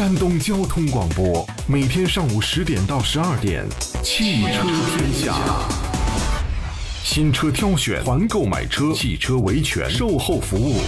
[0.00, 3.66] 山东交通广播，每天上午十点到十二点，
[4.02, 4.62] 汽车
[4.96, 5.34] 天下。
[7.04, 10.80] 新车挑选、团购买车、汽车维权、售后服务，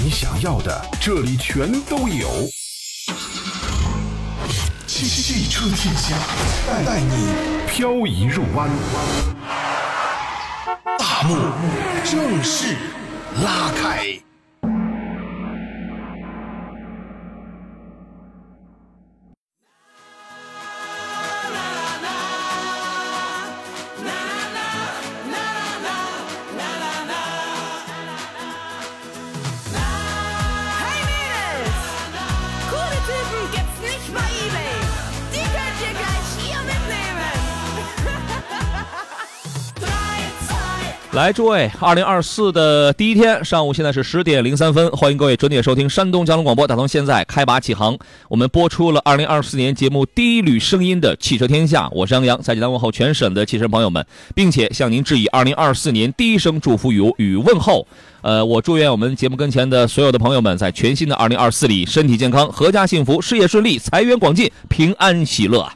[0.00, 2.28] 你想要的这里全都有。
[4.86, 6.16] 汽汽车天下，
[6.68, 7.32] 带带你
[7.66, 8.70] 漂移入弯。
[11.00, 11.34] 大幕
[12.04, 12.76] 正式
[13.42, 14.06] 拉开。
[41.22, 47.96] 来，诸位，二零二四的第一天上午，现在是十点零三分，欢迎各位准点收听山东交通广播，打从现在开拔起航。
[48.28, 57.86] 我们播出了二零二四年节目第一缕声音的汽车天下，我是杨洋，在济南问候全省的汽车朋友们，并且向您致以二零二四年第一声祝福与与问候。
[58.22, 65.70] 呃，我祝愿我们节目跟前的所有的朋友们，在全新的二零二四里身体健康、阖家幸福、事业顺利、财源广进、平安喜乐！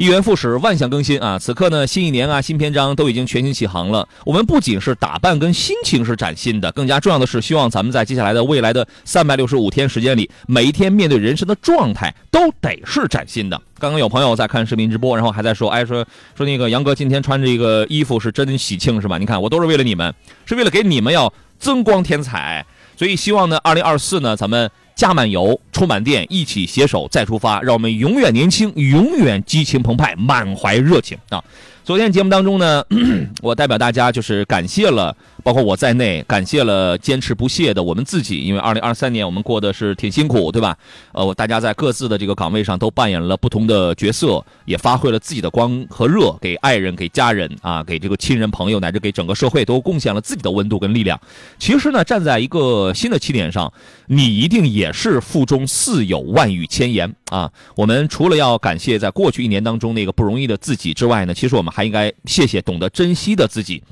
[0.00, 1.38] 一元复始，万象更新啊！
[1.38, 4.08] 此刻呢，新一年啊，新篇章都已经全新起航了。
[4.24, 13.60] 我们不仅是打扮跟心情是崭新的，更加重要的是，希望咱们在接下来的未来的三百六十五天时间里，每一天面对人生的状态都得是崭新的。
[13.78, 16.02] 刚刚有朋友在看视频直播，然后还在说，哎，说
[16.34, 19.18] 说那个杨哥今天穿这个衣服是真喜庆是吧？
[19.18, 20.14] 你看我都是为了你们，
[20.46, 22.64] 是为了给你们要增光添彩。
[22.96, 31.42] 所以希望呢，二零二四呢，咱们加满油，充满电，一起携手再出发，让我们永远年轻，永远激情澎湃，满怀热情啊！
[31.82, 32.84] 昨天节目当中呢，
[33.40, 40.76] 我代表大家就是感谢了，包括我在内，感谢了坚持不懈的我们自己，因为二零二三年我们过得是挺辛苦，对吧？
[41.12, 51.20] 呃，大家在各自的这个岗位上都扮演了不同的角色，也发挥了自己的光和热，给爱人、给家人啊，给这个亲人朋友，乃至给整个社会都贡献了自己的温度跟力量。
[51.58, 53.72] 其实呢，站在一个新的起点上，
[54.06, 57.50] 你一定也是腹中似有万语千言啊！
[57.76, 63.82] 我们除了要感谢在过去一年当中那个不容易的自己之外呢，其实我们还应该谢谢懂得珍惜的自己。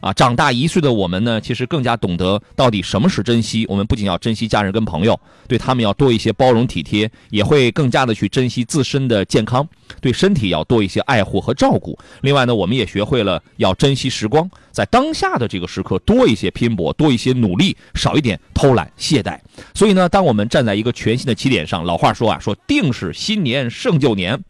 [0.00, 3.66] 啊，长大一岁的我们呢，其实更加懂得到底什么是珍惜。
[3.68, 9.66] 我们不仅要珍惜家人跟朋友，对他们要多一些包容体贴，也会更加的去珍惜自身的健康，
[10.00, 11.98] 对身体要多一些爱护和照顾。
[12.20, 19.38] 另外呢，我们也学会了要珍惜时光，在当下的这个时刻多一些拼搏，多一些努力，少一点偷懒懈怠。
[19.74, 24.40] 所以呢，当我们站在一个全新的起点上，老话说啊，说定是新年胜旧年。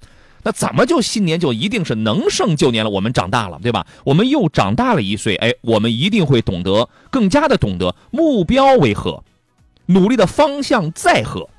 [0.48, 2.88] 那怎么就新年就一定是能胜旧年了？
[2.88, 3.86] 我们长大了，对吧？
[4.02, 9.22] 我们又长大了一岁，哎，我们一定会懂得，更加的懂得目标为何，
[9.84, 11.50] 努力的方向在何。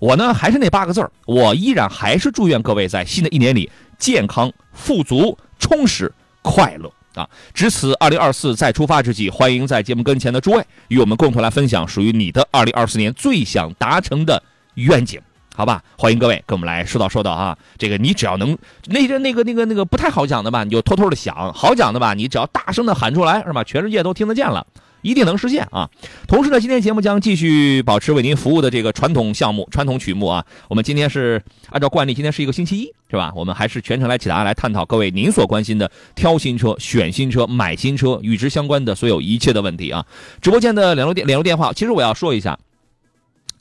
[0.00, 6.12] 我呢还是那八个字儿，我依然还是祝愿各位在新的一年里健康、富足、充实、
[6.42, 7.30] 快乐啊！
[7.54, 14.42] 值此二零二四再出发之际，欢迎在节目跟前的诸位与我们共同来分享属于你的二零二四年最想达成的
[14.74, 15.20] 愿景。
[15.56, 17.56] 好吧，欢迎各位跟我们来说道说道啊！
[17.78, 23.62] 这个你只要能那个那个那个那个不太好讲的吧，你就偷偷的想；好讲的吧，你只要大声的喊出来，是吧？
[23.62, 24.66] 全世界都听得见了，
[25.02, 25.88] 一定能实现啊！
[26.26, 30.44] 同时呢，今天节目将继续保持为您服务的这个传统项目、传统曲目啊。
[30.66, 31.40] 我们今天是
[31.70, 33.32] 按照惯例，今天是一个星期一，是吧？
[33.36, 40.04] 我们还是全程来解答、来探讨各位您所关心的挑新车、选新车、买新车与之相关的所有一切的问题啊。
[40.42, 42.58] 直播间的联络电联络电话，其实我要说一下。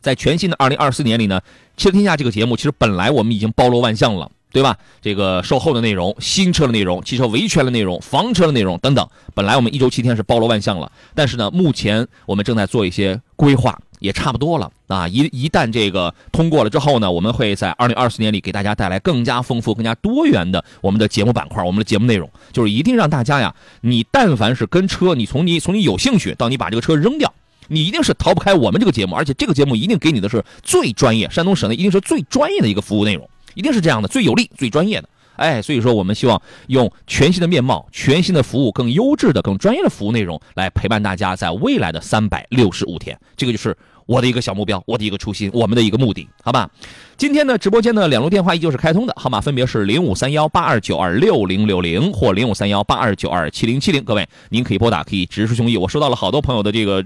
[0.03, 1.41] 在全新的二零二四年里呢，
[1.81, 4.77] 《汽车天下》这个节目其实本来我们已经包罗万象了，对吧？
[5.01, 10.91] 这个售后的内容、新车的内容、汽车维权的内容、房车的内容等等，本来我们一周七天是包罗万象了。
[11.15, 15.07] 但是呢，目前我们正在做一些规划，也差不多了啊。
[15.07, 27.33] 一一旦这个通过了之后呢，我们会在二零二四年里给大家带来更加丰富、更加多元的我们的节目板块、我们的节目内容，就是一定让大家呀，你但凡是跟车，你从你从你有兴趣到你把这个车扔掉。
[27.67, 35.09] 你一定是逃不开我们这个节目，而且这个节目一定给你的是最专业，山东省内一定是最专业的一个服务内容，一定是这样的，最有力、最专业的。
[35.35, 43.19] 哎，所以说我们希望用全新的面貌、全新的服务、更优质的、更专业的服务内容来陪伴大家在未来的三百六十五天。
[43.35, 43.75] 这个就是
[44.05, 46.69] 我的一个小目标，我的一个初心，我们的一个目的，好吧？
[47.17, 54.03] 今天呢，直播间的两路电话依旧是开通的，号码分别是零五三幺八二九二六零六零或零五三幺八二九二七零七零。
[54.03, 55.79] 各位，您可以拨打，可以直抒胸臆。
[55.79, 57.03] 我收到了好多朋友的这个。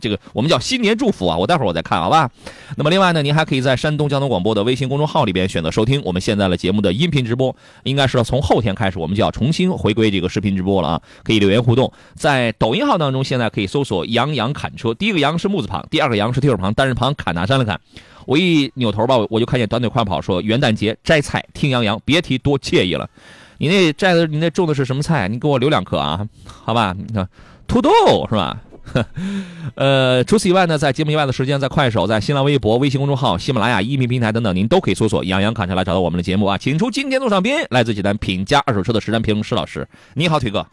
[0.00, 2.30] 这个我们叫新年祝福啊，我待会儿我再看好吧。
[2.76, 7.54] 那么另外呢，您还可以在山东交通广播的微信公众号里边选择收听我们现在的节目的音频直播。
[7.84, 11.92] 应该是从后天开始，我们就要重新回归这个视频直播了啊，可以留言互动。
[12.14, 17.80] 在抖音号当中，现在可以搜索“杨洋砍车”，第一个“杨”是木字旁，第二个“杨”是提手旁，单人旁，砍大山的砍。
[18.26, 23.08] 我一扭头吧，我就看见短腿快跑说元旦节摘菜听杨洋，别提多惬意了。
[23.56, 25.28] 你那摘的，你那种的是什么菜？
[25.28, 26.94] 你给我留两颗啊，好吧？
[26.96, 27.26] 你看
[27.66, 27.90] 土豆
[28.28, 28.60] 是吧？
[29.76, 36.58] 呃，除此以外呢，在节目以外的时间，在快手、在新浪微博、微信公众号、喜马拉雅、音频平台等等，您都可以搜索“杨洋侃车”来找到我们的节目啊。
[36.58, 39.86] 请出今天路上宾，来自济南品家二手车的实战评论师老师。
[40.14, 40.66] 你好，腿哥。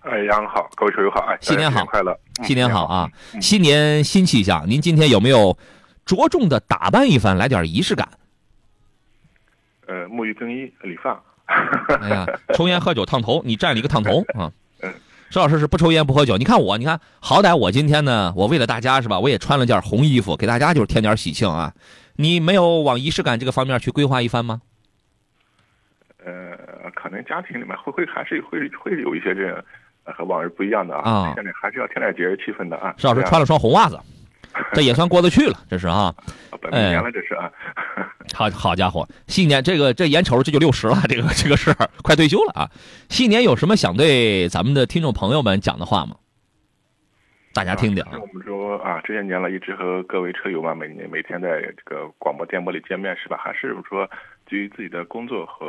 [0.00, 2.86] 哎，杨好，各位车友好，哎，新年好，快乐，新年好。
[2.86, 3.08] 啊！
[3.40, 5.56] 新年新气象，您今天有没有
[6.04, 8.08] 着重的打扮一番，来点仪式感？
[9.86, 11.22] 呃，沐浴更衣、理发。
[12.00, 14.50] 哎呀，抽烟喝酒烫头，你占了一个烫头啊！
[15.32, 21.72] 石老师是不抽烟不喝酒，你看我，你看好歹我今天呢，我为了大家是吧，我也穿了件红衣服，给大家就是添点喜庆啊！
[22.16, 24.60] 你没有往仪式感这个方面去规划一番吗？
[26.22, 29.56] 呃，可能家庭里面会会还是会会有一些这样。
[30.04, 32.92] 和往日不一样的啊，现在还是要添点节日气氛的啊。
[32.98, 33.96] 石老师穿了双红袜子，
[34.72, 36.14] 这也算过得去了，这是啊。
[36.60, 37.50] 本命年了，这是啊。
[38.34, 42.70] 好好家伙，新年这个这眼瞅着这就六十了，这个这个事儿快退休了啊。
[43.08, 46.16] 新年有什么想对咱们的听众朋友们讲的话吗？
[47.52, 48.12] 大家听听啊。
[48.12, 53.36] 我们说啊，这些年了，一直和各位车友们，每年每天在这个广播电波里见面是吧？
[53.38, 54.08] 还是说。
[54.52, 55.64] 基于自己的工作和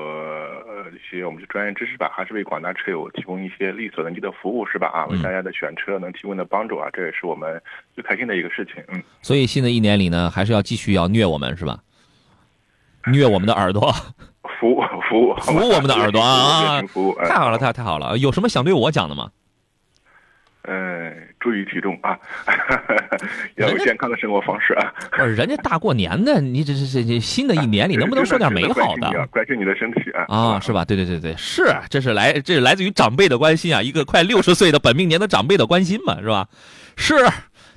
[0.67, 4.89] 呃一些我们的专业知识吧，还是为广大车友提供一些力所能及的服务，是吧？
[4.89, 7.61] 啊，为大家的选车能提供的帮助啊，这也是我们
[7.95, 8.83] 最开心的一个事情。
[8.89, 11.79] 嗯，所以新的一年里呢，还是要继续要虐我们，是吧？
[13.07, 13.89] 虐我们的耳朵，
[14.59, 16.81] 服务服务服务我们的耳朵啊！
[16.91, 18.17] 服务太好了，太太好了！
[18.17, 19.31] 有什么想对我讲的吗？
[20.63, 22.17] 嗯，注意体重啊，
[23.57, 24.93] 要有健康的生活方式啊。
[25.11, 29.27] 不是，人家大过年的，你这这这这新的一年里能不能说点美好的？
[29.27, 30.85] 关心你的身体啊啊，是吧？
[30.85, 36.47] 对对对对，是，这是来这是来自于长辈的关心啊，一个快六十岁的本命年的长辈的关心嘛，是吧？
[36.95, 37.13] 是，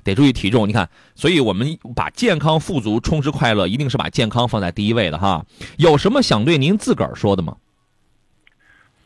[0.03, 0.65] 得注意体重。
[0.67, 5.43] 你看，所以我们把健康、富足、充实、快乐，一定是把健康放在第一位的哈。
[5.77, 7.57] 有什么想对您自个儿说的吗？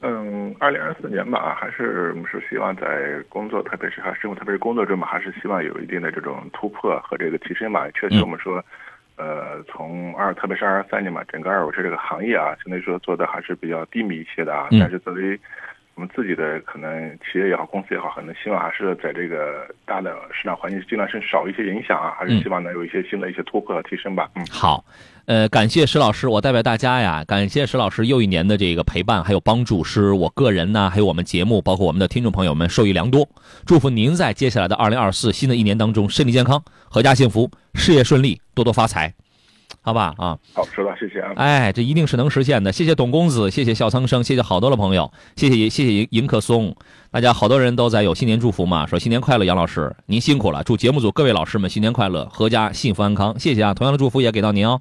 [0.04, 7.88] 嗯，二零二四年吧，还是我们是希望在工作，特别是还生活，特别是工作中嘛，还是希望有一定的这种突破和这个提升吧。
[7.94, 8.64] 确实，我们说，
[9.18, 14.68] 呃，从二，特别是二二三年嘛，整个二手车这个行业啊，相对说做的还是比较低迷一些的啊。
[14.72, 15.40] 但是作为
[15.94, 24.28] 我们自己的可能企业也好，公司也好，可能希望还是在这个大的市场环境尽量是少一些影响啊，还是希望能有一些新的一些突破和提升吧。
[24.36, 24.84] 嗯，好。
[25.26, 33.28] 呃，感谢石老师，我代表大家呀，感谢石老师又一年的这个陪伴还有帮助，是我个人呢，还有我们节目，包括我们的听众朋友们受益良多。
[33.66, 39.14] 祝福您在接下来的二零二四新的一年当中，身体健康，阖家幸福，事业顺利，多多发财。
[39.84, 41.32] 好吧啊，好，收到，谢谢啊。
[41.36, 42.72] 哎，这一定是能实现的。
[42.72, 46.76] 谢谢董公子，谢谢笑苍生，谢谢好多的朋友，谢谢谢谢迎客松，
[47.10, 53.40] 大家好多人都在有新年祝福嘛，说新年快乐，杨老师您辛苦了，祝节目组各位老师们新年快乐，阖家幸福安康。
[53.40, 54.80] 谢谢啊，同样的祝福也给到您哦。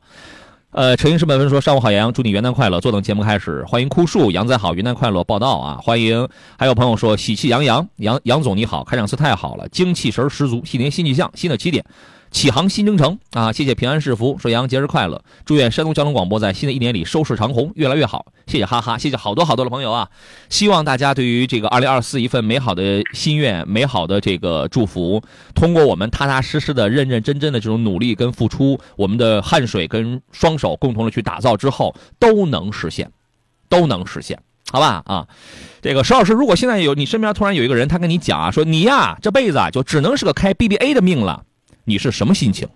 [0.73, 2.79] 呃，陈英师本文说：“上午好，杨洋，祝你元旦快乐。
[2.79, 6.29] 坐等节目开始，欢迎枯树，杨仔好，元旦快乐，报道啊，欢迎。
[6.58, 11.82] 还有朋友说喜气洋洋，杨杨总你好，开场词太好了，精气神十足，新年新气象，新的起点。”
[12.30, 13.52] 启航新征程啊！
[13.52, 18.26] 谢谢平安是福，说杨节日快乐，祝愿山东交通广播在新的一年里收视长虹，越来越好。
[18.46, 20.08] 谢谢哈哈，谢谢好多好多的朋友啊！
[20.48, 25.20] 希望大家对于这个二零二四一份美好的心愿、美好的这个祝福，
[25.54, 33.10] 通过我们踏踏实实的、认认真真的这种努力跟付出，我们的汗水跟双手共同的去打造之后，都能实现，
[33.68, 35.02] 都能实现，好吧？
[35.06, 35.26] 啊，
[35.82, 41.44] 这个石老师，如果现在有你身边突然有一个人，他跟你讲啊，说你呀这辈子啊就只能是个开 BBA 的命了。
[41.90, 42.68] 你是什么心情？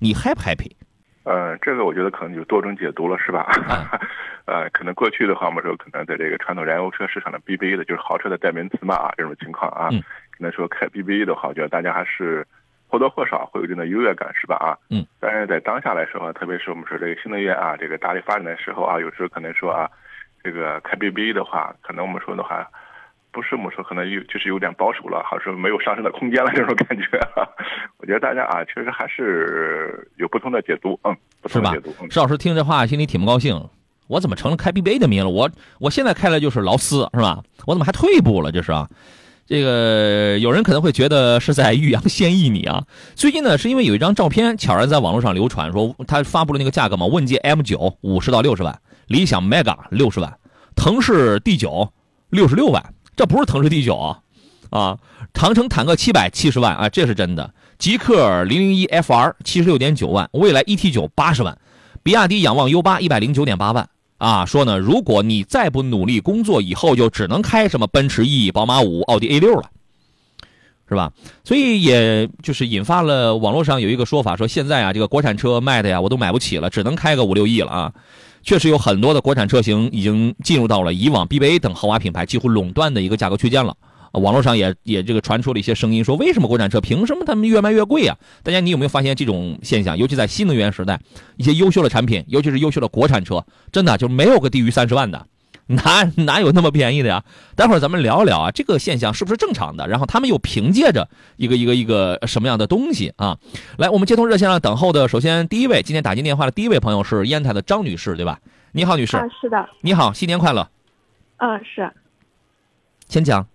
[0.00, 0.72] 你 happy happy？
[1.22, 3.46] 呃，这个我觉得可能就多种解读了，是吧？
[4.44, 9.88] 呃，可能过去的话，我们说可能在这个传统燃油车市场的 BBA 的就是豪车的代名词嘛啊，这种情况啊，
[10.36, 12.44] 可能说开 BBA 的话，我觉得大家还是
[12.88, 14.56] 或多或少会有一定的优越感，是吧？
[14.56, 15.06] 啊，嗯。
[15.20, 19.88] 但是在当下来说，特别是我们说这个新能源啊，这个大力发展的时候啊，有时候可能说啊，
[20.42, 22.68] 这个开 BBA 的话，可能我们说的话。
[23.36, 27.04] 不是我们说可能有就是有点保守了，好像没有上升的空间了这种感觉。
[27.98, 31.92] 我觉得大家啊，确实还是有不同的解读，嗯，不同的解读。
[32.08, 33.62] 石老师听这话心里挺不高兴，
[34.06, 35.28] 我怎么成了开 BBA 的名了？
[35.28, 37.42] 我我现在开的就是劳斯，是吧？
[37.66, 38.50] 我怎么还退步了？
[38.50, 38.88] 这是啊，
[39.44, 42.84] 这个有人可能会觉得是在欲扬先抑你啊。
[43.14, 50.38] 最近呢，是因为有一张照片悄然在网络上流传，说他发布了那个价格嘛，问界 M 九五十到六十万，理想 Mega 六十万，
[50.74, 51.92] 腾势 D 九
[52.30, 52.82] 六十六万。
[53.16, 54.20] 这不是腾势 D 九啊，
[54.70, 54.98] 啊，
[55.32, 57.52] 长城坦克七百七十万啊，这是真的。
[57.78, 61.58] 极氪零零一 FR 七十六点九万，蔚来 ET 九八十万，
[62.02, 64.44] 比亚迪仰望 U 八一百零九点八万啊。
[64.46, 69.70] 说呢，如果你再不努力工作，以后就只能开什么奔驰 E、宝马五、奥迪 A 六了。
[70.88, 71.12] 是吧？
[71.42, 77.92] 所以也就是引发了网络上有一个说法，说现在啊，这个国产车卖的呀，我都买不起了，只能开个五六亿了啊。
[78.46, 83.76] 确实有很多的国产车型已经进入到了以往 BBA 等豪华品牌几乎垄断的一个价格区间了。
[84.12, 88.16] 网络上也也这个传出了一些声音，说为什么国产车凭什么他们越卖越贵啊？
[88.44, 89.98] 大家你有没有发现这种现象？
[89.98, 90.98] 尤其在新能源时代，
[91.36, 95.26] 一些优秀的产品，尤其是优秀的国产车，真的就没有个低于三十万的。
[95.74, 97.24] 哪哪有那么便宜的呀？
[97.56, 99.88] 待会儿咱们聊聊啊，这个现象是不是正常的？
[99.88, 103.36] 然后他们又凭借着一个一个一个什么样的东西啊？
[103.76, 108.38] 来，我们接通热线上等候的，首先第一位今天打进电话的第一位朋友是烟台的张女士，对吧？
[108.70, 110.68] 你好，女士，啊，是的，你好，新年快乐，
[111.38, 111.90] 嗯，是，
[113.08, 113.48] 先讲，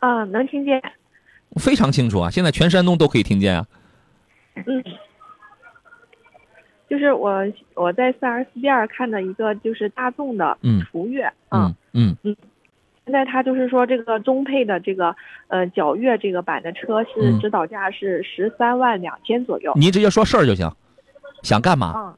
[0.00, 0.80] 嗯，能听见，
[1.56, 3.66] 非常清楚啊，现在全山东都可以听见啊。
[4.54, 4.82] 嗯，
[6.94, 10.80] 就是我我在四 S 店看的一个就是大众的嗯。
[10.82, 12.16] 途岳，嗯嗯。
[13.04, 15.16] 现在他就是说这个中配的这个
[15.48, 17.40] 呃皎月这个版的车是嗯。
[17.40, 20.70] 指导价是十三万两千左右，您直接说事儿就行，
[21.42, 21.92] 想干嘛？
[21.96, 22.14] 嗯，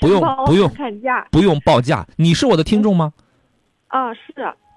[0.00, 2.06] 不用不用看看价，不用报价。
[2.16, 3.12] 你是我的听众吗？
[3.88, 4.22] 啊，是，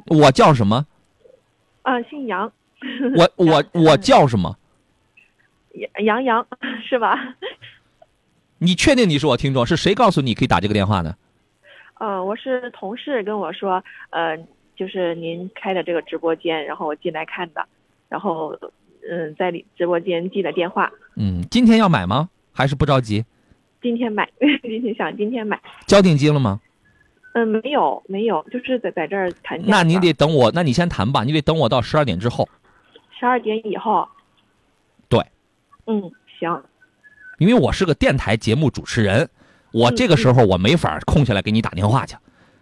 [0.08, 0.86] 我叫什么？
[1.84, 2.51] 啊，姓杨，
[3.16, 4.58] 我我 我叫什么？
[6.04, 6.46] 杨杨
[6.84, 7.18] 是吧？
[8.60, 9.66] 你确定你是我听众？
[9.66, 11.16] 是谁告诉你可以打这个电话呢？
[12.00, 14.38] 呃，我是同事跟我说，呃，
[14.76, 17.66] 就是您开的这个直播间，然后我进来看的，
[18.10, 18.58] 然后
[19.10, 22.30] 嗯，在里直播间记的电话，嗯，今天要买吗？
[22.54, 23.26] 还是不着急？
[23.82, 24.28] 今天买，
[24.64, 26.60] 今天想今天买，交定金了吗？
[27.34, 29.62] 嗯，没有没有，就是在在这儿谈。
[29.66, 32.50] 那你得等我，那你先谈吧，你得等我到十二点之后，
[33.20, 34.08] 十二点以后。
[35.08, 35.20] 对。
[35.86, 36.64] 嗯，行，
[37.38, 39.29] 因为我是个电台节目主持人，
[39.72, 42.15] 我嗯这个时候我没法空下来给你打电话去，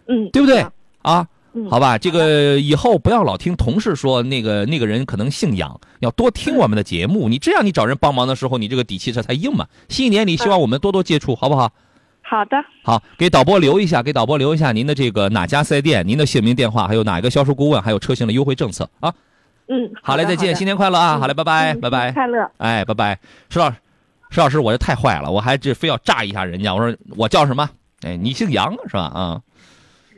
[0.08, 0.64] 嗯，对不对？
[1.02, 1.26] 啊？
[1.54, 7.30] 嗯，好吧，这个以后不要老听同事说那个那个人可能姓杨，要多听我们的节目。
[7.30, 9.66] 你这样你找人帮忙的时候，你这个底气这才硬嘛。
[9.88, 11.72] 新一年里希望我们多多接触，好不好？
[12.20, 19.14] 好的，好，给导播留一下，给导播留一下您的这个哪家四 S 店、您的姓名、电话，还有哪一个销售顾问，还有车型的优惠政策啊。
[19.68, 21.16] 嗯，好嘞，再见，新年快乐啊！
[21.16, 22.12] 嗯好嘞，拜拜，嗯拜拜。
[22.12, 22.50] 快乐。
[22.58, 23.18] 哎，拜拜，
[23.48, 23.76] 石老师，
[24.36, 26.74] 石老师，我这太坏了，我还这非要炸一下人家。
[26.74, 27.66] 我说我叫什么？
[28.02, 29.04] 哎，你姓杨是吧？
[29.04, 29.40] 啊、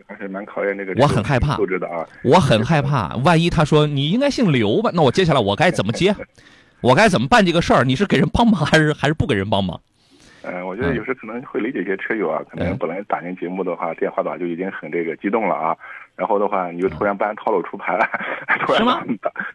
[0.09, 2.05] 还是蛮考验这个我很害怕素质的啊。
[2.25, 6.13] 我很害怕，万一他说你应该姓刘吧，那我接下来我该怎么接？
[6.81, 7.85] 我该怎么办这个事儿？
[7.85, 9.81] 你是给人帮忙还是还是不给人帮忙？
[10.43, 15.77] 嗯，我觉得有时可能会理解一些车友啊，可能嗯本来打进节目的话，电话的话就已经很这个激动了啊，
[16.19, 17.97] 然后的话你就突然不按套路出牌，
[18.67, 18.85] 突然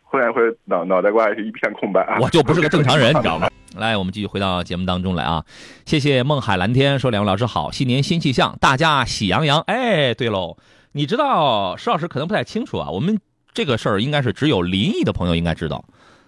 [0.10, 2.18] 突然会脑脑袋瓜是一片空白啊。
[2.22, 3.50] 我就不是个正常人，你知道吗？
[3.76, 5.44] 来，我们继续回到节目当中来啊！
[5.86, 9.60] 谢谢梦海蓝天说两位老师好，新年新气象，大家喜洋洋。
[9.62, 10.58] 哎，对喽，
[10.94, 13.20] 你知道石老师可能不太清楚啊，我们
[13.52, 15.84] 这个事儿应该是只有临沂的朋友应该知道。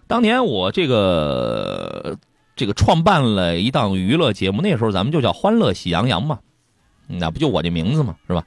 [0.07, 2.17] 当年我这个
[2.55, 6.39] 这个创办了一档娱乐节目，那时候咱们就叫《欢乐喜洋洋》嘛，
[7.07, 8.43] 那不就我这名字嘛，是吧？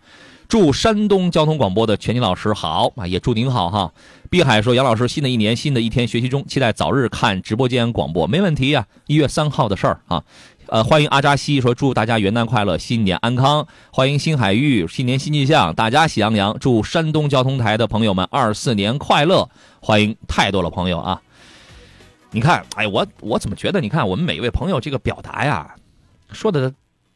[0.48, 3.92] 祝山东交通广播的全金老师好啊，也祝您好哈。
[4.30, 10.24] 碧海说：“杨老师，新的一年，新的一天，学习中，期待早日看直播间广播，没问题呀、一月三号的事儿啊。
[10.68, 13.66] 呃，欢迎阿扎西说祝大家元旦快乐，新年安康。
[13.92, 16.58] 欢迎新海域，新年新气象，大家喜洋洋。
[16.58, 19.50] 祝山东交通台的朋友们二四年快乐。
[19.82, 21.20] 欢迎太多了朋友啊！
[22.30, 23.82] 你看，哎，我我怎么觉得？
[23.82, 25.74] 你看我们每一位朋友这个表达呀，
[26.32, 26.72] 说的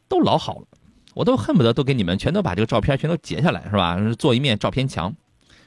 [0.07, 0.65] 都老好了，
[1.13, 3.97] 我都恨不得都给你们全都把这个照片全都截下来，是吧？
[4.17, 5.13] 做一面照片墙，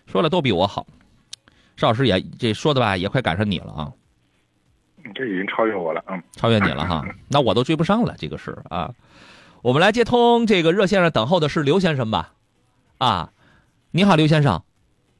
[0.06, 0.86] 说了都比我好。
[1.76, 3.92] 邵老师也这说的吧，也快赶上你了啊，
[5.14, 6.22] 这已经超越我了，嗯。
[6.32, 8.92] 超越你了哈，那我都追不上了，这个是啊。
[9.62, 12.32] 我们来接通这个热线上等候的是刘先生吧？
[12.98, 13.30] 啊，
[13.90, 14.62] 你好，刘先生，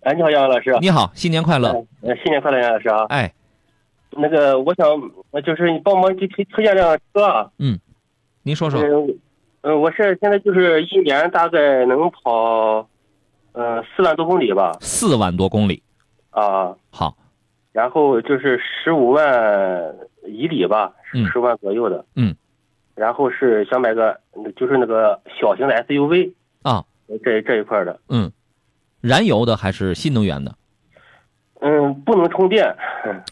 [0.01, 0.77] 哎，你好，杨老师。
[0.81, 1.69] 你好，新年快乐！
[2.01, 3.05] 呃，新年快乐，杨老师啊！
[3.09, 3.33] 哎，
[4.11, 4.87] 那个，我想，
[5.33, 7.51] 呃就是你帮忙给推推荐辆车啊。
[7.59, 7.79] 嗯
[8.43, 9.19] 您说说，嗯，
[9.67, 12.89] 呃，我是现在就是一年大概能跑，
[13.51, 14.77] 呃，四万多公里吧。
[14.81, 15.83] 四万多公里，
[16.31, 17.17] 啊，好，
[17.73, 19.93] 然后就是十五万
[20.25, 22.05] 以里吧，嗯十万左右的。
[22.15, 22.33] 嗯。
[22.95, 24.21] 然后是想买个，
[24.55, 26.33] 就是那个小型的 SUV
[26.63, 26.85] 啊，
[27.25, 27.99] 这这一块的。
[28.09, 28.31] 嗯，
[29.01, 30.55] 燃油的还是新能源的？
[31.61, 32.73] 嗯，不能充电。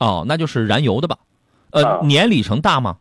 [0.01, 1.17] 哦，那就是燃油的吧？
[1.71, 2.97] 呃，啊年里程大吗？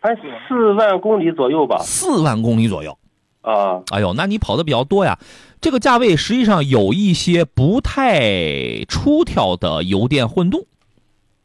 [0.00, 1.78] 反正四万公里左右吧。
[1.80, 2.96] 四万公里左右。
[3.40, 5.18] 啊，哎呦，那你跑的比较多呀。
[5.60, 10.66] 这个价位实际上有一些不太出挑的油电混动，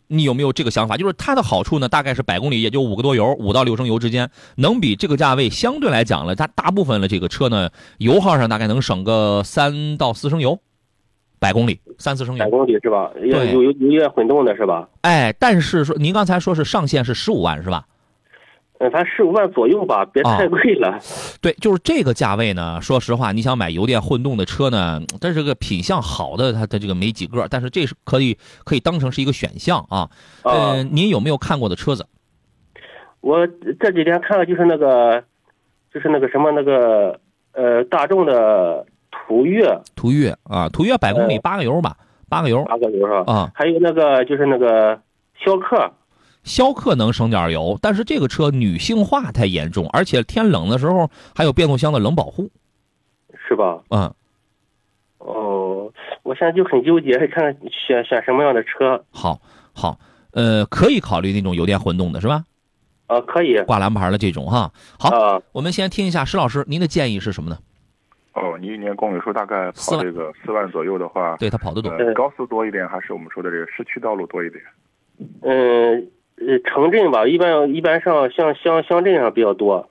[0.07, 0.97] 你有没有这个想法？
[0.97, 7.69] 就是它的好处呢，大概是百公里也就五个多油，五到六升油之间，能比这个价位相对来讲呢，它大部分的这个车呢，
[7.99, 10.59] 油耗上大概能省个三到四升油，
[11.39, 12.49] 百公里三四升油百。
[12.49, 13.11] 公里是吧？
[13.21, 14.89] 有对有有有点混动的是吧？
[15.01, 17.85] 哎，但是说您刚才说是上限是十五万是吧？
[18.83, 20.99] 嗯，反正十五万左右吧，别啊太贵了。
[21.41, 22.81] 对，就是这个价位呢。
[22.81, 30.09] 说实话，你想买油电混动的车呢，但是这个品相好的它它这个没几个，但是这是可以可以当成是一个选项啊。
[30.43, 32.05] 啊呃，您有没有看过的车子？
[33.21, 33.47] 我
[33.79, 35.23] 这几天看了，就是那个，
[35.93, 37.17] 就是那个什么那个
[37.53, 41.95] 呃，大众的途岳途岳啊，途岳百公里呃八个油吧，
[42.27, 43.33] 八个油八个油是吧？
[43.33, 43.51] 啊。
[43.55, 44.99] 还有那个就是那个
[45.41, 45.89] 逍客，
[46.43, 52.49] 逍客能省点油，但是这个车女性化太严重，而且天冷的时候还有变速箱的冷保护。
[53.47, 53.83] 是吧？
[53.89, 54.13] 嗯，
[55.19, 55.91] 哦，
[56.23, 59.39] 我现在就很纠结，看看选选什么样的车好，
[59.73, 59.99] 好，
[60.31, 62.43] 呃，可以考虑那种油电混动的是吧？
[63.07, 63.19] 啊？
[63.21, 64.71] 可以挂蓝牌的这种哈。
[64.97, 67.57] 好，啊，我们先听一下石老师您的建议是什么呢？
[68.33, 74.63] 哦，你一年公里数大概四这个四万左右的话，对他跑得懂，呃，高速多一点，还是我们说的这个市区道路多一点？
[75.41, 76.09] 嗯
[76.47, 79.89] 呃，城镇吧，一般一般上像乡乡镇上比较多。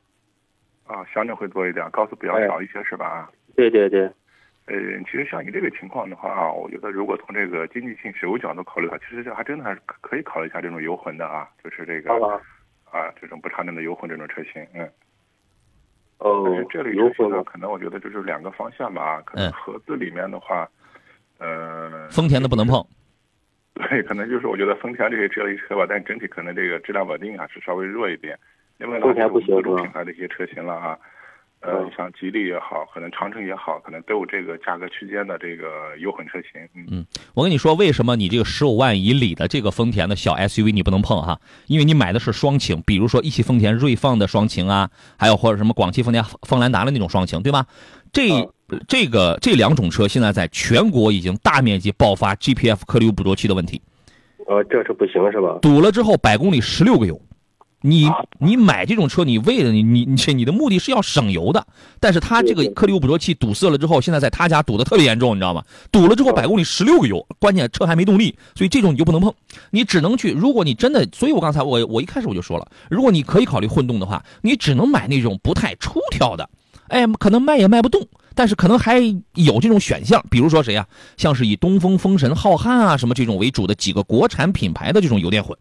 [0.86, 3.06] 啊，乡镇会多一点，高速比较哎少一些，是吧？
[3.06, 3.30] 啊。
[3.56, 4.02] 对对对，
[4.66, 12.12] 呃，其实像你这个情况的话啊，我觉得如果从这个经济性使用角度考虑的话，其实这还真的还是可可以考虑一下这种油混的啊，就是这个？
[12.90, 14.86] 啊这种不插电的油混这种车型，嗯。
[16.18, 20.68] 哦但是这里油混的车型呢，可能我觉得就是两个方向吧，可能嗯合资里面的话，
[21.38, 22.84] 呃，丰田的不能碰。
[23.88, 28.38] 对，可能就是我觉得丰田这些这类车吧，但整体可能这个质量稳定啊是稍微弱一点。
[28.78, 30.98] 另外呢，丰田不行各种品牌的一些车型了啊，
[31.60, 36.60] 呃嗯，像吉利也好，可能长城也好，可能都有这个价格区间的这个优混车型。
[36.74, 41.38] 嗯，嗯我跟你说，为什么你这个十五万以里的这个丰田的小 SUV 你不能碰哈？
[41.68, 47.66] 因为你买的是双擎，比如说一汽丰田锐放的双擎啊，还有或者什么广汽丰田锋兰达的那种双擎，对吧？
[48.12, 48.48] 这、
[48.86, 53.80] 这个这两种车现在在全国已经大面积爆发 GPF 颗粒物捕捉器的问题，
[54.46, 55.58] 呃，这是不行是吧？
[55.62, 57.20] 堵了之后百公里十六个油。
[57.84, 61.66] 你你买这种车，你为了你你你 你的目的是要省油的，
[61.98, 65.64] 但是它这个颗粒物捕捉器堵塞了之后，现在在他家堵得特别严重，你知道吗？
[65.90, 69.34] 堵了之后百公里十六个油，关键车还没动力，所以这种你就不能碰，
[69.70, 70.30] 你只能去。
[70.30, 76.48] 如果你真的，所以我刚才我我一开始我就说了，如果你可以考虑混动的话，你只能买那种不太出挑的，
[76.92, 85.56] 哎，可能卖也卖不动，但是可能还有这种选项，比如说谁呀、像是以东风、风神、浩瀚啊什么这种为主的几个国产品牌的这种油电混，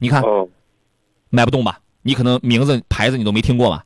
[0.00, 0.48] 你看哦，
[1.30, 1.78] 卖不动吧？
[2.02, 3.84] 你可能名字牌子你都没听过吧？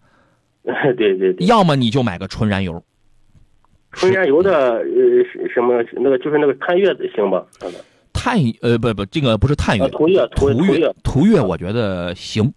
[0.97, 2.83] 对对对，要么你就买个纯燃油，
[3.93, 7.45] 纯燃油的呃什么那个就是那个探岳的行吧？
[8.13, 12.53] 探呃不不，这个不是探岳，啊，途岳途途岳途岳途岳，我觉得行。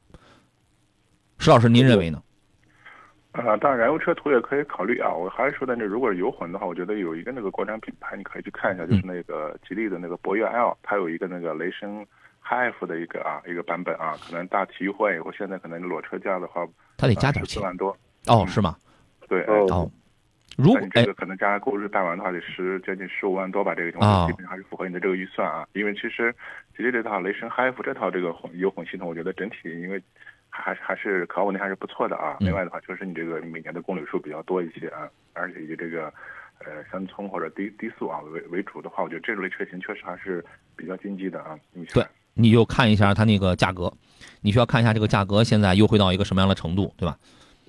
[1.38, 2.22] 石老师，您认为呢？
[3.32, 5.10] 啊，当然燃油车途也可以考虑啊。
[5.14, 12.06] 我还是说的，那如果是油混的话，我觉得有一个那个国产品牌，你可以去看一下，嗯就是那个吉利的那个博越 L，它有一个那个雷神
[12.46, 16.68] HiF 的一个啊一个版本啊，可能大体换以后，现在可能裸车价的话，
[16.98, 17.96] 它得加点钱四万多。
[18.28, 18.76] 哦，是吗？
[19.30, 19.92] 对，哦哦，
[20.58, 25.66] 如果你这个可能加上购置贷完的话，得十将近十五万多吧，这个东哦西基本上还是符合你的这个预算啊。
[25.72, 26.36] 因为其实
[26.76, 30.04] 吉利这套雷神 HiF 这套这个混油混系统，我觉得整体因为
[30.62, 32.38] 还还是还是可靠稳定还是不错的啊。
[32.40, 36.06] 嗯另外的话，就是你这个每年的公里数比较多一些啊，而且以这个
[36.60, 40.44] 呃乡村或者低低速啊为为主的话，我觉得这类车型确实还是
[40.76, 41.58] 比较经济的啊。
[41.94, 43.92] 对你就看一下它那个价格，
[44.42, 47.18] 你需要看一下这个价格现在优惠到一个什么样的程度，对吧？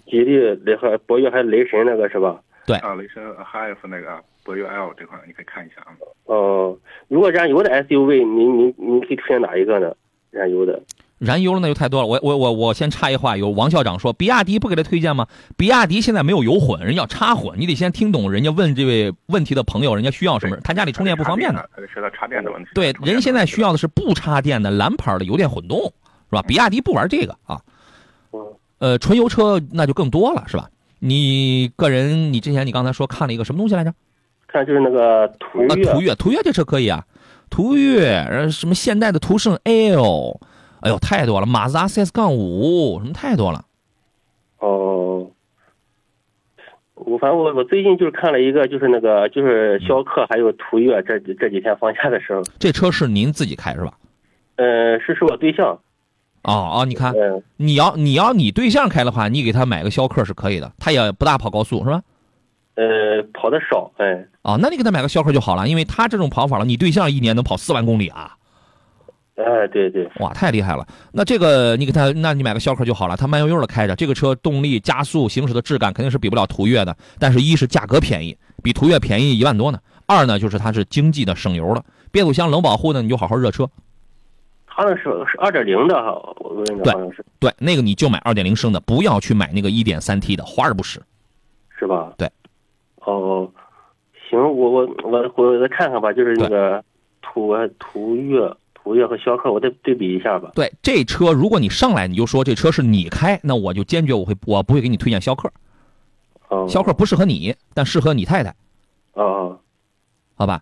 [0.07, 2.41] 吉利雷和博越还有雷神那个是吧？
[2.67, 5.97] 对啊，雷神 HiF 那个啊博越 L 这块你可以看一下啊。
[6.27, 6.79] 哦，
[7.09, 9.95] 如果燃油的 SUV，您您您可以推荐哪一个呢？
[10.31, 10.81] 燃油的
[11.25, 12.07] 燃油那就太多了。
[12.07, 15.27] 我我我我先插一话，有王校长说，比亚迪不给他推荐吗？
[15.57, 21.69] 比亚迪现在没有油混，人要插混，你得先听懂人家问这位问题的朋友，人家需要什么，他家里充电不方便的。
[21.75, 22.71] 它得涉及到插电的问题。
[22.75, 25.79] 对，人现在需要的是不插电的蓝牌的油电混动，
[26.29, 26.43] 是吧？
[26.43, 27.61] 比亚迪不玩这个啊。
[28.33, 28.41] 嗯
[28.79, 30.69] 呃，纯油车那就更多了，是吧？
[30.99, 33.95] 你个人，你之前你刚才说看了一个什么东西来着？
[34.49, 37.05] 看就是那个途啊，岳途岳，途岳这车可以啊，
[37.49, 40.41] 途岳，然后什么现代的途胜 L，
[40.83, 43.65] 哎呦，太多了，马自达 CS 杠五，什么太多了。
[44.59, 45.29] 哦。
[46.95, 53.93] 我反正我我最近就是看了一个，就是那个就是逍客还有途岳，这这几天放假的时候，这车是您自己开是吧？
[54.55, 55.67] 呃，是是我对象，
[56.43, 62.03] 哦哦，你看，嗯、你要你要你对象开的话，你给他买个逍客是可以的，他也不大跑高速是吧？
[62.77, 68.37] 呃，跑的少，哎，哦，那你给他买个逍客就好了，因为他这种跑法了，你对象一年能跑四万公里啊，
[69.43, 70.87] 哎，对对，哇，太厉害了。
[71.13, 76.97] 那这个你给他，那你买个逍客就好了，他慢悠悠的开着，这个车动力、加速、行驶的质感肯定是比不了途岳的。
[77.19, 79.79] 但是，一是价格便宜，比途岳便宜一万多呢。
[80.07, 83.69] 二呢，就是它是经济的省油的，变速箱冷保护呢，你就好好热车。
[84.67, 91.01] 它那是是二点零的哈，我问的对好像是对，那个你就买二点零升的，不要去买那个一点三 T 的，华而不实。
[91.79, 92.13] 是吧？
[92.17, 92.29] 对。
[93.05, 93.51] 哦，
[94.31, 96.83] 行，我我我我再看看吧，就是那个
[97.21, 98.41] 途途岳、
[98.83, 100.51] 途岳和逍客，我再对比一下吧。
[100.55, 105.51] 对，这车如果你上来你就说这车是你开，那我就坚决我会我不会给你推荐逍客，
[106.49, 108.51] 哦，逍客不适合你，但适合你太太，
[109.13, 109.61] 哦哦，
[110.35, 110.61] 好吧？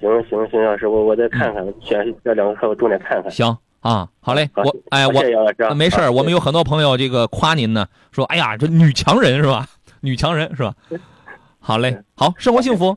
[0.00, 3.30] 行行行，老师，我我再看看，选这两个车我重点看看。
[3.30, 5.74] 行啊，好嘞，好我哎我。
[5.74, 9.66] 没事儿，我们有很多朋友这个夸您呢，说哎呀这女强人是吧？
[10.00, 10.74] 女强人是吧？
[11.60, 12.96] 好嘞，好，生活幸福，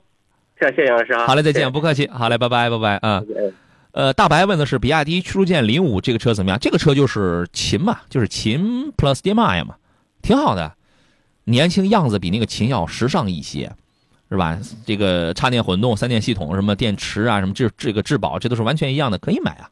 [0.60, 1.28] 谢谢杨老师啊。
[1.28, 3.22] 好嘞，再见，谢不客气，好嘞，拜拜，拜拜啊。
[3.28, 3.54] 谢。
[3.94, 6.60] 呃，大白问的是比亚迪驱逐舰零五这个车怎么样？
[6.60, 9.76] 这个车就是秦嘛，就是秦 Plus DM-i 嘛，
[10.24, 10.76] 挺好的，
[11.44, 13.72] 年轻样子比那个秦要时尚一些，
[14.32, 14.58] 是吧？
[14.86, 19.70] 这个插电混动、三电系统、什么电池啊、什么这这个质保，这都是完全一样的，可以买啊。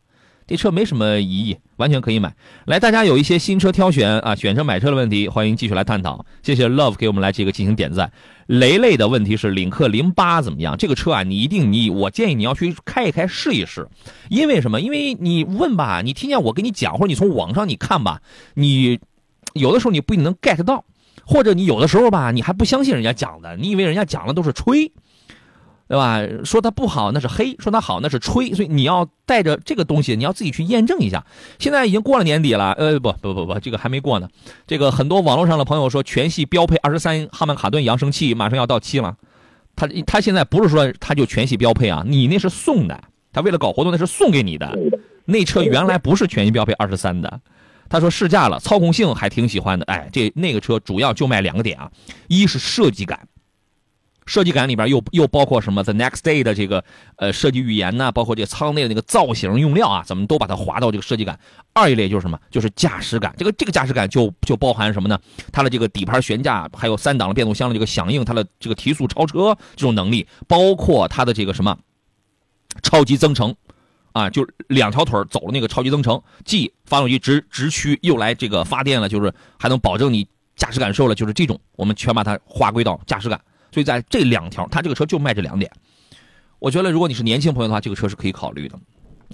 [0.47, 2.33] 这车没什么疑义，完全可以买。
[2.65, 6.25] 来，大家有一些新车挑选啊、选车买车的问题，欢迎继续来探讨。
[6.43, 8.11] 谢谢 Love 给我们来这个进行点赞。
[8.47, 10.75] 雷雷的问题是领克零八怎么样？
[10.77, 13.87] 这个车啊，你一定你我建议你要去开一开试一试，
[14.29, 14.81] 因为什么？
[14.81, 18.21] 因为你问吧，你听见我跟你讲，或者你从网上你看吧，
[18.55, 18.99] 你
[19.53, 20.83] 有的时候你不一定能 get 到，
[21.23, 24.91] 或者你有的时候吧，你还不相信人家讲的，你以为人家讲的都是吹。
[25.91, 26.21] 对吧？
[26.45, 31.25] 说它不好那是黑，说它好那是吹，所以你要带着这个东西，你要自己去验证一下。
[31.59, 34.29] 现在已经过了年底了，呃，不不不不，这个还没过呢。
[34.65, 39.17] 这个很多网络上的朋友说，全系标配二十三哈曼卡顿扬声器马上要到期了，
[39.75, 42.97] 他他现在不是说他就全系标配啊，你那是送的，
[43.33, 44.79] 他为了搞活动那是送给你的，
[45.25, 47.41] 那车原来不是全系标配二十三的。
[47.89, 49.83] 他说试驾了，操控性还挺喜欢的。
[49.87, 51.91] 哎，这那个车主要就卖两个点啊，
[52.29, 53.27] 一是设计感。
[54.25, 56.83] 设计感里边又又包括什么？The Next Day 的这个
[57.17, 61.39] 呃设计语言呢，包括这个舱内的那个造型用料啊，咱们都把它划到这个设计感。
[61.73, 62.39] 二一类就是什么？
[62.49, 63.33] 就是驾驶感。
[63.37, 65.19] 这个这个驾驶感就就包含什么呢？
[65.51, 71.77] 它的这个底盘悬架，还有三档的变速箱的这个响应，它的这个提速超车这种能力，包括它的这个什么
[72.83, 73.55] 超级增程。
[74.13, 83.39] 啊，就两条腿走了那个超级增程，既发动机直直驱，又来这个发电了，就是还能保证你驾驶感受了，就是这种，我们全把它划归到驾驶感。
[83.71, 85.71] 所以在这两条，它这个车就卖这两点。
[86.59, 88.77] 我觉得如果你是年轻朋友的话，这个车是可以考虑的。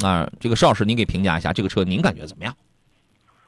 [0.06, 2.56] 啊，这个邵老师您给评价一下这个车，您感觉怎么样？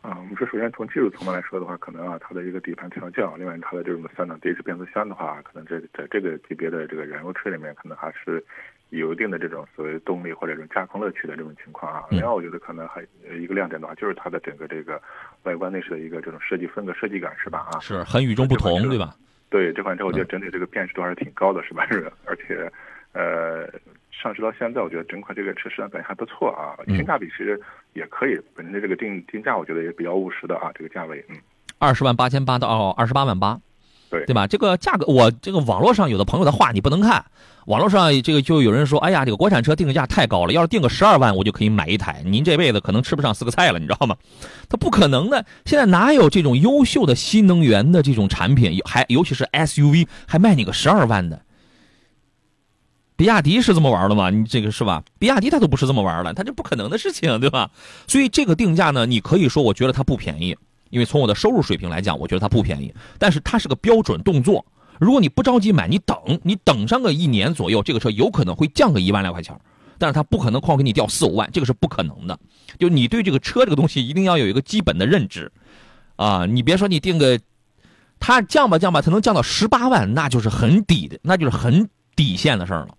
[0.02, 8.44] 啊，我们说首先从技术层面来说的话，可能啊它的一个底盘调教，另外它的这种三档电式变速箱的话，可能这在这个级别的这个燃油车里面，可能还是
[8.90, 12.04] 有一定的这种所谓动力或者这种驾控乐趣的这种情况啊。
[12.10, 13.06] 另外，我觉得可能还
[13.40, 15.02] 一个亮点的话，就是它的整个这个
[15.44, 17.68] 外观内饰的一个这种设计风格设计感是吧？
[17.72, 19.16] 啊，是很与众不同，对吧？
[19.50, 21.86] 对这款车，我觉得整体这个辨识度还是挺高的，是吧？
[21.88, 22.72] 是，而且，
[23.14, 23.68] 呃，
[24.12, 27.60] 上市到现在，我觉得整款这个车市场表现还不错啊，性价比其实
[27.94, 31.36] 也可以，本身的这个定定价，我觉得也比较务实的啊，这个价位，嗯，
[31.80, 33.60] 二十万八千八到二十八万八，
[34.10, 34.48] 对对吧？
[34.48, 37.24] 这个价格，我这个网络上有的朋友的话你不能看，
[37.68, 44.16] 网络上这个就有人说，哎呀，这个国产车定价太高了，要是定个十二万，我就可以买一台，您这辈子可能吃不上四个菜了，你知道吗？
[44.68, 51.42] 它不可能的，现在哪有这种优秀的新能源的这种产品，还尤其是 SUV 还卖你个十二万的？
[53.16, 54.30] 比亚迪是这么玩的吗？
[54.30, 55.04] 你这个是吧？
[55.20, 57.70] 比亚迪它都不是这么玩的，它这不可能的事情，对吧？
[58.08, 60.56] 所以这个定价呢，你可以说我觉得它不便宜，
[60.90, 62.94] 因为从我的收入水平来讲，我觉得它不便宜。
[63.18, 64.66] 但是它是个标准动作，
[65.00, 69.60] 如果你不着急买，你等，你等上个一年左右，这个车有可能会降个一万来块钱，
[69.98, 72.38] 但是它不可能哐给你掉四五万，这个是不可能的。
[72.78, 75.52] 就你对这个车这个东西一定要有一个基本的认知，
[76.16, 77.40] 啊，你别说你定个，
[78.20, 82.90] 它降吧降吧，它能降到十八万，那就是很底的，那就是很底线的事儿了。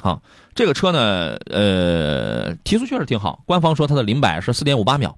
[0.00, 0.22] 好，
[0.54, 3.42] 这个车呢，呃，提速确实挺好。
[3.44, 5.14] 官方说它的零百是四点五八秒，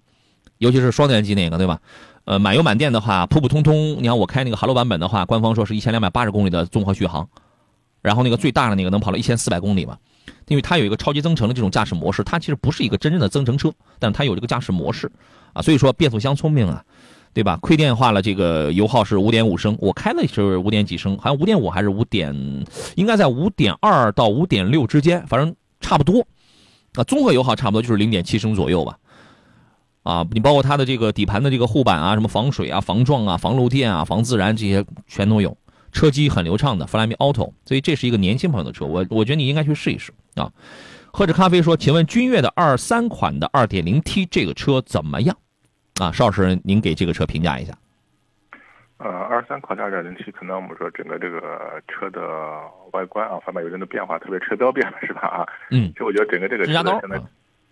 [0.63, 1.79] 尤其是双电机那个，对吧？
[2.25, 3.97] 呃，满油满电的话，普普通通。
[4.01, 7.29] 你看我开那个哈罗版本的话，官方说是一千两百八十公里的综合续航，
[8.01, 9.99] 然后那个最大的那个能跑到一千四百公里嘛。
[10.47, 15.11] 因为它有一个超级增程的这种驾驶模式，它其实不是一个真正的增程车，但它有这个驾驶模式
[15.53, 16.85] 啊，所以说变速箱聪明啊。
[17.35, 17.57] 对吧？
[17.63, 22.37] 亏电化了，这个油耗是五点五升，我开的是五点几升，好像五点五还是五点，
[22.95, 26.21] 应该在五点二到五点六之间，反正差不多。
[26.93, 28.99] 啊，综合油耗差不多就是零点七升左右吧。
[30.03, 35.57] 啊，你包括它的这个底盘的这个护板啊，什么防水啊、防撞啊、防漏电啊、防自燃这些全都有，
[35.93, 40.51] 车机很流畅的 Flyme Auto，所以这是一个年轻朋友的车，我我觉得你应该去试一试啊。
[41.13, 45.37] 喝着咖啡说，请问君越的二三款的二点零 T 这个车怎么样？
[46.01, 47.75] 啊，邵老师，您给这个车评价一下。
[48.97, 52.23] 呃，二三款的二点零 T，，可能我们说整个这个车的
[52.93, 55.21] 外观啊方面有一定的变化，特别车标变了是吧？
[55.29, 57.21] 啊，嗯其实我觉得整个这个车现在，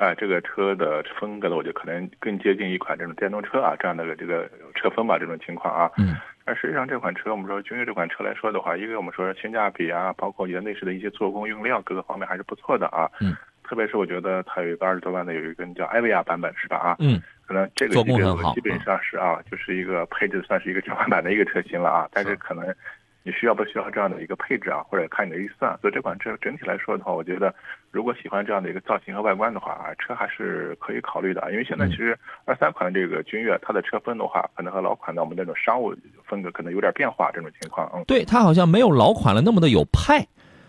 [0.00, 5.90] 哎、这个车的风格呢，我觉得可能更接近一款这种电动车啊这样的这个车风吧，这种情况啊。
[5.98, 6.16] 嗯。
[6.42, 13.10] 但实际上这款车，我们说君越这款车来说的话，因为我们说性价比啊，包括你的内饰的一些做工用料各个方面还是不错的啊。
[13.20, 13.36] 嗯。
[13.62, 16.78] 特别是我觉得它有一个二十多万的有一个叫艾维亚版本是吧？
[16.78, 16.96] 啊。
[16.98, 17.20] 嗯。
[17.46, 22.74] 可能这个做级别基本上是啊，就是一个配置算是一个全换版的一个车型了啊，但是可能
[23.22, 25.76] 你需要不需要这样的一个配置啊，或者看你的预算。
[25.82, 27.54] 所以这款车整体来说的话，我觉得
[27.90, 31.50] 如果喜欢这样的一个造型和外观的话啊，车还是可以考虑的啊。
[31.50, 37.90] 因为现在其实二三款的这个君越它的车风的话，可能和老款的我们那种商务风格可能有点变化这种情况。
[37.94, 40.26] 嗯，对，它好像没有老款了那么的有派。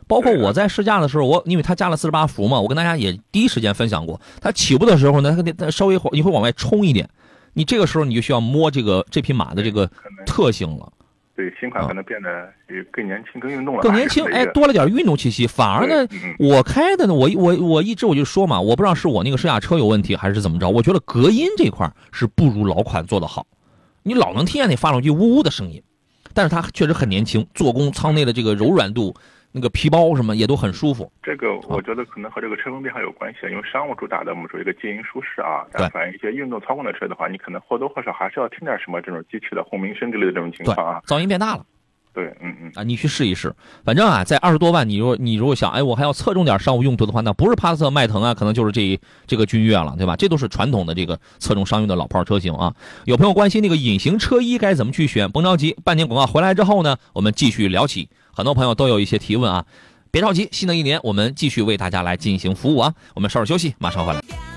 [0.08, 4.20] 包括我在试驾的时候，我因为它加了四十八伏嘛，我跟大家也第一时间分享过。
[4.42, 7.08] 它起步的时候呢，它它稍微你会往外冲一点，
[7.54, 9.90] 你这个时候你就需要摸这个这匹马的这个
[10.26, 10.92] 特性了，
[11.36, 15.48] 对新款可能变得也更年轻、更运动了，更年轻，哎，多了点运动气息。
[15.48, 23.48] 反而呢嗯，我开的呢，我我我一直我就说嘛，我不知道是我那个试驾车有问题还是怎么着，我觉得隔音这块儿是不如老款做的好，
[24.04, 25.82] 你老能听见那发动机呜呜的声音，
[26.34, 29.16] 但是它确实很年轻，做工舱内的这个柔软度，
[29.52, 31.12] 那个皮包什么也都很舒服。
[31.22, 41.66] 这个我觉得可能和这个车风变化有关系，因为商务主打的我们说一个静音舒适啊，但反映一些运动操控的车的话，你可能或多或少还是要听点什么这种机器的轰鸣声之类的这种情况啊。，噪音变大了。
[42.14, 43.56] 对，嗯嗯，啊，你去试一试。
[43.86, 50.18] 反正啊，在二十多万，你如果你如果想，哎，我还要侧重点商务用途的话，那不是帕萨特、迈腾啊，可能就是这这个君越了，对吧？
[50.18, 52.76] 这都是传统的这个侧重商用的老炮车型啊。
[53.06, 58.10] 有朋友关心那个隐形车衣该怎么去选，甭着急，半年广告回来之后呢，我们继续聊起。
[58.34, 59.66] 很多朋友都有一些提问啊，
[60.12, 62.94] 别着急，新的一年我们继续为大家来进行服务啊。
[63.14, 64.51] 我们稍事休息，马上回来。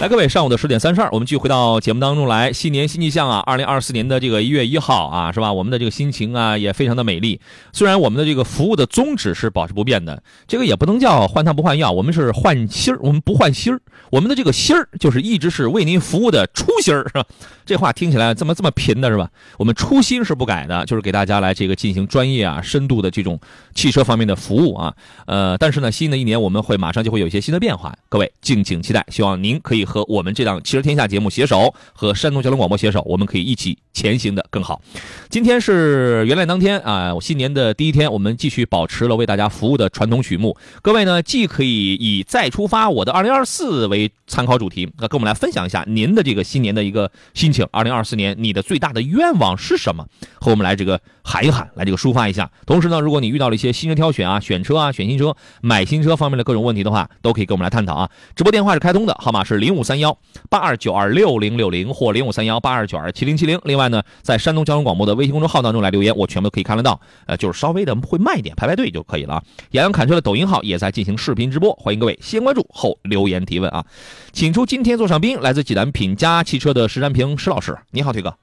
[0.00, 2.50] 来，各位，上午的十点三十二，我们继续回到节目当中来。
[2.54, 5.52] 新年新气象啊，二零二四年的这个一月一号啊，是吧？
[5.52, 7.38] 我们的这个心情啊也非常的美丽。
[7.70, 13.78] 虽然我们的这个服务的宗旨是保持不变的，这个也不能叫换汤不换药，我们是换芯儿，我们不换芯儿。
[14.10, 17.24] 我们的这个芯儿就是一直是为您服务的初心儿，是吧？
[17.66, 19.28] 这话听起来这么这么贫的是吧？
[19.58, 23.38] 我们初心是不改的，就是给大家来这个进行专业啊、深度的这种
[23.74, 24.94] 汽车方面的服务啊。
[25.26, 29.04] 呃，但是呢，新的一年我们会马上就会有一些新的变化，各位敬请期待。
[29.10, 34.80] 希望您可以和我们这档《汽车天下》节目携手，和山东交通广播携手，我们可以一起前行的更好。
[35.28, 40.56] 今天是元旦当天啊，新年的第一天，我们继续保持了为大家服务的传统曲目。
[40.80, 47.66] 各位呢，既可以以“再出发，我的 2024” 为参考主题，那跟我们来分享一下您的这个新年的一个心情。
[47.72, 50.06] 2024年你的最大的愿望是什么？
[50.40, 52.48] 和我们来这个喊一喊，来这个抒发一下。
[52.64, 58.08] 同时呢，如果你遇到了一些新车挑选啊、选车啊、选新车、买新车方面的各种问题的话，都可以跟我们来探讨啊。
[58.36, 60.16] 直播电话是开通的，号码是零五三幺
[60.48, 63.58] 八二九二六零六零或零五三幺八二九二七零七零。
[63.64, 67.00] 另外呢，在山东交通广播的微信公众号当中来留言，我全部都可以看得到。
[67.26, 69.42] 呃，就是稍微的会慢一点，排排队就可以了啊。
[69.70, 73.84] 洋洋侃车的抖音号也在进行视频直播，欢迎各位先关注后留言提问啊。
[74.32, 78.34] 请出今天座上宾，来自济南品佳汽车的石占平石老师，你好，腿哥。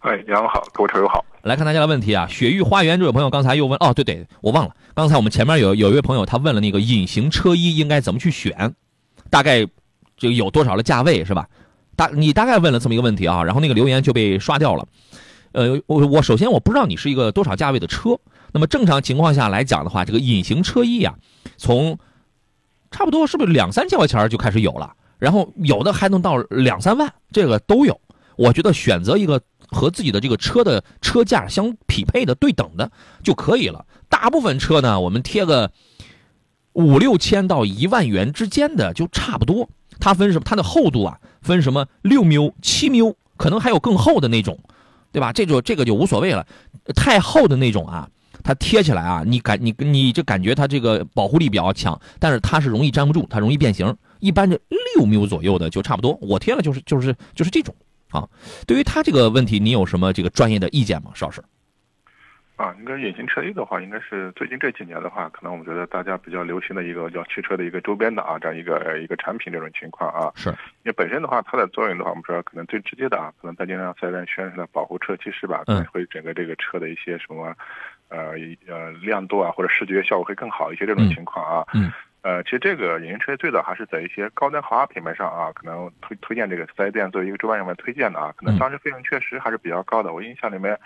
[0.00, 1.24] 哎，杨好，各位车友好。
[1.42, 8.74] 来看大家的问题啊，雪域花园这位朋友刚才又问，哦，对对，我忘了，刚才我们前面有有一位朋友他问了那个隐形车衣应该怎么去选，
[9.30, 9.64] 大概
[10.22, 11.48] 就有多少的价位是吧？
[11.96, 14.86] 大你大概问了这么一个问题啊，然后那个留言就被刷掉了。
[15.50, 18.16] 呃，我我首先我不知道你是一个多少价位的车，
[18.52, 21.14] 那么正常情况下来讲的话，这个隐形车衣啊，
[21.56, 21.98] 从
[22.92, 28.00] 差不多是不是两三千块钱就开始有了，然后有的还能到两三万，这个都有。
[28.36, 32.90] 我觉得选择一个和自己的这个车的车价相匹配的、对等的
[33.24, 33.84] 就可以了。
[34.08, 35.70] 大部分车呢，我们贴个
[36.72, 39.68] 五六千到一万元之间的就差不多。
[40.00, 40.44] 它分什么？
[40.44, 44.58] 它的厚度啊，分什么六缪、七缪，可能还有更厚的那种，
[45.12, 45.32] 对吧？
[45.32, 46.46] 这就这个就无所谓了。
[46.94, 48.08] 太厚的那种啊，
[48.42, 53.96] 它贴起来啊，你感你你就感觉它这个保护力比较强，但是它是容易粘不住，它容易变形。
[54.20, 54.58] 一般的
[54.96, 56.18] 六缪左右的就差不多。
[56.20, 57.74] 我贴了就是就是就是这种。
[58.10, 58.28] 啊，
[58.66, 61.42] 对于他这个问题，你有什么这个专业的意见吗，邵老师？
[62.56, 70.30] 啊，应该隐形车衣的话，应该是最近这几年的话，可能我们觉得大家比较流行的一个叫汽车的一个周边的啊，这样一个一个产品这种情况啊。
[70.36, 77.56] 是，因为本身的话，它的作用的话，我们说可能最直接的啊，可能在经常四 S 店宣传的保护车漆是吧，可能会整个这个车的一些什么，
[78.08, 78.34] 呃
[78.68, 81.66] 呃亮度啊或者视觉效果会更好一些这种情况啊。
[81.74, 81.90] 嗯。
[82.22, 90.12] 呃，其实这个隐形车最早还是在一些高端豪华品牌上啊，可能推推荐这个四 S 店作为一个周边品牌推荐的啊，可能当时费用确实还是比较高的。
[90.12, 90.78] 我印象里面，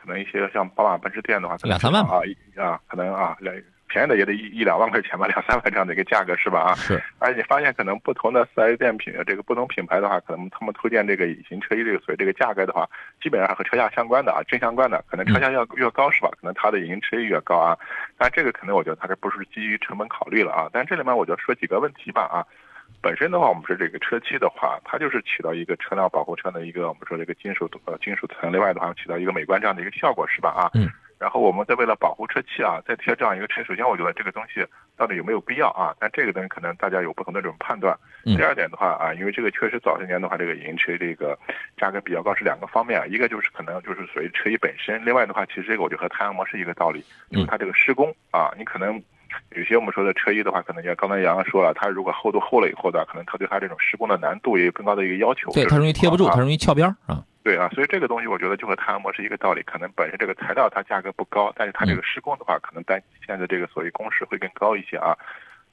[0.00, 2.22] 可能一些像宝马、奔驰店的话，可能两三万啊
[2.56, 3.54] 啊，可能啊两
[3.90, 6.60] 便宜的也得一一两万块钱吧， 两三万这样的一个价格是吧？
[6.60, 12.86] 啊，是，而且发现可能不同的四 S 店品这个不同品牌的话，可能他们推荐这个隐形车衣这个所谓这个价格的话，
[13.22, 16.28] 基本上和车价相关的啊，正相关的，可能车价要越高是吧？
[16.38, 17.76] 可能它的隐形车衣越高啊。
[18.18, 20.68] 但这个可能我觉得它这不是基于成本考虑了啊。
[20.70, 22.44] 但这里面我就说几个问题吧啊。
[23.00, 30.70] 本身的话，我们说这个车漆的话，它就是起到一个车辆保护车的一个我们说这个金属呃金属层，另外的话起到一个美观这样的一个效果是吧啊？
[30.74, 30.90] 嗯。
[31.18, 34.64] 然后我们再为了保护车漆啊，再贴这样一个车，首先我觉得这个东西
[34.96, 35.92] 到底有没有必要啊？
[35.98, 37.96] 但这个东西可能大家有不同的这种判断。
[38.24, 41.36] 第二点的话啊，因为这个确实早些年的话，这个隐形车这个
[41.76, 49.02] 价格比较高是两个方面，一个就是可能就是属于车衣本身，另外的话其实这个我觉得和太阳膜是一个道理，就是它这个施工啊，你可能。
[49.56, 55.50] 有些我们说的车衣的话，可能像刚才杨洋说了，它如果厚度厚了以后的，可能它对它这种施工的难度也有更高的一个要求。
[55.52, 57.22] 对，它容易贴不住，它容易翘边儿啊。
[57.42, 65.16] 对啊，所以这个东西我觉得就和太阳膜是一个道理，可能本身这个材料它价格不高，但是它这个施工的话，可能单现在这个所谓工时会更高一些啊。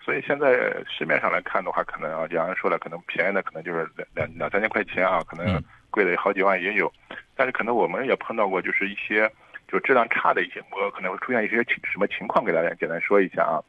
[0.01, 6.91] 所以现在市面上来看的话，可能啊，杨洋说了，可能便宜的可能就是两两两三千块钱啊，可能贵的好几万也有。
[7.35, 9.29] 但是可能我们也碰到过，就是一些
[9.67, 13.61] 就质量差的一些膜，可能会出现一些情什么情况，给大家简单说一下啊。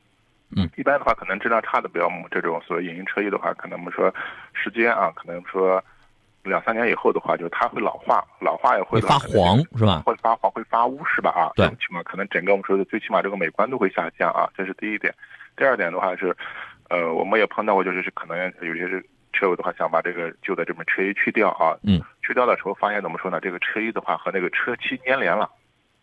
[0.56, 4.14] 嗯，一般的话，可能质量差的比较这种所谓隐形车衣的话，可能我们说
[4.52, 5.82] 时间啊，可能说
[6.44, 10.02] 两三年以后的话，就它会老化，老化也会发黄是吧？
[10.06, 11.30] 会发黄，会发污是吧？
[11.30, 15.12] 啊，对，起码可能整个我们说的最起码这个美观度会下降啊，这是第一点。
[15.56, 16.37] 第二点的话是，
[16.90, 23.40] 呃，我们也碰到过，就是可能有些是车友的话想把这个旧的这种车衣去掉啊，嗯，去掉的时候发现怎么说呢？
[23.40, 25.50] 这个车衣的话和那个车漆粘连了，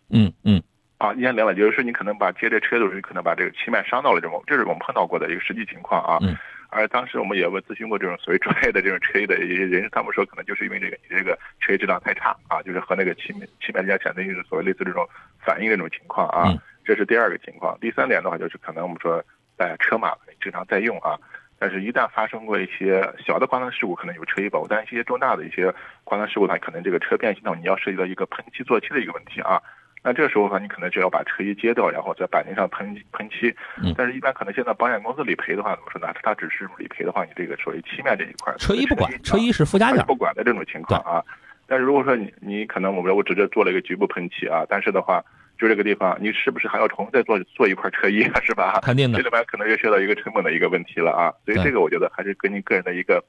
[0.09, 0.61] 嗯嗯。
[0.97, 6.17] 啊，粘连了，就是说你可能把接这车的时候，你可能把这个漆面伤到了，这种这是我们碰到过的一个实际情况啊。
[6.21, 6.37] 嗯。
[6.69, 15.07] 而当时我们也问咨询过这种所谓专业的这种车衣的一些人，他们说可能就是因为这个你这个车衣质量太差啊，就是和那个漆面漆面之间产生一种所谓类似这种
[15.39, 16.43] 反应这种情况啊。
[16.47, 16.57] 嗯。
[16.85, 17.77] 这是第二个情况。
[17.79, 19.23] 第三点的话，就是可能我们说
[19.57, 21.19] 在车马经常在用啊，
[21.59, 29.61] 但是一旦发生过一些小的刮蹭事故，可能有车衣保护，但是一些重大的一些刮蹭事故，它可能这个车变形到你要涉及到一个喷漆做漆的一个问题啊。
[30.03, 33.55] 那这个时候呢，你可能就要把车衣揭掉，然后在钣金上喷喷漆。
[33.81, 33.93] 嗯。
[33.97, 36.13] 但是，一般可能现在保险公司理赔的话，怎么说呢？
[36.21, 38.53] 它只是理赔的话，你这个属于漆面这一块。
[38.57, 40.05] 车衣不管，车衣是附加件。
[40.05, 41.23] 不管的这种情况啊。
[41.65, 45.23] 但是如果说你你可能我们我直接做了一个局部喷漆啊，但是的话，
[45.57, 48.41] 就这个地方，你是不是还要重新再做做一块车衣啊？
[48.43, 48.79] 是吧？
[48.83, 49.17] 肯定的。
[49.17, 51.31] 这里面可能又涉及到一个成本的一个问题了啊。
[51.45, 53.23] 所以这个我觉得还是根据个人的一个。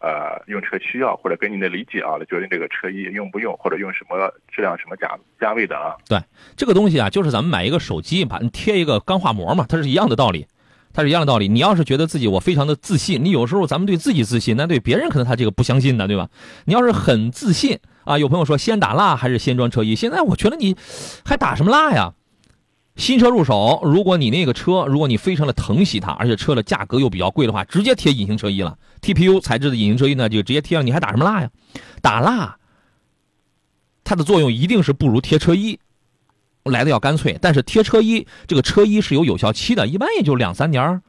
[0.00, 5.96] 呃，用车需要或者根据你的理解啊，来决定这个车衣用不用，或者用什么质量、什么价价位的啊。
[6.08, 6.20] 对，
[6.56, 10.46] 这个东西啊，就是咱们买一个手机，把你贴一个钢化膜嘛，它是一样的道理，
[10.92, 11.48] 它是一样的道理。
[11.48, 16.28] 你要是觉得自己我非常的自信，你有时候咱们对自己自信，那对别人可能他这个不相信的，对吧？
[16.66, 19.96] 你要是很自信啊，有朋友说先打蜡还是先装车衣？
[19.96, 20.76] 现在我觉得你
[21.24, 22.14] 还打什么蜡呀？
[22.98, 28.76] 新车入手，如果你那个车，如果你非常的疼惜它，而且车的价格又比较贵的话，直接贴隐形车衣了。
[29.00, 31.48] TPU 材质的隐形车衣呢，就直接贴上，你还打什么蜡呀？
[32.02, 32.58] 打蜡，
[34.02, 35.78] 它的作用一定是不如贴车衣
[36.64, 37.38] 来的要干脆。
[37.40, 41.00] 但是贴车衣，这个车衣是有有效期的，一般也就两三年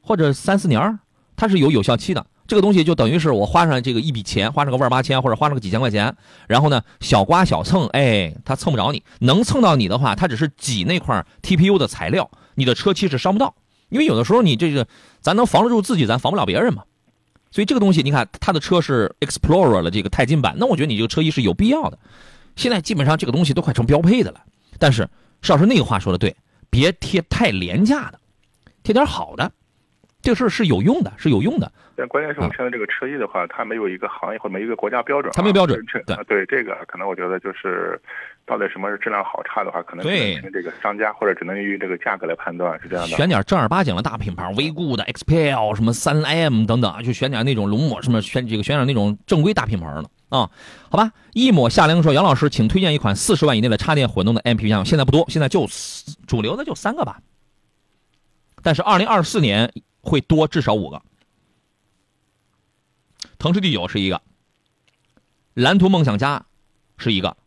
[0.00, 0.98] 或者三四年
[1.36, 2.26] 它是有有效期的。
[2.50, 6.16] 这个东西就等于是我花上这个一笔钱，花上个万八千或者花上个几千块钱，
[6.48, 13.54] 然后呢小刮小蹭，哎，它蹭不着你，能蹭到你的话，它只是挤那块 TPU 的材料，你的车漆是伤不到，
[13.88, 14.84] 因为有的时候你这个
[15.20, 16.82] 咱能防得住自己，咱防不了别人嘛。
[17.52, 21.96] 所以这个东西，你看他的车是 Explorer 的这个钛金版，那我觉得你这个车衣是有必要的。
[22.56, 24.40] 现在基本上这个东西都快成标配的了。
[24.76, 25.08] 但是
[25.40, 26.34] 邵师那个话说的对，
[26.68, 28.18] 别贴太廉价的，
[28.82, 29.52] 贴点好的。
[30.22, 31.72] 这个事是有用的，是有用的。
[32.00, 35.30] 但关键是我们现在这个车衣的话，它没有一个行业或者没一个国家标准。
[35.34, 35.78] 它没标准。
[36.06, 38.00] 对对，这个可能我觉得就是，
[38.46, 43.14] 到底什么是质量好差的话，可能对这个商家或者只能于这个价格来判断，是这样的。
[43.14, 50.48] 选点正儿八经的大品牌，威固的 XPEL 什么三 M 等等，就选点那种龙膜什么，选这个选点那种正规大品牌的啊。
[50.88, 55.66] 好吧，一抹夏凉说，杨老师，请推荐一款四十万以内的插电混动的 MPV 项目现在不多，现在就
[56.26, 57.18] 主流的就三个吧。
[58.62, 59.70] 但是二零二四年。
[60.02, 61.02] 会多至少五个，
[63.40, 64.20] 腾势第九是一个，
[65.54, 66.44] 蓝图梦想家
[66.98, 67.38] 是一个，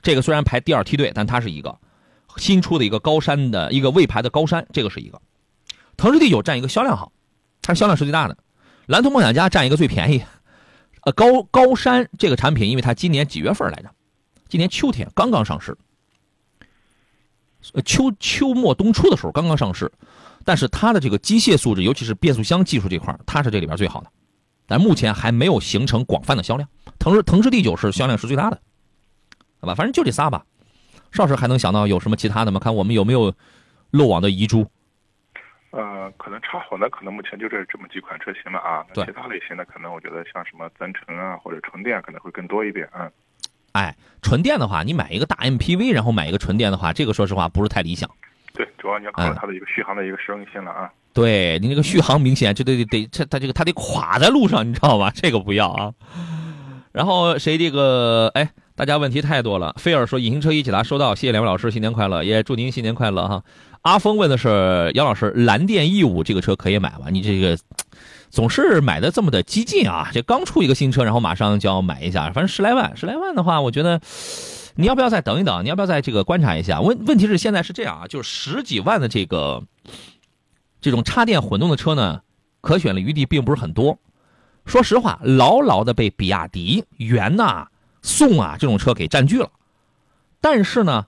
[0.00, 1.78] 这个虽然排第二梯队，但它是一个
[2.38, 5.20] 新出的一个高山的一个魏牌的高山，这个是一个，
[5.98, 7.12] 腾势第九占一个销量好，
[7.60, 8.38] 它销量是最大的，
[8.86, 10.24] 蓝图梦想家占一个最便宜，
[11.02, 13.90] 呃高高山这个产品，因为它今年几月份来着？
[14.48, 15.76] 今年秋天刚刚上市，
[17.84, 19.92] 秋秋末冬初的时候刚刚上市。
[20.42, 24.10] 但是它的这个机械素质，尤其是变速箱技术这块它是这里边最好的，
[24.70, 26.68] 但目前还没有形成广泛的销量。
[26.96, 28.60] 腾势腾势 D 九是销量是最大的，
[29.60, 30.46] 好吧，反正就这仨吧。
[31.10, 32.60] 邵师还能想到有什么其他的吗？
[32.60, 33.34] 看我们有没有
[33.90, 34.64] 漏网的遗珠。
[35.72, 38.86] 呃，可能插混的可能目前就这这么几款车型了啊。
[38.94, 43.10] 其他类型的可能我觉得像什么增程啊或者纯电可能会更多一点啊。
[43.72, 48.08] 哎，纯电的话，你买一个大 MPV，然后买一个纯电的话，这个说实话不是太理想。
[48.52, 50.92] 对，主要你要考虑它的一个续航的一个实用性了啊。
[51.12, 55.12] 对你那个续航明显就得得得，这它这个它得垮在路上，你知道吧？
[55.16, 55.92] 这个不要啊。
[56.92, 59.74] 然后谁这个哎，大家问题太多了。
[59.78, 63.42] 菲尔说隐形车衣解答收到，谢谢两位老师，新年快乐，也祝您新年快乐哈。
[63.82, 67.06] 阿峰问的是杨老师，蓝电 E 五这个车可以买吗？
[67.10, 67.56] 你这个
[68.28, 70.10] 总是买的这么的激进啊！
[70.12, 74.00] 这刚出一个新车，然后马上就要买一下，反正十来万，十来万的话，我觉得
[74.74, 75.64] 你要不要再等一等？
[75.64, 76.80] 你要不要再这个观察一下？
[76.80, 79.62] 问问题是现在是这样啊，就是十几万的这个
[80.80, 82.22] 这种插电混动的车呢，
[82.60, 83.98] 可选的余地并不是很多。
[84.64, 87.68] 说实话，牢牢的被比亚迪、元呐、
[88.02, 89.50] 宋啊这种车给占据了。
[90.40, 91.06] 但是呢，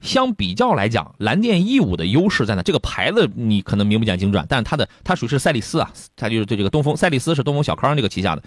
[0.00, 2.62] 相比较来讲，蓝电 E 五的优势在哪？
[2.62, 8.42] 这个牌子你可能名不见经传，但是它的它属于是赛力斯啊，它就是对这个东风赛力斯是东风小康这个旗下的。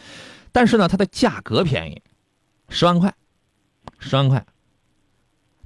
[0.52, 2.02] 但是呢，它的价格便宜，
[2.70, 3.14] 十万块，
[4.00, 4.46] 十万块。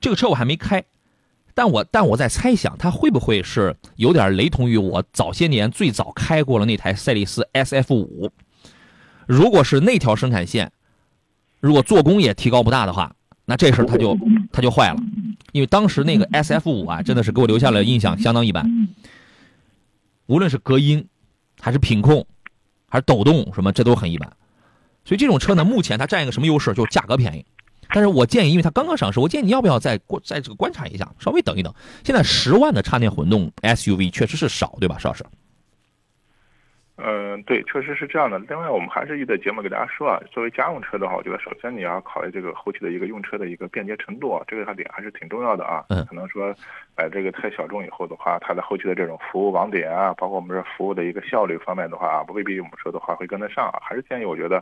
[0.02, 0.84] 这个车我还没开，
[1.60, 8.32] 但我但我在猜想，它会不会是有点雷同于我早些年最早开过了那台赛力斯 SF 五？
[9.28, 10.72] 如果是那条生产线，
[11.60, 14.18] 如果做工也提高不大的话，那这事儿它就
[14.54, 15.02] 它就坏了。
[15.52, 18.88] 因为当时那个 SF 五啊，真的是给我留下了印象相当一般，
[20.28, 21.06] 无论是隔音，
[21.60, 22.26] 还是品控，
[22.88, 24.32] 还是抖动什么，这都很一般。
[25.04, 26.74] 所以这种车呢，目前它占一个什么优势？
[26.74, 27.46] 就是价格便宜。
[27.90, 31.74] 但是我建议，因为它刚刚上市，我建议你要不要再过再这个观察一下，稍微等一等。
[32.04, 35.24] 现在十万的插电混动 SUV 确实是少，对吧，邵老师？
[37.02, 38.38] 嗯，对，确实是这样的。
[38.40, 45.86] 另外，我们还是一在节目给大家说啊，作为家用车的话，我觉得首先你要考虑这个后期的一个用车的一个便捷程度，这个它点还是挺重要的啊。
[45.88, 46.54] 嗯可能说
[46.98, 53.80] 买这个太小众以后的话，它的后期的这种服务网点啊，包括我们这服务的一个效率方面的话，未必我们说的话会跟得上啊。
[53.82, 54.62] 还是建议我觉得，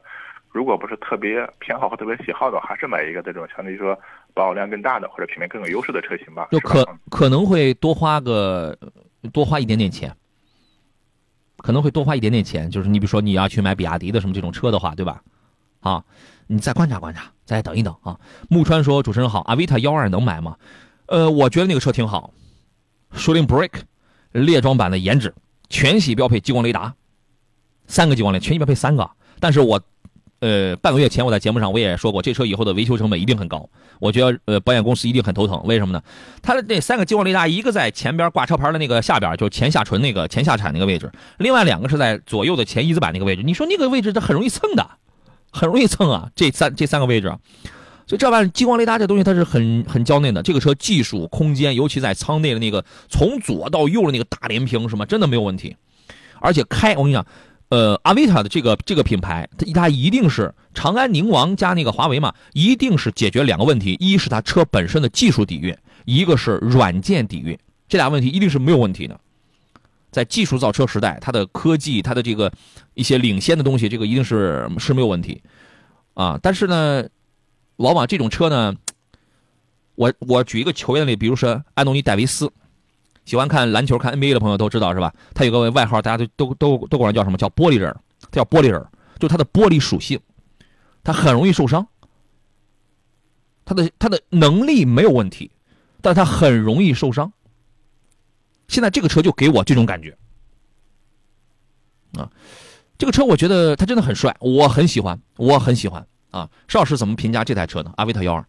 [0.57, 3.95] 如果不是特别偏好和特别喜好的，还是买一个这种相对于说
[4.33, 6.47] 保有量更大的或者品牌更有优势的车型吧。
[6.49, 6.83] 就可？
[7.11, 8.75] 可能会多花个
[9.31, 10.11] 多花一点点钱，
[11.57, 12.71] 可能会多花一点点钱。
[12.71, 15.21] 就是你比如说你要去买比亚迪的什么这种车的话，对吧？
[15.81, 16.03] 啊，
[16.47, 18.19] 你再观察观察，再等一等啊。
[18.49, 20.57] 木川说：“主持人好，阿维塔幺二能买吗？”
[21.05, 22.33] 呃，我觉得那个车挺好
[23.13, 23.73] ，，Shooting Break
[24.31, 25.35] 列装版的颜值，
[25.69, 26.95] 全系标配激光雷达，
[27.85, 29.07] 三个激光雷，全系标配三个。
[29.39, 29.79] 但是我
[30.39, 33.69] 呃半个月前我在节目上我也说过，这车以后的维修成本一定很高。
[33.99, 36.01] 我觉得呃保险公司一定很头疼，为什么呢？
[36.41, 41.07] 它的那三个激光雷达，一个在前边挂车牌的那个下边，就是前下唇那个前下铲那个位置；
[41.37, 43.41] 另外两个是在左右的前翼子板那个位置。
[43.43, 44.87] 你说那个位置它很容易蹭的，
[45.51, 46.29] 很容易蹭啊！
[46.35, 47.27] 这三这三个位置，
[48.05, 50.43] 所以这玩意激光雷达这东西它是很很娇嫩的。
[50.43, 55.75] 这个车技术空间，尤其在舱内的那个从左到右的那个大连屏，什么真的没有问题。
[56.39, 57.25] 而且开，我跟你讲，
[57.69, 67.57] 呃，阿维塔的这个这个品牌，它它一定是长安宁王加那个华为嘛，一定是解决两个问题：一是它车本身的技术底蕴，一个是软件底蕴。
[67.89, 69.19] 这俩问题一定是没有问题的。
[70.09, 72.51] 在技术造车时代，它的科技，它的这个
[72.93, 75.41] 一些领先的东西，这个一定是是没有问题
[76.13, 76.39] 啊。
[76.41, 77.05] 但是呢，
[77.75, 78.73] 往往这种车呢，
[79.95, 82.49] 我我举一个球员的例，比如说安东尼戴维斯，
[83.27, 85.13] 喜欢看篮球、看 NBA 的朋友都知道是吧？
[85.35, 87.37] 他有个外号，大家都都都都管他叫什么？
[87.37, 87.95] 叫玻璃人。
[88.19, 88.83] 他叫玻璃人，
[89.19, 90.19] 就他的玻璃属性，
[91.03, 91.87] 他很容易受伤。
[93.63, 95.51] 他的他的能力没有问题，
[96.01, 97.31] 但他很容易受伤。
[98.69, 100.17] 现在这个车就给我这种感觉，
[102.13, 102.31] 啊，
[102.97, 106.49] 这个车我觉得它真的很帅，我很喜欢，我很喜欢啊。
[106.67, 107.93] 邵老师怎么评价这台车呢？
[107.97, 108.45] 阿维塔幺二。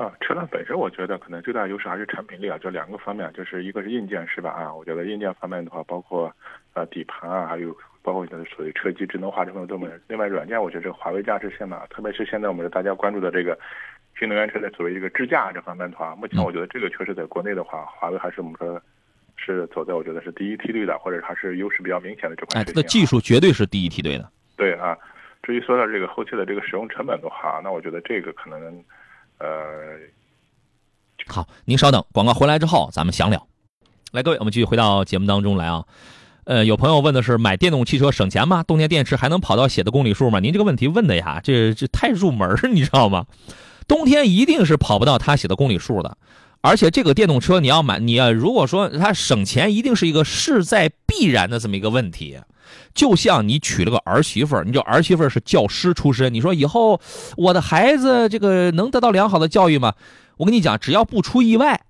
[0.00, 4.48] 啊，车辆本身我觉得可能最大优势还是产品力啊，就两个方面，就是一个是硬件是吧？
[4.48, 6.34] 啊，我觉得硬件方面的话，包括
[6.72, 9.92] 呃底盘啊，还有包括你的所谓车机智能化这方面都没有。
[10.08, 13.58] 另外软件，我觉得这个华为驾驶线嘛，特别是现在我们大家关注的这个
[14.18, 18.80] 新能源车的所谓这个智驾这方面的话，目前我觉得这个确实在国内的话，华为还是我们说
[19.36, 22.74] 是走在我觉得是第一梯队的，或者还是优势比较明显的这款哎，车型、啊。
[22.74, 24.26] 它的技术绝对是第一梯队的。
[24.56, 24.96] 对啊，
[25.42, 28.82] 至于说到这个后期的这个使用成本的话，那我觉得这个可能，
[29.40, 29.48] 呃，
[31.26, 33.46] 好，您稍等，广告回来之后咱们详聊。
[34.12, 35.84] 来，各位，我们继续回到节目当中来啊。
[36.44, 38.62] 呃，有朋友问的是买电动汽车省钱吗？
[38.62, 40.40] 动电电池还能跑到写的公里数吗？
[40.40, 43.24] 您这个问题问的呀，这这太入门儿，你知道吗？
[43.88, 46.18] 冬天一定是跑不到他写的公里数的，
[46.60, 52.38] 而且这个电动车你要买，你要如果说它省钱，一定是一个势在必然的这么一个问题。
[52.94, 57.00] 就像你娶了个儿媳妇儿，你这儿媳妇儿是教师出身，你说以后
[57.36, 59.94] 我的孩子这个能得到良好的教育吗？
[60.36, 61.82] 我跟你讲，只要不出意外，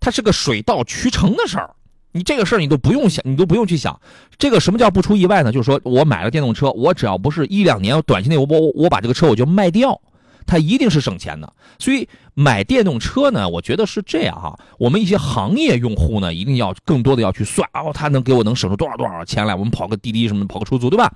[0.00, 1.70] 它是个水到渠成的事儿。
[2.12, 4.00] 你这个事儿你都不用想，你都不用去想。
[4.36, 5.52] 这个什么叫不出意外呢？
[5.52, 10.00] 就是说我买了电动车，我只要不是一两年短期内我我我把这个车我就卖掉，
[10.44, 11.52] 它一定是省钱的。
[11.78, 12.08] 所以
[12.40, 14.58] 买电动车呢，我觉得是这样哈。
[14.78, 19.54] 我们一些行业用户呢，一定要更多的要去算哦，他能给我能省出多少多少钱来？
[19.54, 21.12] 我们跑个滴滴什么，跑个出租，对吧？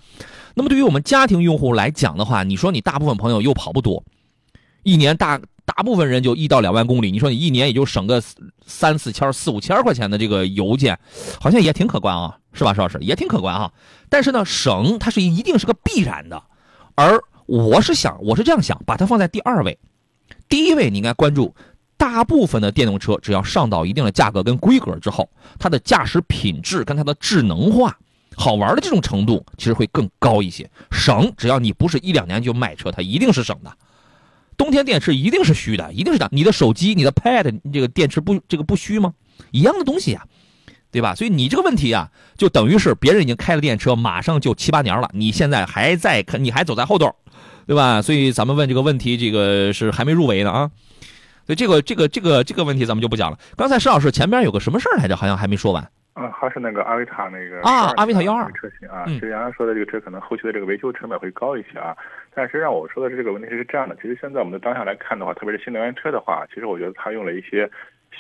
[0.55, 4.05] 那么对于我们家庭用户来讲的话，你说你大部分朋友又跑不多，
[4.83, 8.23] 一年大大部分人就一到两万公里，你说你一年也就省个
[8.67, 10.99] 三四千、四五千块钱的这个油钱，
[11.41, 13.73] 好像也挺可观啊，是吧，石老师也挺可观啊。
[14.11, 16.43] 但是呢，省它是一定是个必然的，
[16.95, 19.79] 而我是想，我是这样想，把它放在第二位，
[20.49, 21.55] 第一位你应该关注。
[21.97, 27.97] 大部分的电动车，只要上到一定的价格跟规格之后，它的驾驶品质跟它的智能化。
[28.37, 33.73] 好玩的这种程度其实会更高一些，省只要你不是一两年就卖车，它一定是省的。
[34.57, 36.29] 冬天电池一定是虚的，一定是的。
[36.33, 39.15] 你的手机、你的 Pad 这个电池不这个不虚吗？
[39.53, 40.27] 一样的东西呀，
[40.91, 41.15] 对吧？
[41.15, 47.15] 所以你这个问题啊，就等于是别人已经开了电车，马上就七八年了，你现在还在，你还走在后头，
[47.67, 48.03] 对吧？
[48.03, 50.71] 所以咱们问这个问题，这个是还没入围呢啊。
[51.47, 53.39] 所以这个这个这个这个问题咱们就不讲了。
[53.57, 55.15] 刚才石老师前边有个什么事儿来着？
[55.17, 55.83] 好像还没说完。
[56.15, 61.97] 啊，还是那个阿维塔那个啊，阿维塔幺二车型啊，嗯其实杨洋说的这个车可能后期的这个维修成本会高一些啊，
[62.33, 67.69] 但是让我说的是这个问题是这样的，其实现在我们的当下来看的话，特别是新能源车的话，其实我觉得它用了一些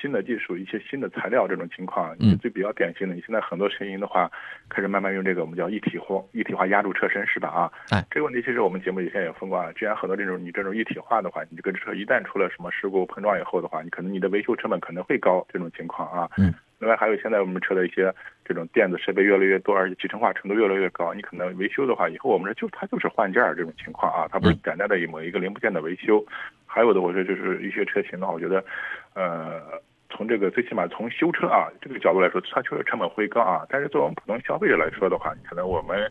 [0.00, 4.30] 新的技术、一些新的材料这种情况，嗯最比较典型的，你现在很多车型的话，
[4.68, 7.48] 开始慢慢用这个我们叫一体化、一体化压铸车身，是吧？
[7.48, 16.30] 啊，哎，这个问题其实我们节目以前也分过啊，既然很多这种你这种一体化的话，你这个车一旦出了什么事故碰撞以后的话，你可能你的维修成本可能会高这种情况啊。
[16.36, 16.52] 嗯。
[16.80, 18.12] 另外还有现在我们车的一些
[18.44, 26.22] 这种电子设备越来越多，而且集成化程度越来越高，你可能维修的话，以后我们这就它就是换件儿这种情况啊，它不是嗯简单的某一个零部件的维修。
[26.66, 28.62] 还有的，我说就是一些车型的话，我觉得，
[29.14, 29.60] 呃，
[30.10, 33.64] 从这个最起码从修车啊这个角度来说，它确实成本会高啊。
[33.68, 36.10] 但是作为我们普通消费者来说的话，可能我们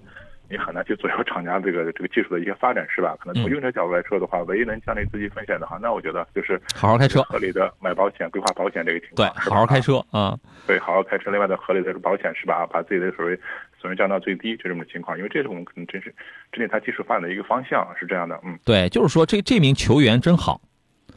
[0.50, 3.16] 你很难去左右厂家这个这个技术的一些发展，是吧？
[3.20, 10.38] 可能从嗯用车角度来说的话，唯一能降低自己风险的话，那我觉得就是好好开车合理的买保险、规划保险这个情对，况，对好好开车啊。
[10.68, 11.32] 对，好好开车。
[11.32, 12.66] 另外的合理的保险是吧？
[12.66, 13.38] 把自己的所谓
[13.80, 16.14] 损失降到最低，这种的情况，因为这是我们可能真是
[16.52, 18.40] 针对它技术发展的一个方向，是这样的。
[18.44, 20.62] 嗯，对，就是说这这名球员真好，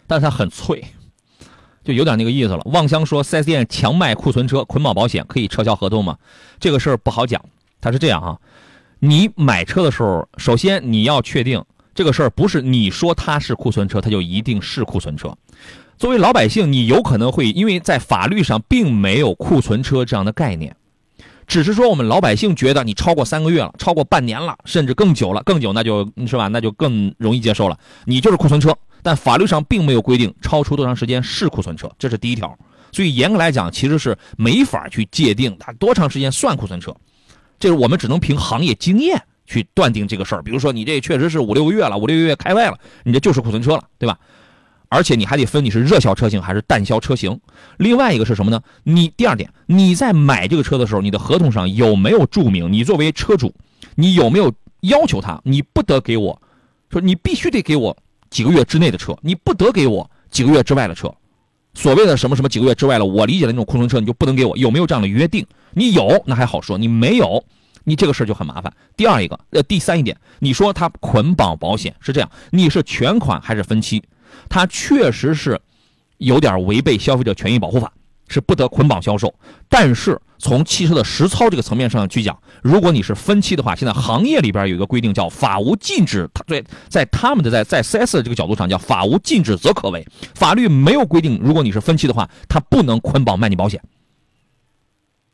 [0.09, 0.83] 但是他很脆，
[1.87, 2.61] 就有点那个意思了。
[2.67, 6.19] 望乡说4 S 店强卖库存车捆绑保险可以撤销合同吗？
[6.61, 7.41] 这个事儿不好讲。
[7.81, 8.37] 他是这样啊，
[8.99, 11.65] 你买车的时候，首先你要确定
[11.95, 15.33] 这个事儿不是你说它是库存车，它就一定是库存车。
[15.97, 20.75] 作为老百姓，你有可能会因为在法律上并没有库存车这样的概念。
[21.47, 27.79] 只是说我们老百姓觉得你超过三个月了，超过半年了，甚至更久了，更久那就是吧，那就更容易接受了。
[28.05, 28.77] 你就是库存车，
[29.07, 32.59] 但法律上并没有规定超出多长时间是库存车，这是第一条。
[32.91, 36.93] 所以严格来讲，其实是没法去界定它多长时间算库存车，
[37.57, 40.43] 这是我们只能凭行业经验去断定这个事儿。
[40.43, 44.19] 比如说你这确实是五六个月了，五六个月开外了，你这就是库存车了，对吧？
[44.89, 47.41] 而且你还得分你是热销车型还是淡销车型。
[47.77, 48.61] 另外一个是什么呢？
[48.83, 53.55] 你第二点，你在买这个车的时候，你的合同上有没有注明你作为车主，
[53.95, 56.43] 你有没有要求他，你不得给我，
[56.91, 57.97] 说你必须得给我
[58.37, 61.11] 几个月之内的车，你不得给我几个月之外的车。
[61.73, 65.47] 所谓的什么什么几个月之外了，我理解的那种库存车，你就不能给我，有没有这样的约定？
[65.73, 67.43] 你有那还好说，你没有，
[67.85, 68.71] 你这个事儿就很麻烦。
[68.95, 74.03] 第二一个，呃，第三一点，你说它捆绑保险是这样，你是全款还是分期？
[74.51, 75.59] 它确实是
[76.19, 77.91] 有点违背消费者权益保护法，
[78.29, 79.35] 是不得捆绑销售。
[79.67, 93.81] 但是从汽车的实操这个层面上去讲，如果你是分期的话，现在行业里边有一个规定叫法无禁止，它对在他们的在在 4S 这个角度上叫法无禁止则可为，法律没有规定，如果你是分期的话，他不能捆绑卖你保险。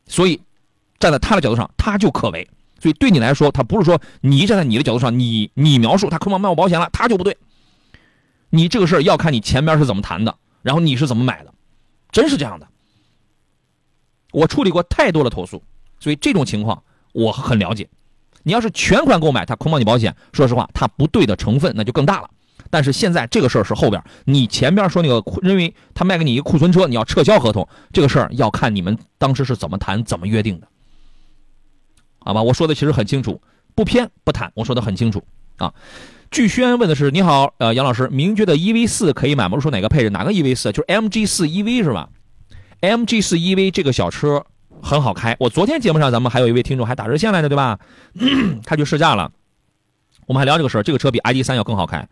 [0.07, 0.41] 所以
[0.99, 2.47] 站在他的角度上，他就可为。
[2.79, 7.37] 所以对你来说，他不是说你站在你的角度上，你你描述他捆绑卖我保险了，他就不对。
[8.49, 11.53] 你这个事儿要看你前边是怎么谈的，然后你是怎么买的，
[12.11, 12.67] 真是这样的。
[14.33, 15.63] 我处理过太多的投诉，
[15.99, 17.87] 所以这种情况我很了解。
[18.43, 22.29] 你要是全款购买，他捆绑你保险，说实话，它不对的成分那就更大了。
[22.69, 30.67] 但是现在这个事儿是后边，你前边说那个认为他卖给你一个库存车，你要撤销合同，这个事儿要看你们当时是怎么谈、怎么约定的，
[32.19, 32.41] 好吧？
[32.41, 33.39] 我说的其实很清楚，
[33.75, 35.23] 不偏不袒，我说的很清楚
[35.57, 35.73] 啊。
[36.31, 39.59] 巨轩问的是：你好，呃，杨老师，名爵的 EV 四可以买吗？
[39.59, 40.09] 说哪个配置？
[40.09, 40.71] 哪个 EV 四？
[40.71, 42.09] 就是 MG 四 EV 是吧
[42.83, 44.45] ？MG 四 EV 这个小车
[44.81, 45.33] 很好开。
[45.39, 47.79] 我昨天节目上咱们还有一位听众还打热线来着，对吧？
[48.65, 49.31] 他去试驾了，
[50.27, 52.05] 我们还聊这个事，这个车比 ID 三要更好开。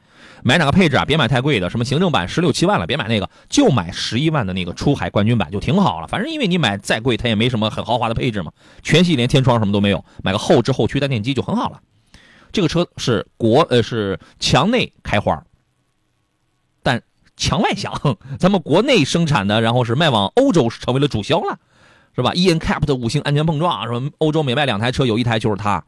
[0.43, 1.03] 买哪个配置啊？
[1.03, 6.07] 别买太贵的，什么行政版十六七万了，别买那个，就买十一万的那个出海冠军版就挺好了。
[6.07, 11.81] 反正因为你买再贵，它也没什么很豪华的配置嘛，全系连天窗什么都没有，买个后置后驱单电机就很好了。
[12.53, 15.43] 这个车是国呃是墙内开花，
[16.81, 17.01] 但
[17.41, 17.91] 墙外响。
[18.37, 21.57] 咱们国内生产的，然后是卖往欧洲成为了主销了，
[22.15, 25.83] 是吧？E N Cap 的五星安全碰撞，什么欧洲每卖两台车有一台就是它，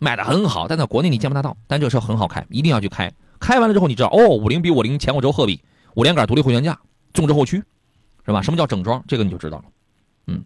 [0.00, 1.56] 卖的很好，但在国内你见不大到。
[1.68, 3.12] 但这个车很好开，一定要去开。
[3.38, 5.62] 开完了之后，你知道哦，五菱比五菱前后轴鹤比，
[5.94, 6.78] 五连杆独立后悬架，
[7.14, 7.62] 纵置后驱，
[8.26, 8.42] 是吧？
[8.42, 9.02] 什么叫整装？
[9.06, 9.64] 这个你就知道了。
[10.26, 10.44] 嗯，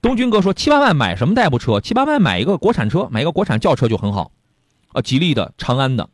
[0.00, 1.80] 东军哥说七八万买什么代步车？
[1.80, 4.30] 七八万买一个国产车，买一个国产轿车就很好。
[4.92, 6.08] 啊，吉利的、长安的，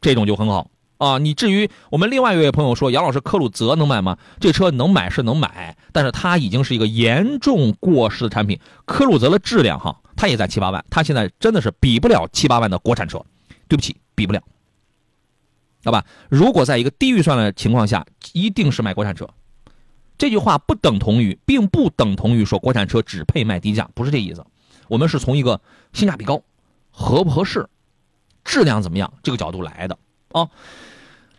[0.00, 0.70] 这种就很好
[1.00, 1.18] 啊。
[1.18, 4.16] 你至于我们另外一位朋友说，杨老师科鲁泽能买吗？
[4.38, 8.60] 这车能买是能买，但是它已经是一个严重过时的产品。
[8.84, 13.24] 科鲁泽的质量哈，它也在七八万，它现在真的是比不了七八万的国产车，
[13.66, 14.40] 对不起，比不了。
[15.82, 19.26] 好吧，如果在一个低预算的情况下，一定是买国产车。
[20.18, 24.44] 这句话不等同于，并不等同于说国产车只配卖低价，不是这意思。
[24.88, 25.58] 我们是从一个
[25.94, 26.42] 性价比高、
[26.90, 27.66] 合不合适、
[28.44, 29.96] 质量怎么样这个角度来的
[30.32, 30.46] 啊。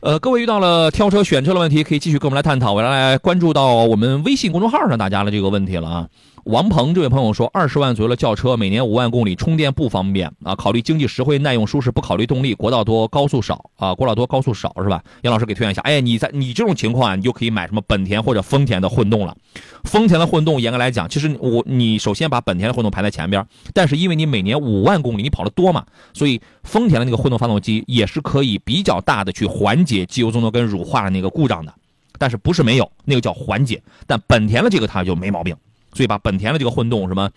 [0.02, 2.74] 呃，各位遇到了挑车选车的问题，可以继续跟我们来探讨。
[2.74, 6.08] 我来关注到我们微信公众号上大家的这个问题了啊。
[6.46, 10.56] 王鹏这位朋友说，二十万左右的轿车，每年五万公里，充电不方便啊。
[10.56, 13.94] 考虑经济实惠、耐用舒适，不考虑动力，国道多，高速少啊。
[13.94, 15.04] 国道多，高速少是吧？
[15.22, 15.82] 杨老师给推荐一下。
[15.84, 19.38] 哎，你在你这种情况啊，你就可以买什么本田或者丰田的混动了。
[19.84, 31.72] 丰田的混动，严格来讲，其实我你首先把本田的混动排在前边，但是因为你每年五万公里，你跑得多嘛，所以丰田的那个混动发动机也是可以比较大的去缓解机油增多跟乳化的那个故障的。
[32.18, 33.82] 但是不是没有，那个叫缓解。
[34.08, 35.56] 但本田的这个它就没毛病。
[35.94, 37.30] 所以把本田的这个混动什么，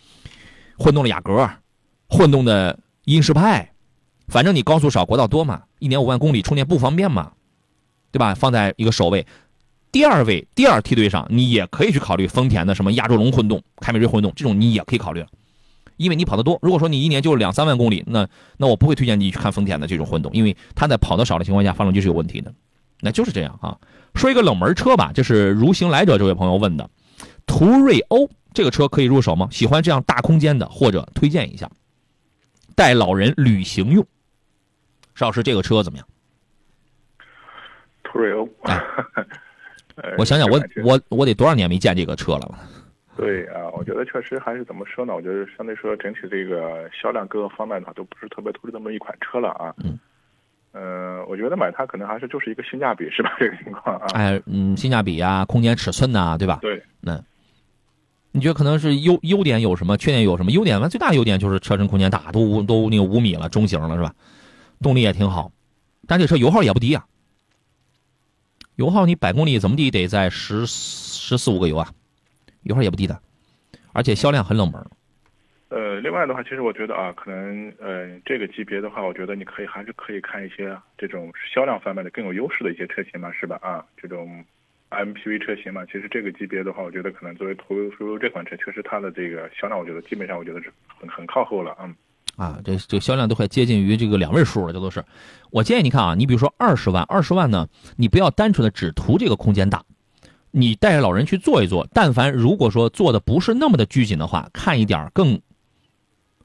[0.78, 1.48] 混动的雅阁，
[2.08, 3.72] 混动的英仕派，
[4.28, 7.32] 反正你高速少，国道多嘛，一年五万公里充电不方便嘛，
[8.10, 8.34] 对吧？
[8.34, 9.26] 放在一个首位，
[9.92, 15.24] 第二位，第二梯队上，你也可以去考虑丰田的什么亚洲龙混动、凯美瑞混动，这种你也可以考虑，
[15.96, 16.58] 因为你跑得多。
[16.62, 18.26] 如果说你一年就两三万公里，那
[18.56, 22.52] 那我不会推荐你去看丰田的这种混动，因为它在跑得少的情况下，发动机是有问题的，
[23.00, 23.76] 那就是这样啊。
[24.14, 26.88] 说一个冷门车吧，就是如行来者这位朋友问的，
[27.46, 28.30] 途锐欧。
[28.54, 29.48] 这个车可以入手吗？
[29.50, 31.68] 喜欢这样大空间的，或者推荐一下，
[32.76, 34.06] 带老人旅行用。
[35.14, 36.06] 邵老师，这个车怎么样？
[38.04, 38.48] 途锐欧。
[40.16, 42.58] 我想想，我我我得多少年没见这个车了？
[43.16, 45.14] 对啊，我觉得确实还是怎么说呢？
[45.14, 49.74] 我觉得相对说整体这个销量各个方面的话，都不是特别突出这么一款车了啊。
[49.84, 49.98] 嗯。
[50.72, 53.36] 呃，我觉得买它可能还是就是一个性价比，是吧？
[53.38, 54.06] 这个情况啊。
[54.14, 56.58] 哎，嗯，性价比啊，空间尺寸呐，对吧？
[56.62, 56.82] 对。
[57.00, 57.20] 那。
[58.36, 59.96] 你觉得可能是优优点有什么？
[59.96, 60.50] 缺点有什么？
[60.50, 64.12] 优点嘛，最大优点就是车身空间大，都五都那个五米了，中型了是吧？
[64.82, 65.52] 动力也挺好，
[66.08, 67.06] 但这车油耗也不低啊。
[68.74, 71.88] 油耗你百公里怎么地得在十十四五个油啊，
[72.64, 73.20] 油耗也不低的，
[73.92, 74.84] 而且销量很冷门。
[75.68, 83.60] 呃，另外的话，其实我觉得啊，可能呃这个级别的话，我觉得你可以还是可以看一些这种销量方面的更有优势的一些车型嘛，是吧？
[83.62, 84.44] 啊，这种。
[84.94, 87.90] MPV 车型嘛，其实这个级别的话，我觉得可能作为途锐
[88.20, 91.94] 这款车，确实它的这个销量，我觉得基本上我觉得是很很靠后了，嗯。
[92.36, 95.04] 啊，这这销量都快接近于这个两位数了，这都是。
[95.50, 99.84] 我建议你看啊，你比如说二十万，二十万呢，你不要单纯的只图这个空间大，
[100.50, 105.40] 你带着老人去坐一坐，但凡如果说坐的不是那么的拘谨的话，看一点更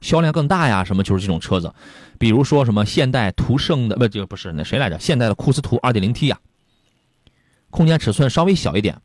[0.00, 1.74] 销量更大呀，什么就是这种车子，
[2.20, 4.96] 比如说什么现代途胜的，不这个不是那谁来着？
[5.00, 6.38] 现代的库斯图 2.0T 呀。
[7.70, 9.00] 空间尺寸稍微小一点，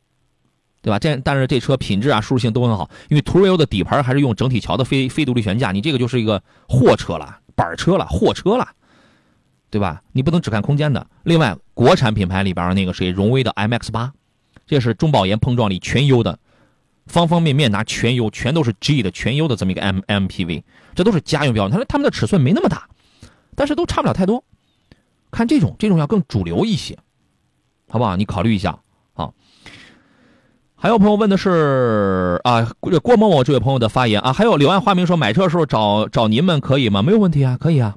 [0.82, 0.98] 对吧？
[0.98, 8.68] 这但是这车品质啊、舒适性都很好，因为途锐欧的底盘还是用整体桥的非非独立悬架，你这个就是一个货车了、板车了、货车了，
[9.70, 10.02] 对吧？
[10.12, 11.06] 你不能只看空间的。
[11.24, 14.12] 另外，国产品牌里边那个谁，荣威的 MX 八，
[14.66, 16.38] 这是中保研碰撞里全优的，
[17.06, 20.62] 方方面面拿全优，全都是 G 的全优的这么一个 M MPV，
[20.94, 21.72] 这都是家用标准。
[21.72, 22.88] 他说他们的尺寸没那么大，
[23.54, 24.44] 但是都差不了太多。
[25.30, 26.98] 看这种，这种要更主流一些。
[27.88, 28.16] 好不好？
[28.16, 28.78] 你考虑一下
[29.14, 29.30] 啊。
[30.74, 32.70] 还有朋友问的是啊，
[33.02, 37.02] 郭某某这位朋友的发言啊，还有柳暗花明说买车的时候找找您们可以吗？
[37.02, 37.96] 没有问题啊，可以啊。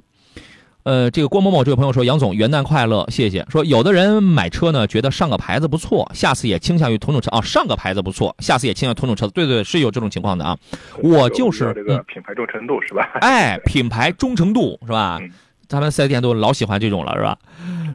[0.83, 3.45] 呃，这个郭某某这位朋友说，杨总元旦快乐，谢谢。
[3.49, 9.33] 说有的人买车呢，觉得上个牌子不错，下次也倾向于同种车啊，上个牌子不错，下次也倾向于同种车子。
[9.33, 10.57] 对对，是有这种情况的啊。
[11.03, 13.09] 我就是这个品牌忠诚度是吧？
[13.19, 15.19] 哎，品牌忠诚度是吧？
[15.67, 17.37] 咱们四 S 店都老喜欢这种了，是吧？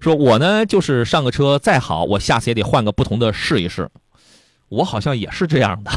[0.01, 3.89] 说我呢，就是上个车再好，我下次也得换个不同的试一试。
[4.69, 5.91] 我好像也是这样的，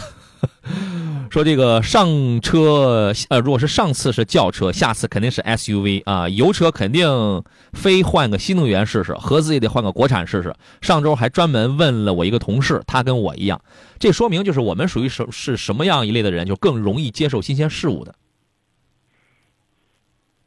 [1.32, 7.44] 说这个上车，呃，如果是上次是轿车，下次肯定是 SUV 啊，油车肯定
[7.74, 10.54] 非换个新能源试试，合资也得换个国产试试。
[10.82, 13.60] 上周还专门问了我一个同事，他跟我一样，
[13.98, 18.14] 这说明就是我们属于什是什么样一类的人，就更容易接受新鲜事物的，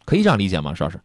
[0.04, 0.74] 可以这样理解吗？
[0.74, 1.00] 邵老师？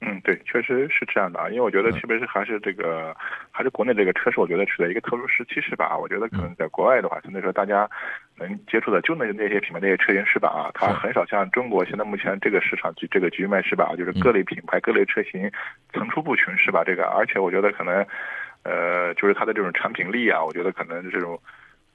[0.00, 3.14] 嗯，对，确实是这样的啊，因为我觉得，特别是还是这个，
[3.50, 5.98] 还是国内这个车市，我觉得处在一个特殊时期，是吧？
[5.98, 7.88] 我觉得可能在国外的话，相对说大家
[8.36, 10.48] 能接触的就那那些品牌那些车型，是吧？
[10.48, 13.92] 啊，它很少像中国现在目前这个市场局这个局面，是吧？
[13.96, 15.50] 就是各类品牌、各类车型
[15.92, 16.84] 层出不穷，是吧？
[16.84, 18.06] 这个，而且我觉得可能，
[18.62, 21.40] 呃，就是它的这种产品力啊，我觉得可能这种。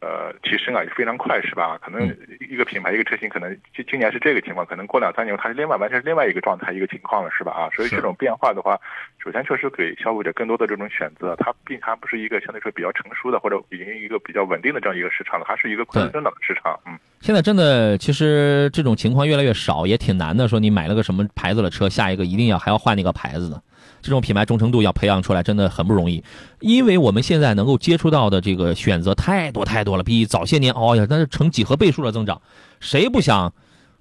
[0.04, 1.80] 呃，提升啊也非常快，是吧？
[1.82, 2.06] 可能
[2.50, 7.54] 一个品牌、一个车型，可能今今年是这个情况，可能过两三年它是另外完全是另外一个状态、一个情况了，是吧？
[7.54, 8.78] 啊，所以这种变化的话，
[9.24, 16.78] 首先确实给消费者更多的这种选择，它并还不是一个相对说比较成熟的或者已经一个比较稳定的这样一个市场了，还是一个快速增长的市场。
[16.86, 20.50] 嗯，现在真的其实这种情况越来越少，也挺难的。
[20.50, 23.62] 说你买了个什么牌子的车，下一个一定要还要换那个牌子的。
[24.04, 26.24] 这种品牌忠诚度要培养出来，真的很不容易，
[26.60, 32.42] 因为我们现在能够接触到的这个选择太多太多了，比早些年，哦呀，那是成几何倍数的增长，
[32.82, 33.54] 谁不想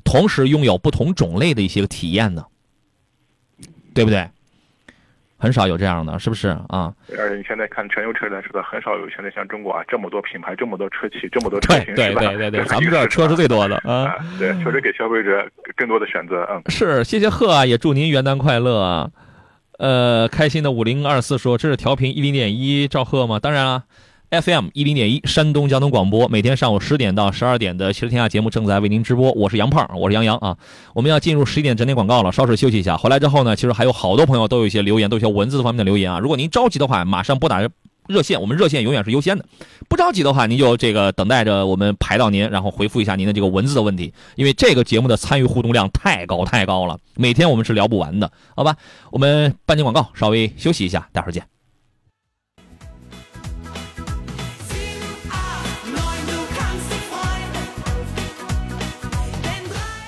[0.04, 2.44] 同时拥有不同种类的一些个体验呢？
[3.94, 4.28] 对不对？
[5.38, 6.94] 很少有这样的，是不是啊？
[7.18, 14.14] 而且你现在看全球车来说的，很少有现在像中国啊这么多品牌、这么多车企、这么多车型，对对对对，咱们这车是最多的啊。
[14.38, 15.44] 对，确实给消费者
[15.76, 16.62] 更多的选择，嗯。
[16.70, 19.10] 是，谢谢贺啊，也祝您元旦快乐啊。
[19.82, 23.82] 呃，开心的五零二四说：“这是调频一零点一兆赫吗？”当然了
[24.30, 29.32] ，FM 一零点一山东交通广播，每天上午十点到十二点的《汽车天下》节目正在为您直播。
[29.32, 30.56] 我是杨胖，我是杨洋啊。
[30.94, 32.96] 我们要进入十一点整点广告了，稍事休息一下。
[32.96, 36.20] 回来之后呢，其实还有好多朋友都有一些留言，都有一些文字方面的留言啊。
[36.20, 37.68] 如果您着急的话，马上拨打。
[38.08, 39.44] 热线，我们热线永远是优先的。
[39.88, 44.12] 不着急的话，您就这个等待着我们排到您，然后回复一下您的这个文字的问题。
[44.36, 48.76] 因为这个节目的参与互动量太高太高了，每天我们是聊不完的，好吧？
[49.10, 51.44] 我们半截广告，稍微休息一下，待会儿见。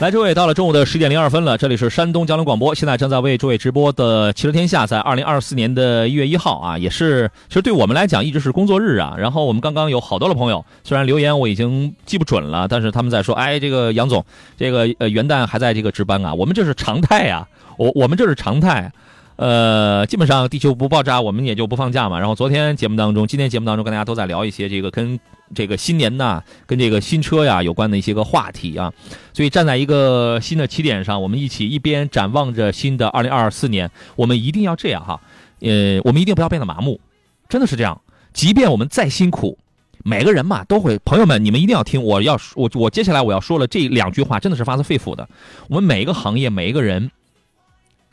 [0.05, 9.15] 来，诸位，到了中午的十点零二分了，这里是山东交通广播，现在正在为诸位直播的《汽车天下》在二零二四年的一月一号啊，也是其实对我们来讲一直是工作日啊。
[9.17, 14.23] 然后我们刚刚有好多的朋友，虽然留言我已经记不准了，但是他们在说，哎，这个杨总，
[14.59, 17.49] 这个呃元旦还在这个值班啊，我们这是常态呀，
[17.79, 18.93] 我我们这是常态。
[19.37, 22.21] 呃，基本上地球不爆炸，我们也就不放假嘛。
[22.21, 25.19] 然后昨天节目当中，今天节目当中跟大家都在聊一些这个跟
[25.53, 28.93] 这个新年呐，跟这个新车呀有关的一些个话题啊。
[29.33, 35.21] 所以站在一个新的起点上，我们一起一边展望着新的二零二四年，我们一定要这样哈。
[35.61, 37.01] 呃，我们一定不要变得麻木，
[37.49, 38.01] 真的是这样。
[38.33, 39.59] 即便我们再辛苦，
[40.05, 40.97] 每个人嘛都会。
[41.05, 45.29] 朋友们，你们一定要听，我要我我接下来我要说了这两句话，真的是发自肺腑的。
[45.69, 47.11] 我们每一个行业，每一个人。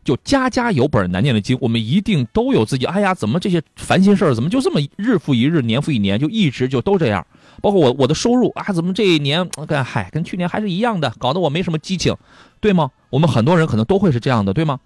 [0.03, 2.85] 就家家有本难念的经，我们一定都有自己。
[2.85, 7.25] 哎呀，怎么这些烦心事儿，怎么就这么日复一日，年复一年，就一直就都这样？
[7.61, 12.15] 包括我我的收入啊，怎么这一年跟嗨跟去年还是一样的，搞得我没什么激情，
[12.59, 12.89] 对吗？
[13.09, 14.79] 我们很多人可能都会是这样的，对吗？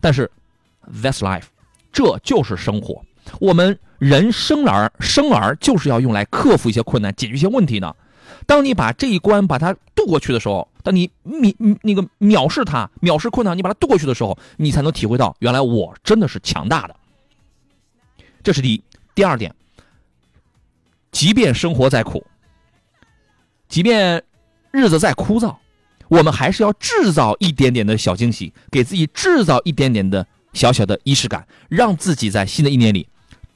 [0.00, 0.30] 但是
[1.02, 1.44] ，that's life，
[1.92, 3.02] 这就是生活。
[3.40, 7.96] 我们人生而生而就是要用来克服一些困难，解决一些问题的。
[8.46, 16.96] 当你把这一关把它渡过去的时候，当你藐那个藐视它、藐视困难，你把它渡过去的时候，你才能体会到原来我真的是强大的。
[18.42, 18.82] 这是第一。
[19.14, 19.52] 第二点，
[21.10, 22.24] 即便生活再苦，
[23.68, 24.22] 即便
[24.70, 25.56] 日子再枯燥，
[26.06, 33.08] 我们还是要制造一点点的小惊喜，给自己制造一点点的小小的仪式感，让自己在新的一年里。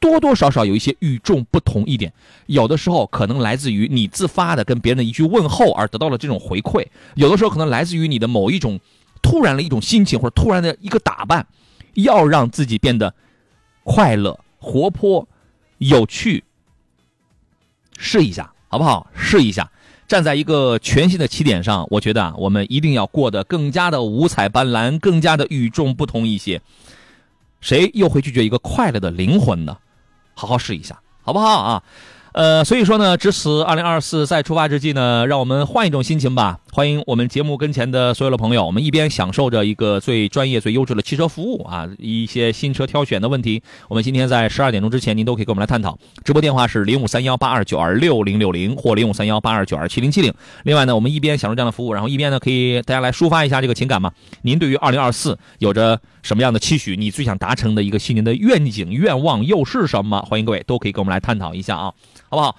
[0.03, 2.13] 多多少少有一些与众不同一点，
[2.47, 6.85] 有的时候可能来自于你自发的跟别人的一句问候而得到了这种回馈，
[7.15, 8.81] 有的时候可能来自于你的某一种
[9.23, 11.47] 突然的一种心情或者突然的一个打扮，
[11.95, 13.15] 要让自己变得
[13.85, 15.29] 快乐、活泼、
[15.79, 16.43] 有趣，
[17.97, 19.07] 试一下好不好？
[19.15, 19.71] 试一下，
[20.09, 26.61] 站在一个全新的起点上，我觉得啊，我们一定要过得更加的五彩斑斓，更加的与众不同一些。
[27.61, 29.79] 谁又会拒绝一个快乐的灵魂呢？
[30.35, 31.83] 好好试一下，好不好啊？
[32.33, 36.59] 呃，所以说呢，值此二零二四再出发之际呢，让我们换一种心情吧。
[36.72, 45.99] 欢迎我们节目跟前的所有的朋友，我们一边享受着一个最专业、最优质的汽车服务啊，一些新车挑选的问题，我们今天在十二点钟之前，您都可以跟我们来探讨。
[46.24, 50.33] 直播电话是零五三幺八二九二六零六零或零五三幺八二九二七零七零。
[50.62, 54.11] 另外呢，我们一边享受这样的服务，然后一边呢，可以大家来抒发一下这个情感嘛。
[54.41, 56.97] 您对于二零二四有着什么样的期许？
[56.97, 60.20] 你最想达成的一个新年的愿景、愿望又是什么？
[60.23, 61.93] 欢迎各位都可以跟我们来探讨一下啊，
[62.29, 62.57] 好不好？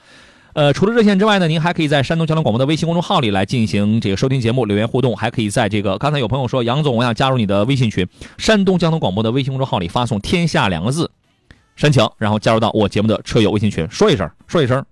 [0.53, 8.07] 呃，除了热线之外呢，您还可以在山东交通广播的微信公众号里来进行这个收听节目、留言互动，还可以在这个刚才有朋友说杨总，我想加入你的微信群，
[8.37, 11.09] 山东交通广播的微信公众号里发送“天下”两个字，
[11.75, 14.85] 申请，然后加入到我节目的车友微信群，说一声，说一声，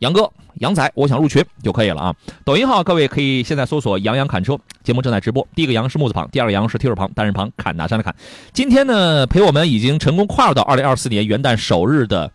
[0.00, 2.14] 杨哥、杨仔，我想入群就可以了啊。
[2.44, 5.46] 抖音号各位可以现在搜索“杨洋侃车”，节目正在直播。
[5.54, 8.14] 第一个杨是木字旁，第二个杨是提手旁，单人旁，侃大山的侃。
[8.52, 12.30] 今天呢，陪我们已经成功跨入到二零二四年元旦首日的。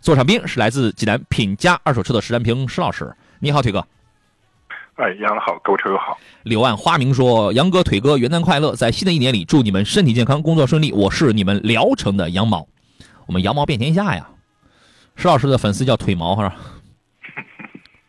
[0.00, 3.84] 座上宾是来自济南品家二手车的石占平石老师，你好，腿哥。
[4.96, 6.16] 哎，杨好，各位车友好。
[6.44, 8.74] 柳暗花明说：“杨哥、腿哥，元旦快乐！
[8.74, 10.92] 在新的一年里，祝你们身体健康，工作顺利。
[10.92, 12.66] 我是你们聊城的羊毛，
[13.26, 14.28] 我们羊毛遍天下呀。”
[15.16, 16.56] 石老师的粉丝叫腿毛，是吧？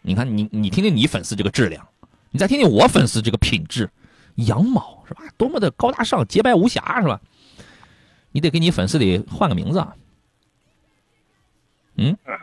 [0.08, 1.86] 你看，你你听听你粉丝这个质量，
[2.32, 3.90] 你再听听我粉丝这个品质，
[4.36, 5.22] 羊毛是吧？
[5.36, 7.20] 多么的高大上、洁白无瑕，是吧？
[8.32, 9.94] 你得给你粉丝得换个名字啊。
[11.98, 12.34] 嗯，呃，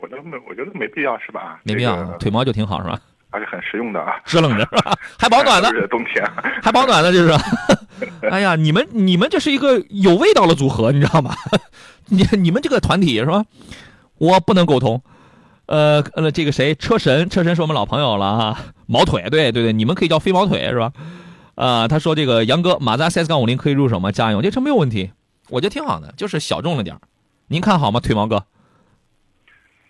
[0.00, 1.60] 我觉得没，我觉得没必要，是吧？
[1.64, 2.98] 没必要，这个腿毛就挺好，是吧？
[3.28, 4.66] 而且很实用的啊，支棱着？
[5.18, 6.24] 还保暖呢，冬天。
[6.62, 7.30] 还保暖呢，就是。
[8.30, 11.34] 哎呀，你们你们这是一个有味道的组合，你知道吗？
[12.08, 13.44] 你你们这个团体是吧？
[14.16, 15.02] 我不能沟通。
[15.66, 18.58] 呃呃，这个谁，车神，车神是我们老朋友了哈。
[18.86, 20.92] 毛腿，对对对，你们可以叫飞毛腿是吧？
[21.54, 24.12] 啊，他说这个杨哥，马自达 CS 杠五零可以入手吗？
[24.12, 25.12] 家用这车没有问题，
[25.48, 27.00] 我觉得挺好的，就是小众了点儿
[27.46, 28.44] 您看好吗，腿毛哥？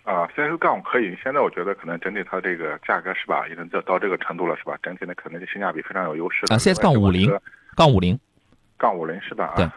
[0.03, 1.17] 啊，CS 杠可以。
[1.23, 4.77] 现在我觉得可能整体它这个价格是吧，已经到到这个程度了是吧？
[4.83, 6.45] 整体呢可能性价比非常有优势。
[6.53, 7.29] 啊，CS 杠五零，
[7.75, 8.17] 杠五零，
[8.77, 9.53] 杠五零是吧？
[9.57, 9.67] 对。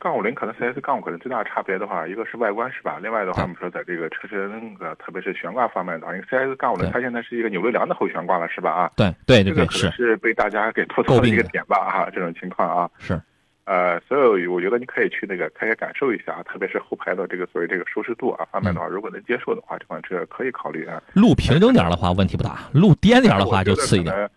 [0.00, 2.98] 杠五零可能 CS 杠五可能最大的差别的话，一个是外观是吧？
[3.02, 8.70] 另外的话，我们说在这个车身呃，特别是悬挂方面的话，因为 CS 杠五零它现在是一个扭力梁的后悬挂了是吧？
[8.72, 12.90] 啊，对对对对，这个可能是被大家给吐槽的一个点吧啊，这种情况啊。
[12.98, 13.20] 是。
[13.66, 21.00] 呃，所以我觉得你可以去那个开开感受一下，特别是后排的这个所谓这个舒适度啊方面的话，如果能接受的话，这款车可以考虑啊。
[21.12, 24.28] 路平整点的话问题不大，路颠点的话就次一点。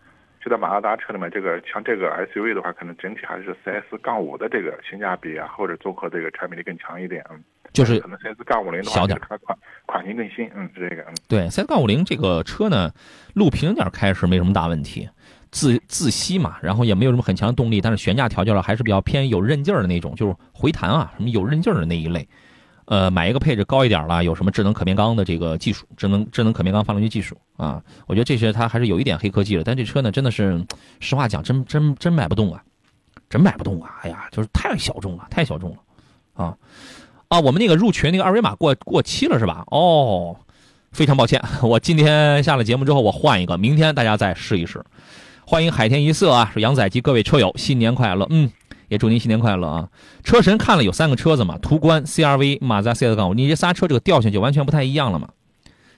[0.44, 7.24] 就在马自达车里面，这个像这个 SUV 的话，可能整体还是 CS 杠五的这个性价比啊，或者综合这个产品力更强一点。
[7.72, 11.02] 就是可能 CS 杠五零小点，它款款型更新，嗯，是这个。
[11.08, 12.90] 嗯，对，CS 杠五零这个车呢，
[13.34, 15.08] 路平点开是没什么大问题。
[15.50, 22.28] 自自吸嘛，然后也没有什么很强的动力，但是悬架调教了还是比较偏有韧劲儿的那种，就是回弹啊，什么有韧劲儿的那一类。
[22.86, 29.64] 呃，买一个配置高一点了，有什么智能可变缸的这个技术，智能智能可变缸发动机技术啊，我觉得这些它还是有一点黑科技的。
[29.64, 30.62] 但这车呢，真的是
[31.00, 32.62] 实话讲，真真真买不动啊，
[33.30, 34.00] 真买不动啊！
[34.02, 35.76] 哎呀，就是太小众了，太小众了
[36.34, 36.56] 啊
[37.28, 37.40] 啊！
[37.40, 39.64] 我们那个入群那个二维码过过期了是吧？
[39.70, 40.36] 哦，
[40.92, 44.84] 非常抱歉，我今天下了节目之后我换一个，明天大家再试一试。
[45.46, 48.50] 欢迎海天一色啊，说杨仔及各位车友新年快乐，嗯，
[48.94, 49.88] 也祝您新年快乐啊！
[50.22, 55.28] 车神看了有三个车子嘛，途观、CRV、马自达 CS 杠五，你这仨车这个调性就完全不太一样了嘛。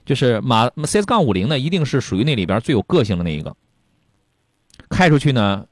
[0.05, 3.55] 就是马 CS 杠五零呢，一定是属于那里边最有个性的那一个，
[4.89, 5.65] 开出去呢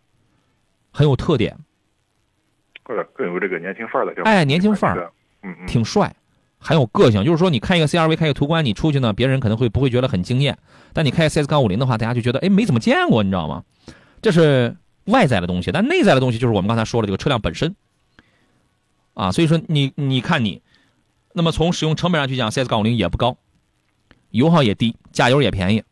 [0.91, 1.57] 很有特点，
[2.83, 5.11] 或者更有这个年轻范儿的，哎，年轻范儿，
[5.41, 6.15] 嗯嗯，挺帅。
[6.57, 10.57] 很有个性，就是说你开一个 CRV，开一个途观，你出去呢，别人可能会不会觉得很惊艳？
[10.93, 13.63] 但你开 CS 杠五零的话，大家就觉得哎，没怎么见过，你知道吗？
[14.19, 17.75] 这是外在的东西，但内在的东西就是我们刚才说的这个车辆本身
[19.13, 19.31] 啊。
[19.31, 20.61] 所以说你你看你，
[21.33, 23.37] 那么从使用成本上去讲，CS 杠五零也不高，
[24.31, 25.83] 油耗也低，加油也便宜，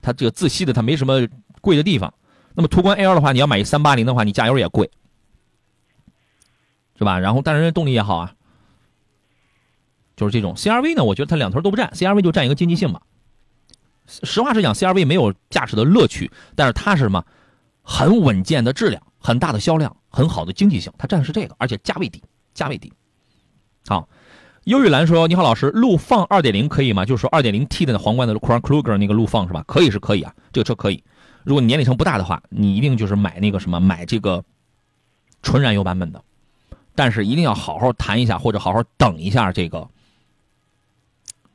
[0.00, 1.26] 它这个自吸的它没什么
[1.60, 2.12] 贵的地方。
[2.54, 4.90] 那么途观 L 的话，你要买一三八零的话，你加油也贵，
[6.98, 7.18] 是吧？
[7.18, 8.34] 然后但是动力也好啊。
[10.14, 13.00] 就是这种 CRV 呢，我觉得它两头都不占，CRV 就占一个经济性嘛。
[14.06, 17.24] 实话实讲，CRV 没有驾驶的乐趣，但是它是什么？
[17.82, 22.22] 很稳健的质量，很大的销量，很好的经济性，它占的是这个，而且价位低，
[22.54, 22.92] 价位低。
[23.86, 24.08] 好，
[24.64, 27.04] 忧郁兰说：“你好，老师，陆放2.0可以吗？
[27.04, 29.64] 就是说 2.0T 的皇冠的 Crown Kruger 那个陆放是吧？
[29.66, 31.02] 可以是可以啊，这个车可以。
[31.44, 34.44] 如果年龄层不大的话，你一定就是买那个什么，买这个
[35.42, 36.22] 纯燃油版本的，
[36.94, 39.88] 但是一定要好好谈一下，或者好好等一下这个。”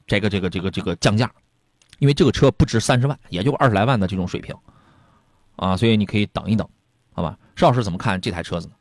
[0.07, 1.29] 这个这个这个这个降价，
[1.99, 4.55] 因为这个车不值三十万，也就二十来万的这种水平，
[5.57, 6.67] 啊，所以你可以等一等，
[7.13, 7.37] 好吧？
[7.55, 8.73] 邵老师怎么看这台车子呢？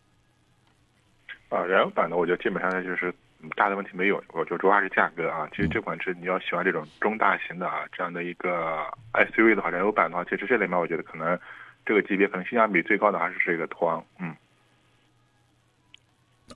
[1.48, 3.12] 啊，燃油版的我觉得基本上就是
[3.56, 5.48] 大的问题没有，我就主要还是价格啊。
[5.50, 8.78] 其实这款车你要喜欢这种中大型的啊这样的一个
[9.12, 11.38] SUV 的话，燃油版的话，其实这里面我觉得可能
[11.84, 14.34] 这个级别可能性价比最高的还是这个途昂，嗯。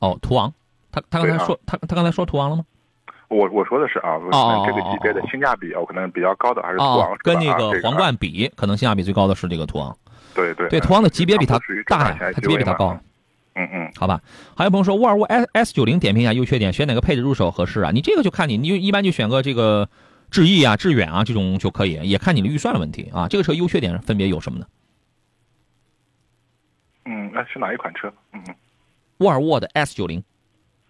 [0.00, 0.52] 哦，途昂，
[0.92, 2.64] 他他刚才说他他刚才说途昂了吗？
[3.28, 4.18] 我我说的是啊，
[4.66, 9.96] 这个级别的性价比我可能比较高的还是途昂，跟那个皇冠比，可能性价比最高的是这个途昂。
[10.34, 12.98] 对对对，途昂的级别比它大呀，它级别比它高。
[13.54, 14.20] 嗯嗯，好吧？
[14.56, 17.90] 还有朋友说沃尔沃 S S 九零点评一下优缺点，选哪个配置入手合适啊？
[17.92, 19.88] 你这个就看你，你就一般就选个这个
[20.30, 23.26] 致意啊、致远啊这种就可以，也看你的预算的问题啊。
[23.28, 24.66] 这个车优缺点分别有什么呢？
[27.06, 28.10] 嗯，那是哪一款车？
[28.32, 28.54] 嗯嗯
[29.18, 30.22] 沃尔沃的 S 九零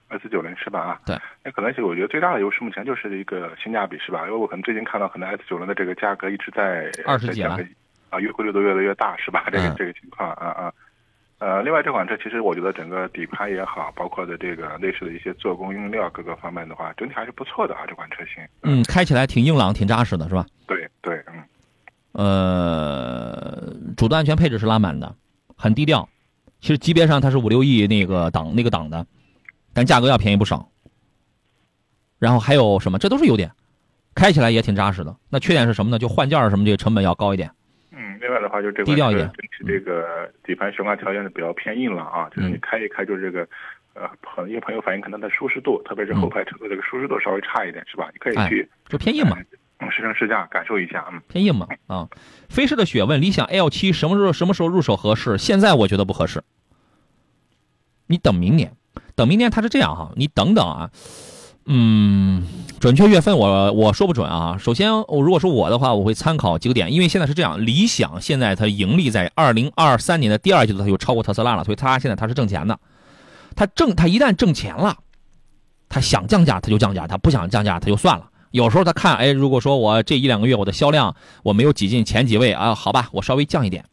[0.09, 0.81] ，，S 九零是吧？
[0.81, 4.27] 啊，对，那可能是我觉得最大的优势目前就是一个性价比是吧？
[4.27, 7.59] 因为我可能最近看到可能 S 九零的这个价格一直在二十几了
[8.11, 9.45] 啊，优惠力度越来越大是吧？
[9.51, 10.73] 这个、嗯这个情况啊啊。
[11.39, 17.81] 呃，另外这款车其实我觉得整个底盘也好，包括的这个内饰的一些做工用料各个方面的话，整体还是不错的啊。
[17.89, 20.45] 这款车型，嗯，开起来挺硬朗、挺扎实的，是吧？
[20.67, 21.43] 对对，嗯
[22.13, 25.15] 呃，主动安全配置是拉满的，
[25.57, 26.07] 很低调。
[26.61, 29.07] 其实级别上它是五六亿那个档那个档的，
[29.73, 30.69] 但价格要便宜不少。
[32.19, 32.99] 然后还有什么？
[32.99, 33.51] 这都是优点，
[34.15, 35.17] 开起来也挺扎实的。
[35.31, 35.99] 那缺点是什么呢？
[35.99, 37.51] 就换件儿什么这个成本要高一点。
[38.21, 43.49] 嗯，另外的话就是这低调一点款车整体这个底盘悬挂条件是比较偏硬朗啊，就是你嗯开一开就是这个。
[43.93, 48.09] 呃，朋一些朋友反映可能它的舒适度，特别是后排车的这个舒适度稍微差一点，是吧？
[48.13, 49.37] 你可以哎去就偏硬嘛，
[49.81, 51.21] 嗯，试乘试驾感受一下，嗯。
[51.29, 52.09] 偏硬嘛啊。
[52.49, 55.39] 飞狮的雪问理想 L 七什么时候什么时候入手合适？
[55.39, 56.41] 现在我觉得不合适，
[58.07, 58.75] 你等明年，
[59.17, 60.91] 等明年它是这样哈，你等等啊，
[61.67, 62.43] 嗯，
[62.81, 64.57] 准确月份我我说不准啊。
[64.59, 72.79] 首先，我如果说我的话，我会参考几个点，因为现在是这样，理想现在它盈利在二零二三年的第二季度它就超过特斯拉了，所以它现在它是挣钱的，
[73.55, 74.97] 它挣它一旦挣钱了，
[75.89, 78.27] 它想降价它就降价，它不想降价它就算了。
[78.51, 83.85] 有时候他看，哎，如果说我这一两个月我的销量我没有挤进前几位啊，好吧，我稍微降一点，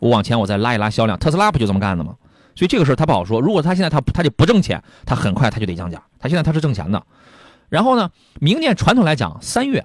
[0.00, 1.18] 我往前我再拉一拉销量。
[1.18, 2.14] 特斯拉不就这么干的吗？
[2.54, 3.40] 所以这个事儿他不好说。
[3.40, 6.02] 如果他现在他他就不挣钱，他很快他就得降价。
[6.22, 7.04] 他现在他是挣钱的，
[7.68, 9.84] 然后呢，明年传统来讲，三月、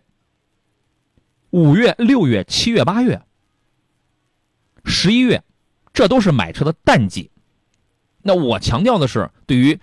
[1.49, 3.23] 五月、六月、七月、八月、
[4.85, 5.43] 十一月，
[5.93, 7.31] 这都是买车的淡季。
[8.21, 9.79] 那我强调的是，对于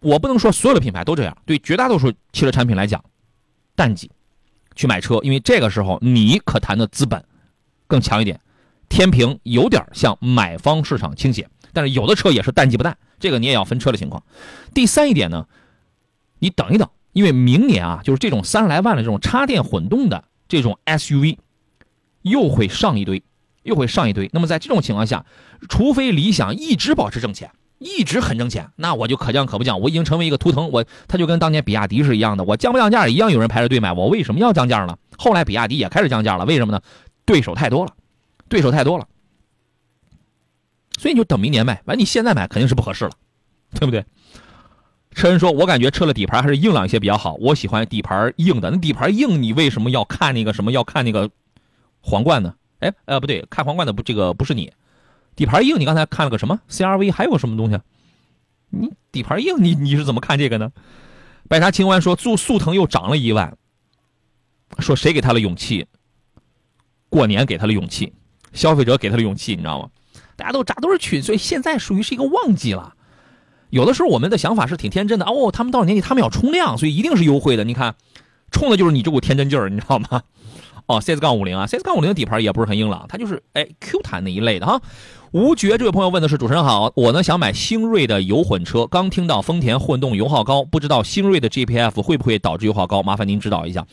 [0.00, 3.04] 我不能说所有的品牌都这样，对绝大多数汽车产品来讲，
[3.76, 4.10] 淡季
[4.74, 7.24] 去买车，因为这个时候你可谈的资本
[7.86, 8.40] 更强一点。
[8.88, 14.22] 天平有点向买方市场倾斜，但是有的车也是淡季不淡，这个你也要分车的情况。
[14.72, 15.46] 第三一点呢，
[16.38, 21.38] 你等一等，因为明年啊，就是这种三十来万的这种插电混动的这种 SUV
[22.22, 23.22] 又会上一堆，
[23.62, 24.30] 又会上一堆。
[24.32, 25.24] 那么在这种情况下，
[25.68, 34.96] 除非理想一直保持挣钱，一直很挣钱，那我就可降可不降，我已经成为一个图腾，我它就跟当年比亚迪是一样的，我降不降价一样有人排着队买，我为什么要降价呢？
[35.16, 36.80] 后来比亚迪也开始降价了，为什么呢？
[37.24, 37.94] 对手太多了。
[38.46, 39.08] 对手太多了，
[41.04, 41.82] 所以你就等明年买。
[41.84, 43.10] 完，你现在买肯定是不合适了，
[43.72, 44.06] 对不对？
[45.10, 48.70] 车人说：“我感觉车的底盘还是硬朗一些比较好，我喜欢底盘硬的。
[48.70, 50.72] 那底盘硬，你为什么要看那个什么？
[50.72, 51.30] 要看那个
[52.00, 52.54] 皇冠呢？
[52.78, 54.72] 哎，呃，不对，看皇冠的不，这个不是你。
[55.36, 57.78] 底盘硬，你刚才看了个什么？CRV 还有什么东西？
[58.70, 60.72] 你底盘硬，你你是怎么看这个呢？”
[61.50, 63.58] 白茶青湾说：“速速腾又涨了一万，
[64.78, 65.86] 说谁给他的勇气？
[67.10, 68.14] 过年给他的勇气。”
[68.54, 69.90] 消费者给他的勇气，你知道吗？
[70.36, 72.94] 大家都扎都是群，所以现在属于是一个旺季了。
[73.70, 77.64] 有的时候我们的想法是挺天真的哦，他们到了年纪，他们要冲量，所以一定是优惠的。
[77.64, 77.96] 你看，
[78.50, 80.22] 冲的就是你这股天真劲儿，你知道吗？
[80.86, 84.80] 哦，CS 杠五零啊，CS 杠五零的底盘也不是很硬朗，它就是哎 Q 弹那一类的哈。
[85.32, 93.02] 吴觉这位朋友问的是主持人好，我呢想买星瑞的油混车，刚听到丰田混动油耗高，不知道星瑞的 GPF 会不会导致油耗高？
[93.02, 93.86] 麻烦您指导一下。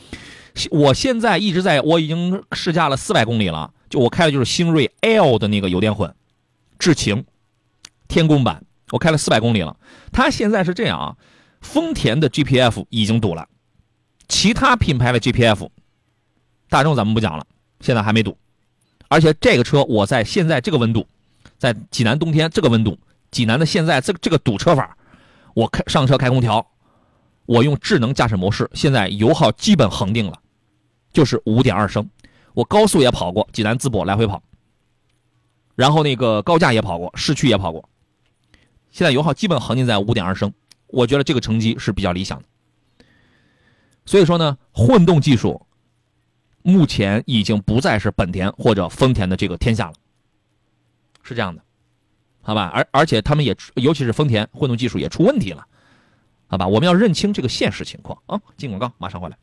[0.70, 3.72] 我现在一直在，我已经试驾了四百公里了。
[3.90, 6.14] 就我开的就是星瑞 L 的那个油电混，
[6.82, 7.24] 智擎，
[8.08, 9.78] 天宫版，我开了四百公里了。
[10.12, 11.16] 它现在是这样啊，
[11.62, 13.48] 丰田的 GPF 已经堵了，
[14.28, 15.70] 其他品牌的 GPF，
[16.70, 17.46] 大众咱们不讲了，
[17.82, 18.36] 现在还没堵。
[19.10, 21.08] 而且这个车我在现在这个温度，
[21.60, 22.98] 在济南冬天这个温度，
[23.30, 24.98] 济南的现在这这个堵车法，
[25.54, 26.66] 我开上车开空调，
[27.46, 30.40] 我用智能驾驶模式，现在油耗基本恒定了，
[31.14, 32.10] 就是五点二升。
[32.54, 34.42] 我高速也跑过，济南淄博来回跑，
[35.82, 37.90] 然后那个高架也跑过，市区也跑过，
[38.92, 40.54] 现在油耗基本恒定在五点二升，
[40.86, 42.46] 我觉得这个成绩是比较理想的。
[44.06, 45.66] 所以说呢，混动技术
[46.62, 49.96] 目前已经不再是本田或者丰田的这个天下了，
[51.24, 51.64] 是这样的，
[52.44, 52.70] 好吧？
[52.76, 55.66] 而而且他们也，尤其是丰田混动技术也出问题了，
[56.46, 56.68] 好吧？
[56.68, 58.40] 我们要认清这个现实情况啊！
[58.56, 59.36] 进广告，马上回来。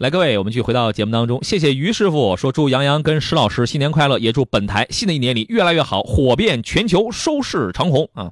[0.00, 1.44] 来，各位，我们继续回到节目当中。
[1.44, 8.30] 谢谢于师傅说，祝杨洋跟石老师新年快乐，也祝本台新的一年里越来越好，火遍全球，收视长虹啊！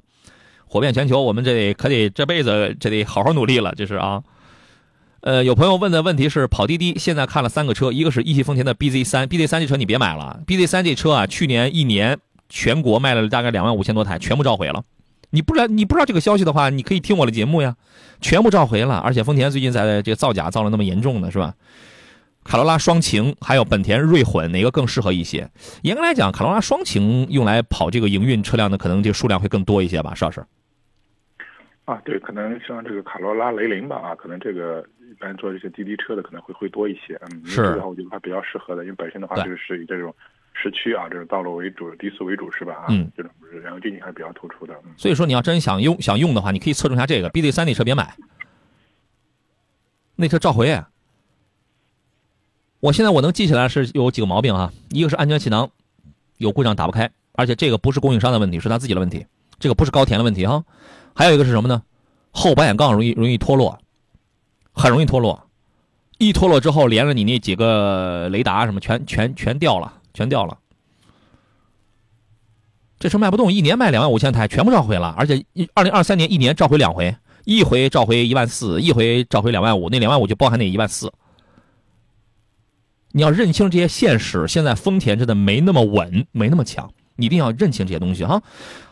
[0.65, 4.23] 火遍全球，我们这得可得这辈子这得好好努力了，这是啊。
[5.21, 12.17] 呃，有朋友问的问题是，跑滴滴现在看了三个车，一个是一汽丰田的 BZ 三，BZ 三这车你别买了，BZ 三这车啊，去年一年
[12.49, 14.83] 全国卖了大概两万五千多台，全部召回了。
[15.29, 17.75] 你不知道你不知道这个消息的话，你可以听我的节目呀，
[18.21, 18.97] 全部召回了。
[18.97, 21.53] 而且丰田最近在这个造假造了那么严重呢，是吧？
[22.43, 25.47] 卡罗拉双擎还有本田锐混哪个更适合一些？
[25.83, 30.43] 严格来讲，卡罗拉双擎用来跑这个营运车辆的可能这个数量会更多一些吧，邵老师。
[31.85, 37.19] 啊，对，可能像这个卡罗拉、雷凌吧，啊，可能这个一般做这些滴滴车的可能会会多一些。
[37.29, 40.15] 嗯，是这个的话我觉得它比较适合的，因为本身的话对这个是以这种
[40.61, 42.73] 市区啊这种道路为主，低速为主是吧？
[42.73, 43.31] 啊，嗯，这种
[43.63, 44.73] 燃油经济还是比较突出的。
[44.85, 48.15] 嗯，所以说你要真想用想用的话，你可以侧重一下这个 BZ 三那车别买，
[50.15, 50.83] 那车召回。
[52.81, 55.69] 我现在我能记起来是有几个毛病啊，一个是安全气囊
[56.37, 59.25] 有故障打不开，而且这个不是供应商的问题，是他自己的问题，
[59.59, 60.63] 这个不是高田的问题哈。
[61.13, 61.83] 还有一个是什么呢？
[62.31, 63.79] 后保险杠容易容易脱落，
[64.71, 65.49] 很容易脱落，
[66.19, 70.57] 一脱落之后连着你那几个雷达什么全全全掉了，全掉了。
[72.99, 77.15] 这车卖不动，一年卖两万五千台，全部召回了，而且二零二三年一年召回两回，
[77.45, 81.09] 一回召回一万四，一回召回两万五，那两万五就包含那一万四。
[83.13, 88.43] 你要认清这些现实，现在丰田真的没那么稳，没那么强，一定要认清这些东西哈。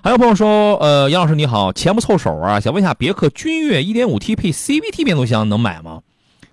[0.02, 6.02] 还有朋友说，呃，杨老师你好，钱不凑手啊，想问一下别克君越 1.5T 配 CVT 变速箱能买吗？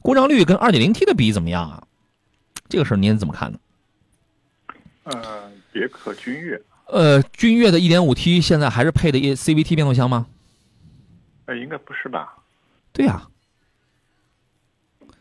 [0.02, 1.84] 故障率跟 2.0T 的比怎么样啊？
[2.68, 3.58] 这个事儿您怎么看呢？
[5.04, 10.26] 呃，别克君越，呃，君越的 1.5T 现在还是配的 CVT 变速箱吗？
[11.46, 12.36] 呃，应该不是吧？
[12.92, 13.26] 对呀、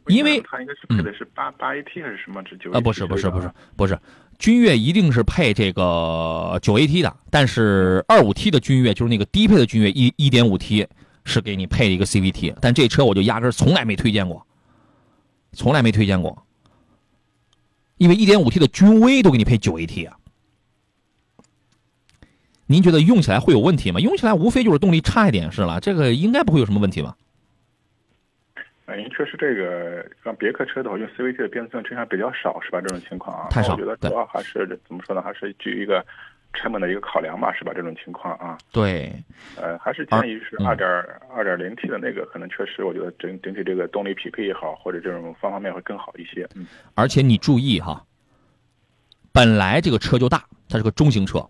[0.07, 2.41] 因为它应该是配的是八八 AT 还是什么？
[2.43, 3.99] 这九啊，不是不是不是不是，
[4.39, 10.88] 君越一定是配这个九 AT 的，但是二五 T 的君越就是那个低配的君越一一点五 T
[11.25, 14.45] 是给你配了一个 CVT，但这车我就压根儿从来没推荐过，
[15.53, 16.45] 从来没推荐过，
[18.04, 20.18] 因为一点五 T 的君威都给你配九 AT 啊。
[22.66, 23.99] 您觉得用起来会有问题吗？
[24.01, 27.16] 用起来无非就是动力差一点是了，这个应该不会有什么问题吧？
[28.88, 32.82] 哎，您确实这个像别克车的话，用 CVT 的变速箱车还比较少，是吧？
[32.82, 35.22] 这种情况啊，太少我觉得主要还是怎么说呢？
[35.22, 36.06] 还是基于一个
[36.54, 37.74] 成本的一个考量吧，是吧？
[37.76, 39.12] 这种情况啊，对，
[39.58, 40.88] 呃，还是建议是嗯二点
[41.36, 46.47] 二点零 T 的那个，可能确实我觉得整整体这个动力匹配也好，或者这种方方面面会更好一些。
[46.56, 48.06] 嗯，而且你注意哈，
[49.32, 51.45] 本来这个车就大，它是个中型车，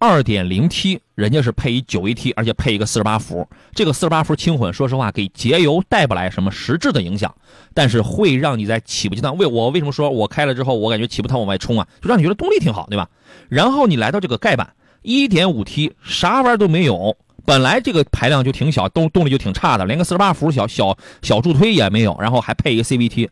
[0.00, 3.46] 二点零 T 人家是配一九 AT，而且配一个四十八伏。
[3.74, 7.34] 这个四十八伏轻混，说实话给节油带不来什么实质的影响，
[7.74, 13.10] 但是会让你在起步阶段，为我为什么说我开了之后我感觉起步它往外冲啊，就让你觉得动力挺好，对吧？
[13.50, 14.72] 然后你来到这个盖板，
[15.02, 17.14] 一点五 T 啥玩意儿都没有。
[17.44, 23.28] 本来这个排量就挺小，动动力就挺差的，连个四十八伏小小小助推也没有，然后还配一个 CVT，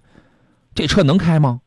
[0.75, 1.61] 这车能开吗？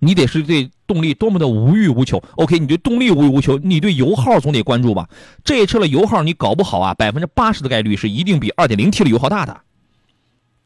[0.00, 2.22] 你得是对动力多么的无欲无求。
[2.36, 5.08] OK，你对动力无欲无求，你对油耗总得关注吧？
[5.44, 9.60] 这车的油耗你搞不好啊，百分之八十的概率是一定比二点零 T 的油耗大的。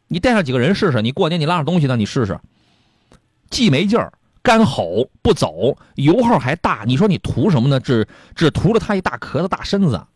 [0.08, 2.38] 你带上几个人试试，你过年你拉上东西呢，你试试，
[3.48, 4.12] 既没劲儿，
[4.42, 7.80] 干吼不走，油耗还大，你说你图什么呢？
[7.80, 10.06] 只只图了它一大壳子大身子。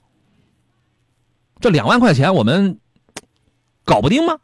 [1.60, 2.78] 这两万块钱我们
[3.84, 4.38] 搞不定吗？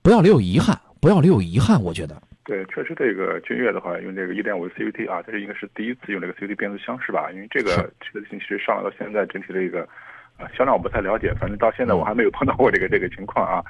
[0.00, 2.14] 不要留有遗憾，不要留有遗憾，我觉得。
[2.44, 7.30] 对，确实这个君越的话，用这个一点五 CVT 啊，这是应该是第一次用这个 CVT 变速箱是吧？
[7.32, 9.82] 因为这个这个其实上来到现在整体这个
[10.36, 13.64] 啊销量我不太了解，反正到现在我还没有碰到过这个这个情况啊。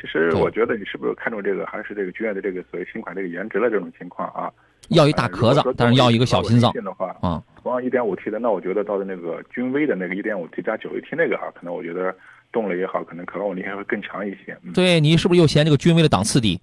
[0.00, 4.52] 其实我觉得你是不是看中这个还是这个君越的这个所谓新款这个颜值的这种情况啊？
[4.90, 7.42] 要一大壳子但是要一个小心脏的话，啊。
[7.62, 12.14] 同样一点五 T 的，那我觉得到的那个君威的那个一点五 T 加九 AT 那个啊，可能我觉得
[12.52, 14.56] 动力也好，可能可靠性还会更强一些。
[14.62, 16.60] 嗯，对你是不是又嫌这个君威的档次低？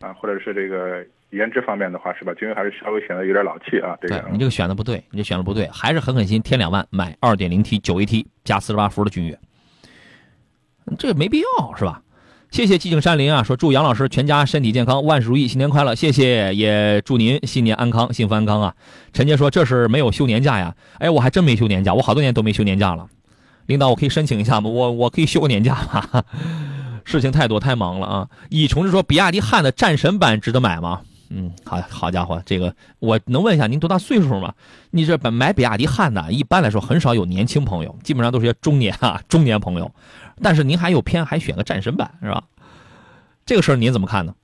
[0.00, 2.32] 啊，或者是这个颜值方面的话，是吧？
[2.34, 3.96] 君威还是稍微显得有点老气啊。
[4.00, 9.38] 这个对你这个选的不对，你这选的不对，还是狠狠心添两万买二点零 T 九 AT 加四十八伏的君越，
[10.98, 12.02] 这没必要是吧？
[12.50, 15.96] 谢谢寂静山林啊，说祝杨老师全家身体健康，万事如意，新年快乐。
[15.96, 18.74] 谢谢，也祝您新年安康，幸福安康啊。
[19.12, 20.74] 陈杰说这是没有休年假呀？
[20.98, 23.08] 哎，我还真没休年假，我好多年都没休年假了。
[23.66, 24.70] 领导，我可以申请一下吗？
[24.70, 26.24] 我我可以休个年假吗？
[27.06, 28.28] 事情太多太忙了啊。
[28.50, 31.00] 以琼是说比亚迪汉的战神版值得买吗？
[31.30, 34.52] 嗯，好好家伙，这个我能问一下您多大岁数吗？
[34.90, 39.90] 你这本买比亚迪汉的，一般来说很少有年轻朋友，基本上都是些中年啊 中年朋友。
[40.42, 42.44] 但是您还有偏还选个战神版是吧？
[43.46, 44.34] 这个事儿您怎么看呢？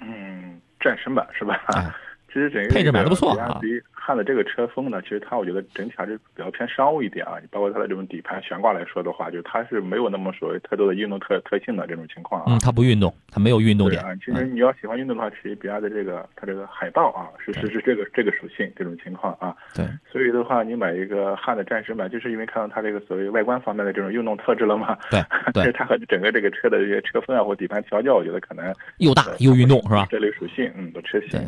[0.00, 1.58] 嗯，战神版是吧？
[1.68, 1.90] 哎
[2.28, 7.38] 其实整个配置买的不错啊比亚迪汉的这个车风呢，其实它我觉得整体还是比较偏商务一点啊。
[7.50, 12.46] 包括它的这种底盘悬挂来说的话，就它是没有那么所谓太多的运动特特性的这种情况啊。
[12.48, 14.00] 嗯，它不运动，它没有运动点。
[14.00, 19.56] 对啊，其实你要喜欢运动的话，其实比亚迪这个它这个海豹啊，是是是这个这个属性这种情况啊。
[19.74, 24.96] 对，所以的话，你买一个汉的战神版，就是因为看到它这个所谓外观方面的这种运动特质了嘛。
[25.10, 25.20] 对
[25.52, 30.06] 对其实它和整个这个车的这些车风啊或底盘调教，我觉得可能又大又运动是吧？
[30.10, 31.40] 这类属性，嗯，的车型对。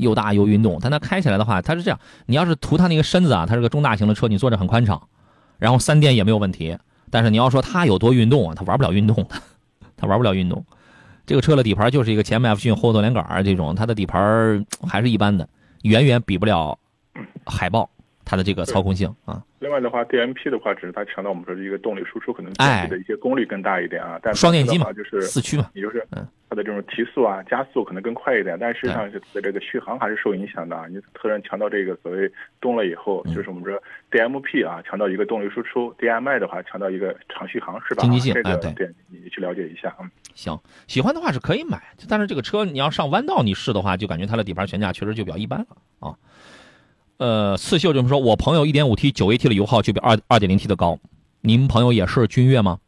[0.00, 2.00] 又大又运动，但它开起来的话，它是这样。
[2.26, 5.00] 你要是图它那个身子啊，它是个中大型的车，你坐着很宽敞，
[5.58, 6.76] 然后三电也没有问题。
[7.10, 9.36] 但是你要说它有多运动啊，它玩不了运动的，
[9.96, 10.64] 它玩不了运动。
[11.26, 15.48] 这个车的底盘就是一个前麦弗逊后多连杆这种，它的底盘还是一般的，
[15.82, 16.76] 远远比不了
[17.46, 17.88] 海豹
[18.30, 19.42] 它的这个操控性啊。
[19.58, 30.86] 另外的话，DMP 的话，只是它强调我们说是一个动力输出可能哎的一些功率更大一点啊，但双电机嘛就是四驱嘛也就是嗯它的这种提速啊、加速可能更快一点，但实际上是它的这个续航还是受影响的啊。
[30.88, 32.30] 你特然强调这个所谓
[32.60, 33.80] 动了以后，嗯就是我们说
[34.10, 38.02] DMP 啊，强调一个动力输出；DMI 的话，强调一个长续航，是吧？
[38.02, 40.08] 经济性这个哎对对，你去了解一下啊。
[40.34, 45.66] 行，喜欢的话是可以买，但是这个车你要上弯道你试的话，就感觉它的底盘悬架确实就比较一般了
[46.00, 46.16] 啊。
[47.20, 50.98] 呃，刺绣这么说，我朋友 1.5T 九 AT 的油耗就比二 2.0T 的高，
[51.42, 52.78] 您朋友也是君越吗？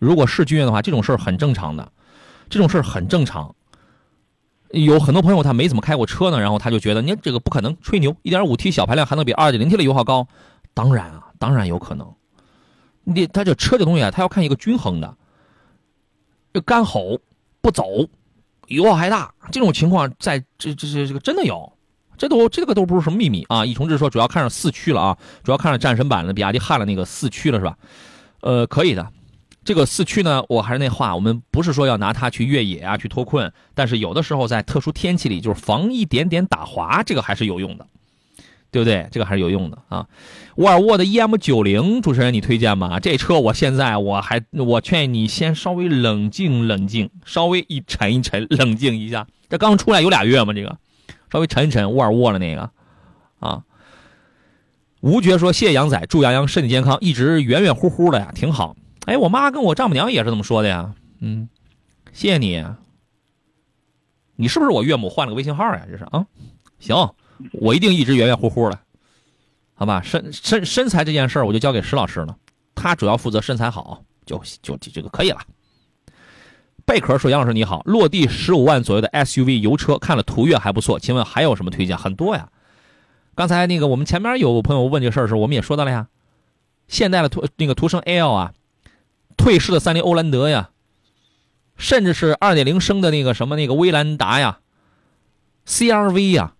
[0.00, 1.92] 如果是君越的话，这种事儿很正常的，
[2.50, 3.54] 这种事儿很正常。
[4.72, 10.26] 有很多朋友他没怎么开过车呢，然后他就觉得你这个不可能吹牛，1.5T 小排量还能比 2.0T 的油耗高？
[10.74, 12.12] 当然啊，当然有可能。
[13.04, 15.16] 你他这车这东西啊，他要看一个均衡的。
[16.52, 17.20] 这干吼
[17.60, 17.84] 不走，
[18.66, 21.72] 油耗还大，这种情况在这这这这个真的有，
[22.18, 23.64] 这都这个都不是什么秘密啊。
[23.64, 27.76] 易崇志说主要看上四驱了啊，主要看上战神版的比亚迪汉的那个四驱了是吧？
[28.40, 29.08] 呃，可以的。
[29.64, 37.86] 这个四驱呢，我还是那话，我们不是说要拿它去越野啊，去脱困，但是有的时候在特殊天气里，就是防一点点打滑，这个还是有用的，
[38.70, 39.06] 对不对？
[39.12, 40.06] 这个还是有用的啊。
[40.56, 42.98] 沃尔沃的 EM 九零，主持人你推荐吗？
[42.98, 49.26] 这车我现在我还我劝你先稍微冷静冷静，稍微一沉一沉，冷静一下。
[49.50, 50.78] 这刚出来有俩月嘛，这个
[51.30, 52.70] 稍微沉一沉，沃尔沃的那个
[53.38, 53.64] 啊。
[55.00, 58.76] 吴觉说：“谢谢杨仔，祝杨洋身体健康，一直圆圆乎乎的呀，挺好。”
[59.06, 60.94] 哎，我妈跟我丈母娘也是这么说的呀。
[61.20, 61.48] 嗯，
[62.12, 62.64] 谢谢你。
[64.36, 65.86] 你是不是我岳母换了个微信号呀？
[65.88, 66.26] 这是啊。
[66.78, 66.96] 行，
[67.52, 68.78] 我一定一直圆圆乎乎的，
[69.74, 70.02] 好吧？
[70.02, 72.36] 身身身材这件事儿，我就交给石老师了，
[72.74, 75.40] 他主要负责身材好，就就这个可以了。
[76.88, 81.98] 贝壳说：“杨老师你好，落地十五万左右的 SUV 油车，看了途岳还不错，请问还有什么推荐？
[81.98, 82.48] 很多呀。
[83.34, 86.08] 刚才那个我们前面有朋友问这事儿的时候，我们也说到了呀。
[86.88, 88.54] 现代的途那个途胜 L 啊，
[89.36, 90.70] 退市的三菱欧蓝德呀，
[91.76, 94.60] 甚至是二点零升的那个什么那个威兰达呀
[95.66, 96.54] ，CRV 呀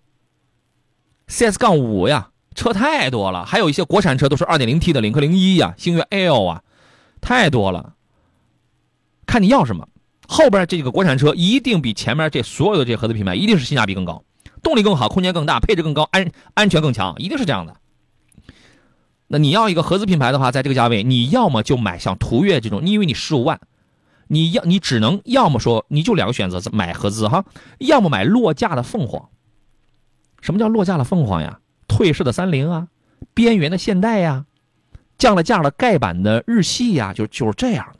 [1.27, 6.63] ，CS 杠五呀，车太多了，还有一些国产车都是二点零 T 的领克零一呀，星越 L 啊，
[7.19, 7.95] 太多了。
[9.25, 9.87] 看你要什么，
[10.31, 14.23] 后边这个国产车一定比前面这所有的这合资品牌一定是性价比更高，
[14.61, 17.75] 动力更好，空间更大，配置更高，安安全更强，一定是这样的。
[19.27, 23.59] 那你要一个合资品牌的话，在这个价位，你要么就买像途岳这种，你以为你十五万，
[24.27, 27.43] 你要你只能要么说你就两个选择，买合资哈，
[27.79, 29.29] 要么买落架的凤凰。
[30.41, 31.59] 什么叫落架的凤凰呀？
[31.87, 32.87] 退市的三菱啊，
[33.33, 34.45] 边缘的现代呀，
[35.17, 37.95] 降了价的盖板的日系呀，就就是这样。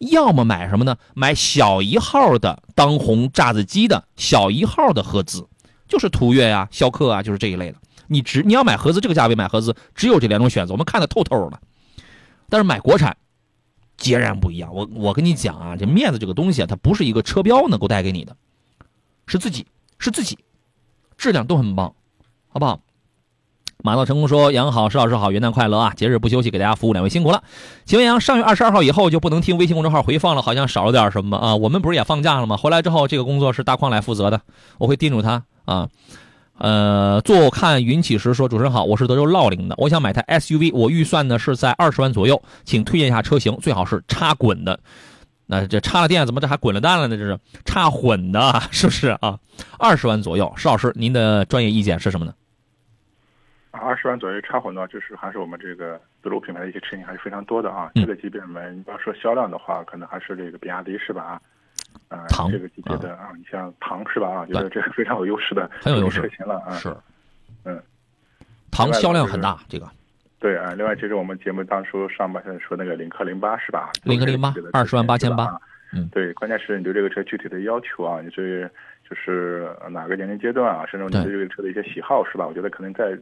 [0.00, 0.96] 要么买什么呢？
[1.14, 5.46] 买小一号的当红炸子鸡的小一号的合资，
[5.86, 7.78] 就是途岳呀、逍客啊，就是这一类的。
[8.06, 11.60] 你只你要买合资这个价位买合资，只有这两种选择，我们看得透透的。
[12.48, 13.16] 但是买国产，
[13.96, 14.74] 截然不一样。
[14.74, 18.36] 我我跟你讲啊，这面子这个东西啊，它不是一个车标能够带给你的，
[19.26, 19.66] 是自己
[19.98, 20.38] 是自己，
[21.18, 21.94] 质量都很棒，
[22.48, 22.80] 好不好？
[23.82, 25.92] 马到成功说：“杨好，石老师好，元旦快乐啊！
[25.96, 27.42] 节日不休息，给大家服务，两位辛苦了。
[27.84, 31.56] 请问杨，上月二十二号以后就不能听微信公众号回放了，好像少了点什么啊？
[31.56, 32.56] 我们不是也放假了吗？
[32.56, 34.40] 回来之后，这个工作是大矿来负责的，
[34.78, 35.88] 我会叮嘱他啊。
[36.58, 44.78] 呃，坐看云起时说，主持人好，我是德州乐陵的，我想买台 SUV，我预算呢是在二十万左右，请推荐一下车型，最好是插滚的。
[45.46, 47.16] 那这插了电，怎么这还滚了蛋了呢？
[47.16, 49.38] 这是插混的， 是不是啊？
[49.78, 52.32] 二十万左右，石老师，您的专业意见是什么呢？
[53.72, 57.90] 二十万左右插混的话，就是还是我们这个自主品牌的一些车型还是非常多的啊。
[57.94, 61.40] 嗯这个级别里面，你要说销量的话，可能还是这个比亚迪是吧？
[62.08, 64.28] 啊，这个级别的啊，你像唐是吧？
[64.28, 66.72] 啊，觉得这个非常有优势的很有优势车型了啊。
[66.72, 66.94] 是，
[67.64, 67.80] 嗯，
[68.70, 69.88] 唐销量很大，这个
[70.38, 73.90] 对啊，另外就是我们节目当初上半身说那个领克零八是吧？
[74.04, 75.58] 领克零八二十万8800
[75.92, 78.62] 嗯对，关键是你对这个车具体的要求啊，你对
[79.08, 82.46] 就是呃哪个年龄阶段啊，甚至你对对这个车的一些喜好是吧？
[82.46, 83.18] 我觉得可能再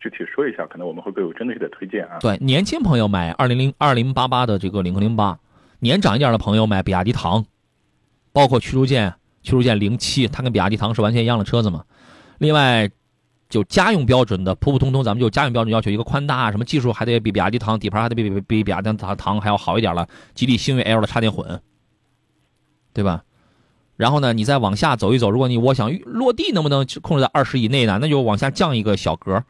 [0.00, 2.18] 具体说一下，可能我们会更有针对性的推荐啊。
[2.20, 5.38] 对，年轻朋友买二零零二零八八的这个领克零八，
[5.78, 7.44] 年长一点的朋友买比亚迪唐，
[8.32, 9.12] 包括驱逐舰
[9.42, 11.84] 驱逐舰零七，它跟比亚迪唐是完全一样的车子嘛。
[12.38, 12.90] 另外，
[13.48, 21.60] 就家用标准的普普通通，咱们就家用标准要求一个宽大，什么技术还得比比亚迪唐底盘还得比比比比亚迪唐唐还要好一点了，吉利星越 L 的插电混，
[22.94, 23.22] 对吧？
[23.96, 27.98] 然后呢，你再往下走一走，如果你我想落地能不能控制在二十以内呢？
[28.00, 29.44] 那就往下降一个小格，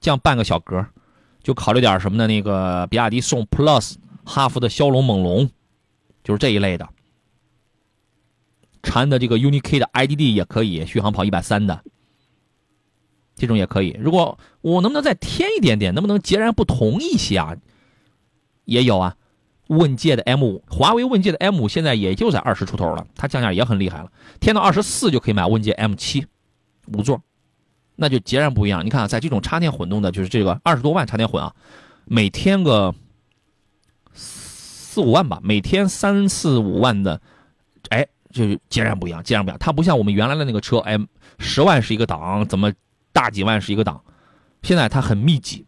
[0.00, 0.86] 降半个小格，
[1.42, 2.26] 就考虑点什么呢？
[2.26, 3.94] 那个比亚迪宋 Plus、
[4.24, 5.50] 哈弗的骁龙、猛龙，
[6.22, 6.88] 就是这一类的。
[8.82, 11.82] 禅的这个 UNI-K 的 IDD 也可以，续航跑一百三的，
[13.34, 13.96] 这种也可以。
[14.00, 17.56] 如果我能不能再添一点点，能不能截然不同一些啊？
[18.64, 19.16] 也有啊，
[19.66, 26.26] 问界的 M 五，华为问界的 M 五现在也就在二十出头了，它降价也很厉害了，添到二十四就可以买问界 M 七，
[26.92, 27.20] 五座，
[28.00, 28.86] 那就截然不一样。
[28.86, 31.52] 你看，在这种插电混动的，就是这个二十多万插电混啊，
[32.04, 32.94] 每天个
[34.14, 37.20] 四五万吧，每天三四五万的，
[37.90, 39.58] 哎，就是截然不一样，截然不一样。
[39.58, 40.96] 它不像我们原来的那个车，哎，
[41.40, 42.72] 十万是一个档，怎么
[43.12, 44.00] 大几万是一个档，
[44.62, 45.66] 现在它很密集，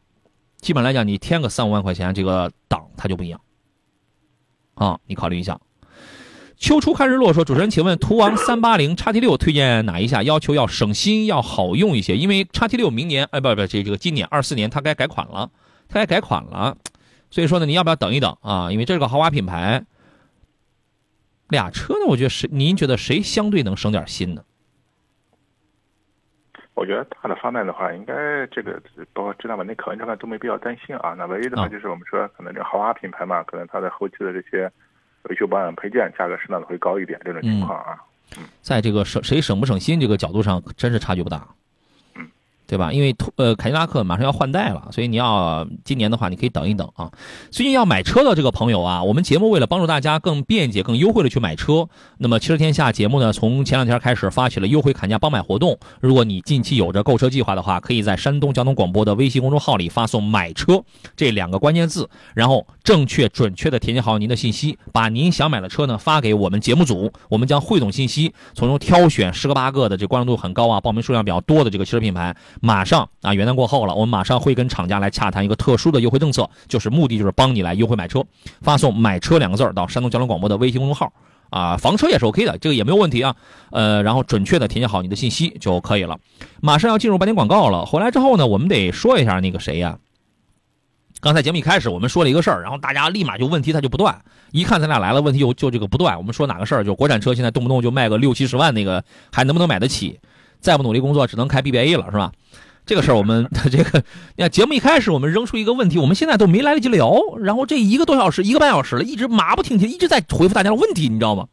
[0.59, 3.41] 基本来讲，你添个三五万块钱，这个档它就不一样。
[4.75, 5.61] 啊，你考虑一下。
[6.61, 10.23] 秋初看日落说：“主持人，请问途昂三八零叉 T 六推荐哪一下？
[10.23, 12.19] 要求要省心，要好用一些。
[12.19, 15.51] 因为叉 T 六明年，哎，不不，这这个今年二四年它该改款了，
[15.89, 16.77] 它该改款了。
[17.31, 18.71] 所以说呢，你要不要等一等啊？
[18.71, 19.87] 因为这是个豪华品牌。
[21.49, 24.45] 俩车呢，我觉得谁您觉得谁相对能省点心呢？
[26.75, 28.81] 我觉得大的方面的话，应该这个
[29.15, 31.15] 包括质量稳定、可靠性都没必要担心啊。
[31.17, 34.71] 那唯一的话啊就是我们说，可能这豪华品牌嘛，可能它的后期的这些
[35.25, 37.99] 维修保养配件价格适当的会高一点，这种情况啊。
[38.63, 41.47] 在这个省谁省不省心这个角度上，真是差距不大。
[42.71, 42.93] 对吧？
[42.93, 47.11] 因为呃凯迪拉克马上要换代了，所以你要今年的话，你可以等一等啊。
[47.51, 51.89] 最近要买车的这个朋友啊，我们节目为了帮助大家更便捷、更优惠的去买车，
[52.19, 55.77] 那么汽车天下节目呢，从前两天开始发起了优惠砍价帮买活动。
[56.01, 60.81] 如果你近期有着购车计划的话，可以在山东交通广播的微信公众号里发送“买车”
[61.17, 78.25] 这两个关键字，然后正确准确的填写好您的信息，把您想买的车呢发给我们节目组，我们将汇总信息，从中挑选十个八个的这关注度很高啊、报名数量比较多的这个汽车品牌，马上啊元旦过后了，我们马上会跟厂家来洽谈一个特殊的优惠政策，就是目的就是帮你来优惠买车，
[78.61, 81.13] 发送“买车”两个字到山东交通广播的微信公众号。
[81.49, 83.35] 啊，房车也是 OK 的，这个也没有问题啊。
[83.73, 86.17] 呃，然后准确的填写好你的信息就可以了。
[86.61, 89.99] 马上要进入半点广告了，回来之后呢，我们得说一下那个谁呀、
[91.21, 94.23] 刚才节目一开始我们说了一个事儿，然后大家立马就问题它就不断，
[94.53, 96.17] 一看咱俩来了，问题就就这个不断。
[96.17, 96.85] 我们说哪个事儿？
[96.85, 100.21] 就国产车现在动不动就卖个六七十万，那个还能不能买得起？
[100.61, 102.33] 再不努力工作，只能开 BBA 了，是吧？
[102.87, 104.03] 这个事儿我们 这个，
[104.37, 111.47] 你看节目一开始我们扔出一个问题，我们现在都没来得及聊，然后这一个多小时、一个半小时了，一直马不停蹄，一直在回复大家的问题，你知道吗？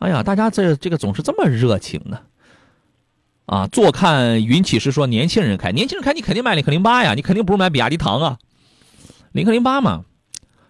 [0.00, 2.20] 哎呀，大家这这个总是这么热情呢。
[3.46, 8.38] 啊，坐看云起时说年轻人开，年轻人开你肯定买领克零八呀，你肯定不是买比亚迪唐啊，
[9.32, 10.04] 领克零八嘛，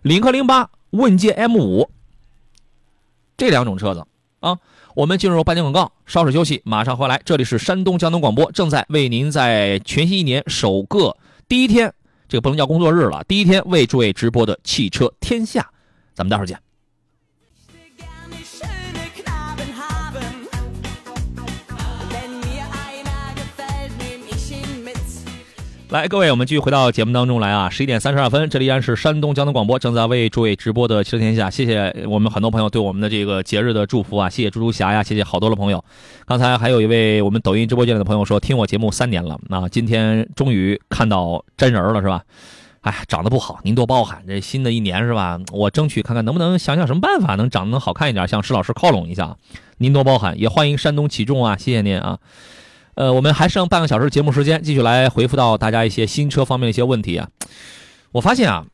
[0.02, 1.90] 领克零八、问界 M 五
[3.36, 4.06] 这两种车子
[4.40, 4.59] 啊。
[4.95, 7.21] 我们进入半点广告，稍事休息，马上回来。
[7.25, 11.17] 这里是山东交通广播，正在为您在全新一年首个
[11.49, 11.93] 第一天，
[12.29, 15.71] 这个不能叫工作日了，第一天为诸位直播的汽车天下，
[16.15, 16.59] 咱们待会儿见。
[25.91, 27.69] 来，各位，我们继续回到节目当中来啊！
[27.69, 31.51] 十一点三十二分，这里依然是山东交通广播正在为诸位直播的汽车天下。
[31.51, 34.31] 谢谢我们很多朋友对我们的这个节日的祝福啊！
[34.31, 35.85] 谢谢猪猪侠呀，谢谢好多的朋友。
[36.27, 42.23] 刚才还有一位我们抖音直播间里的朋友说，听我节目三年了，那今天终于看到真人了，是吧？
[42.83, 44.23] 哎，长得不好，您多包涵。
[44.29, 45.41] 这新的一年是吧？
[45.53, 49.37] 我争取看看能不能想想什么办法，能长得能好看一点，向施老师靠拢一下。
[49.79, 52.21] 您多包涵，也欢迎山东启众啊，谢谢您啊。
[52.95, 57.29] 呃，我们还剩半个小时节目时间，继续来回复到大家一些新车方面的一些问题啊。
[58.12, 58.67] 我发现啊，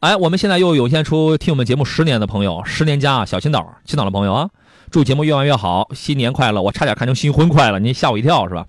[0.00, 4.50] 哎，我们现在又涌现出听我们节目十年的朋友，十年加，小青岛，青岛的朋友啊，
[4.90, 6.62] 祝节目越办越好，新年快乐！
[6.62, 8.66] 我差点看成新婚快乐，您吓我一跳是吧？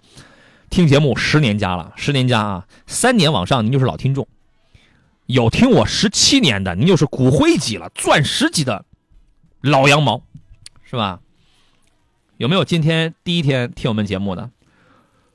[0.70, 4.28] 听节目十年加了，十年加啊，三年往上您就是老听众，
[5.26, 8.86] 有听我十七年的，您就是骨灰级了，钻石级的
[9.62, 10.22] 老羊毛，
[10.84, 11.22] 是吧？
[12.38, 14.50] 有没有今天第一天听我们节目的？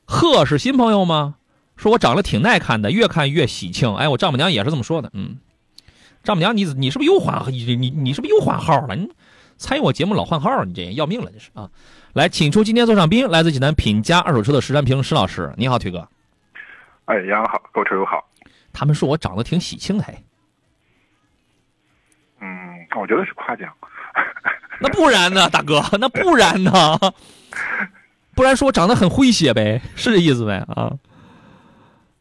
[0.04, 1.36] 贺是新朋友吗？
[1.76, 3.94] 说我长得挺耐看的，越看越喜庆。
[3.96, 5.10] 哎，我丈母娘也是这么说的。
[5.12, 5.38] 嗯，
[6.22, 8.94] 丈母娘你你是不是又换你你你是不是又换号了？
[8.94, 9.10] 你
[9.56, 11.70] 参与我节目老换号，你这要命了，这是啊！
[12.12, 16.06] 来，请出今天座上宾，来自济南品家二手车的实战评论师老师，你好，腿哥。
[17.06, 18.24] 哎，杨洋好，购车友好。
[18.72, 20.24] 他们说我长得挺喜庆，嘿，
[22.40, 23.72] 嗯，我觉得是夸奖。
[24.80, 25.82] 那不然呢，大哥？
[25.98, 26.72] 那不然呢？
[28.34, 30.92] 不然说我长得很诙谐呗， 是这意思呗啊？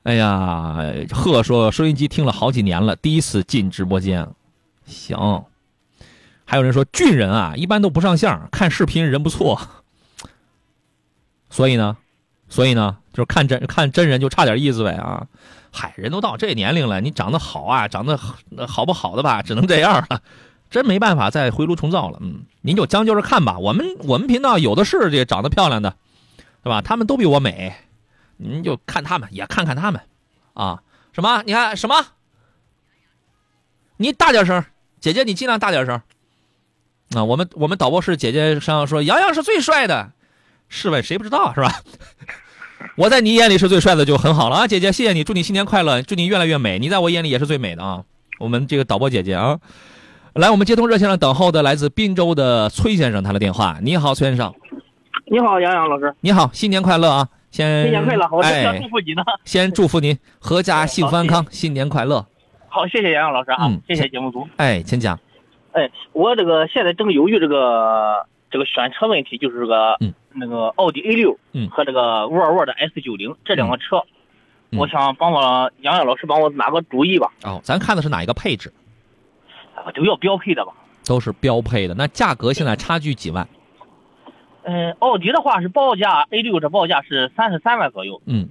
[0.04, 0.78] 哎呀，
[1.12, 4.28] 贺说收音机听了好几年了，第一次进直播间，
[4.86, 5.44] 行。
[6.46, 9.60] 还有人说俊人啊，一般都不上相，看视频人不错。
[11.50, 11.96] 所以呢，
[12.50, 15.26] 所以呢，就是看真看真人就差点意思呗啊。
[15.72, 18.18] 嗨，人都到这年龄了，你长得好啊，长得
[18.68, 20.20] 好不好的吧，只能这样了，
[20.70, 22.20] 真没办法再回炉重造了。
[22.22, 23.58] 嗯，您就将就着看吧。
[23.58, 25.96] 我们我们频道有的是这长得漂亮的，
[26.64, 26.82] 对吧？
[26.82, 27.74] 他们都比我美，
[28.38, 30.02] 您就看他们，也看看他们，
[30.54, 30.82] 啊，
[31.12, 31.44] 什么？
[31.46, 32.06] 你看什么？
[33.98, 34.64] 你大点声，
[35.00, 36.02] 姐姐，你尽量大点声。
[37.16, 40.14] 啊，我们我们导播室姐姐上说杨洋是最帅的，
[40.70, 41.82] 试问谁不知道是吧？
[42.98, 48.04] 我在你眼里是最帅的就很好了啊，姐姐，谢谢你，祝你新年快乐，祝你越来越美，你在我眼里也是最美的啊。
[48.40, 49.60] 我们这个导播姐姐啊，
[50.34, 53.78] 来，我们接通热线上等候的来自滨州的崔先生，他的电话。
[53.82, 54.54] 你好，崔先生。
[55.34, 56.14] 你好，杨洋老师。
[56.22, 57.28] 你好，新年快乐啊！
[57.50, 59.24] 先新年快乐，我正要哎祝福你呢。
[59.46, 62.24] 先祝福您阖家 幸福安康，新年快乐。
[62.70, 64.48] 好，谢谢杨洋老师啊，嗯谢谢节目组。
[64.58, 65.20] 哎，请讲。
[65.72, 74.04] 哎，我这个现在正犹豫这个这个选车问题，就是这个、嗯那个奥迪 A 六嗯和这个沃尔沃的 S 九零这两个车，
[74.70, 78.72] 嗯我想帮我杨洋老师帮我拿个主意吧，哦，咱看的是哪一个配置？
[79.74, 80.74] 啊都要标配的吧。
[81.04, 81.96] 都是标配的。
[81.96, 83.48] 那价格现在差距几万？
[84.64, 88.50] 嗯，奥迪的话是报价 A 六这报价是三十三万左右，嗯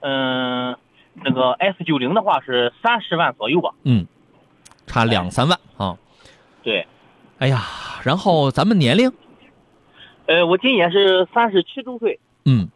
[0.00, 0.76] 嗯，
[1.14, 3.70] 那个 S 九零的话是三十万左右吧。
[3.82, 4.06] 嗯，
[4.86, 5.96] 差两三万啊。
[6.62, 6.86] 对，
[7.38, 7.62] 哎呀，
[8.04, 9.10] 然后咱们年龄，
[10.26, 12.20] 呃，我今年是三十七周岁。
[12.44, 12.68] 嗯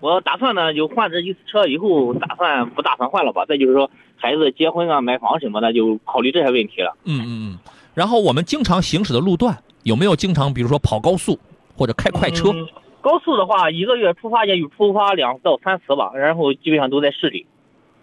[0.00, 3.44] 我打算呢，就换这一次车以后，打算不打算换了吧？
[3.46, 6.96] 再就是说，孩子结婚啊、买房什么的，就考虑这些问题了。
[7.04, 7.58] 嗯嗯嗯。
[7.94, 11.36] 然后我们经常行驶的路段有没有经常，比如说跑高速
[11.78, 12.50] 或者开快车？
[12.50, 12.66] 嗯
[13.00, 17.46] 高速的话，一个月出发也有出发两到三次吧，然后基本上都在市里。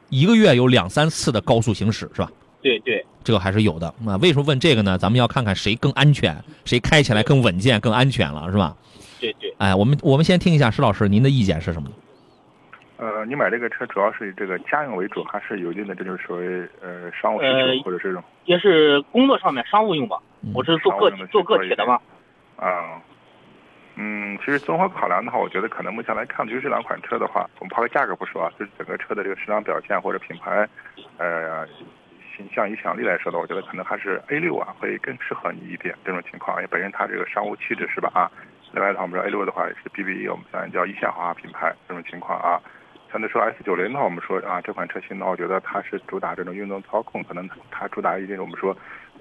[0.09, 2.31] 一个月有两三次的高速行驶是吧？
[2.61, 3.87] 对对，这个还是有的。
[4.07, 4.97] 啊，为什么问这个呢？
[4.97, 6.33] 咱们要看看谁更安全，
[6.63, 8.73] 谁开起来更稳健、更安全了，是吧？
[9.19, 9.53] 对对。
[9.57, 11.89] 哎，我们我们先听一下石老师您的意见是什么？
[12.97, 16.45] 呃，你买这个车主要是以这个家用为主，还是有一定的这就是所谓
[16.81, 20.17] 呃商务需呃求或者是这种也是工作上面商务用吧。
[20.41, 21.99] 嗯我是做个体做个体的嘛。
[22.55, 22.63] 啊？
[22.63, 23.01] 嗯，
[23.95, 30.67] 嗯其实综合考量的话，我觉得可能目前来看，就是这两款车的话，我们抛开价格不说啊，就是整个车的这个市场表现或者品牌，
[31.17, 31.65] 呃，
[32.35, 38.29] 形象影响力来说的，我觉得可能还是 A 六啊会更适合你一点这种情况，因为本身它这个商务气质是吧啊？
[38.73, 42.59] 另外的话，我们说 A 六的话也是 BBA 我们现在叫一线豪华品牌这种情况啊。
[43.11, 48.75] 相对说 S 九零的话，我们说啊这款车型的话，我觉得它是主打这种运动操控，可能它主打一定我们说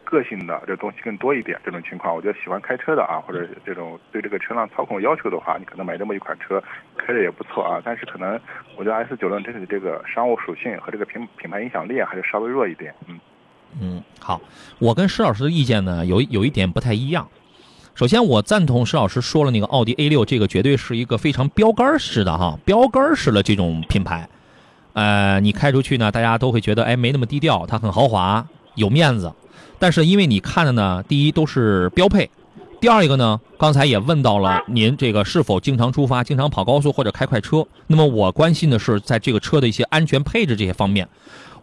[0.05, 1.59] 个性的这东西更多一点。
[1.65, 6.63] 这种情况，我觉得喜欢开车的啊，或者这种对这个车辆操控要求的话，你可能买这么一款车
[6.97, 7.83] 开着也不错啊。
[7.85, 8.39] 但是可能
[8.77, 12.95] 我觉得 S 九零整体的这个商务属性和这个品品牌影响力啊还是稍微弱一点。
[13.09, 13.21] 嗯，
[13.81, 14.41] 嗯，好，
[14.79, 17.29] 我跟施老师的意见呢有有一点不太一样。
[17.95, 24.29] 首先，我赞同施老师说了，那个奥迪 A 六这个绝对是一个非常标杆式的哈，标杆式的这种品牌。
[24.95, 28.45] 呃，你开出去呢，大家都会觉得哎没那么低调，它很豪华，
[28.75, 29.33] 有面子。
[29.85, 32.31] 但是因为你看的呢，第一都是标配，
[32.81, 37.67] 第二一个呢，刚才也问到了您这个是否经常出发、经常跑高速或者开快车。
[37.89, 41.07] 那么我关心的是在这个车的一些安全配置这些方面。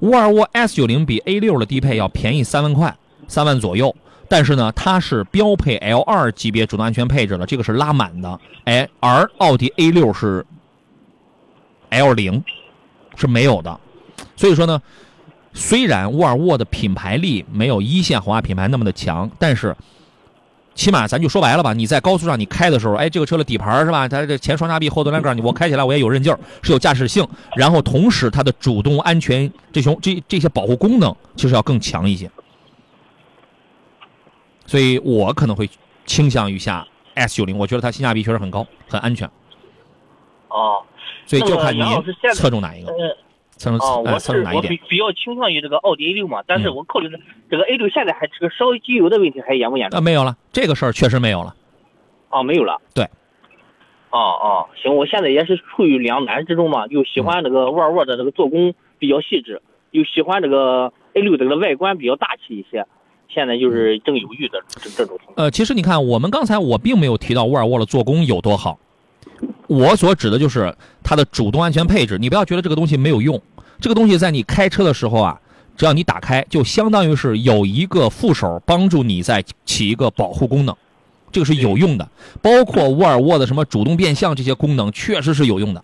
[0.02, 2.96] 沃尔沃 S 9 0比 A 6的低配要便宜三万块，
[3.28, 3.96] 三万左右。
[4.30, 8.40] 但是呢，它是标配 L 2级别主动安全配置的，这个是拉满的。
[8.66, 10.46] 哎，而奥迪 A 6是
[11.90, 12.44] L 0
[13.16, 13.80] 是没有的。
[14.36, 14.80] 所以说呢，
[15.54, 19.76] 虽然沃尔沃的品牌力没有一线豪华品牌那么的强，但是
[20.74, 24.08] 起码咱就说白了吧，你在高速上你开的时候，哎，这个车的底盘是吧？
[24.08, 27.28] 它这前双叉臂后多连杆，你我开起来我也有韧劲儿，是有驾驶性。
[27.56, 32.32] 然后同时它的主动安全这种这这些保护功能其实要更强一些。
[34.66, 35.70] 所以我可能会
[36.06, 39.30] 倾向于下 S 九零我觉得它性价比确实很高，很安全。
[40.48, 40.82] 哦，
[41.26, 43.18] 所以就看您那个杨老师现在侧重哪一个，呃，
[43.62, 44.80] 侧重哦，呃我是我比。
[44.90, 47.20] 比较倾向于这个奥迪 A 六嘛，但是嗯我考虑的
[47.50, 49.98] 这个 A 六现在还这个烧机油的问题还严不严重？
[49.98, 51.56] 啊，没有了，这个事儿确实没有了。
[52.30, 52.82] 哦，没有了。
[52.94, 53.06] 对。
[54.10, 59.62] 哦哦，行，我现在也是处于两难之中嘛，又喜欢这个沃尔沃的这个做工比较细致，
[59.92, 62.86] 又喜欢这个 A 六这个外观比较大气一些。
[63.34, 65.36] 现在就是正犹豫的这这种情况。
[65.38, 68.78] 呃，其实你看，我们刚才我并没有提到沃尔沃的做工有多好，
[69.68, 72.18] 我所指的就是它的主动安全配置。
[72.18, 73.42] 你不要觉得这个东西没有用，
[73.82, 75.42] 这个东西在你开车的时候啊，
[75.76, 80.76] 只要你打开，就相当于是有一个副手帮助你在起一个保护功能，
[81.32, 82.08] 这个是有用的。
[82.44, 85.84] 包括沃尔沃的什么主动变向这些功能，确实是有用的。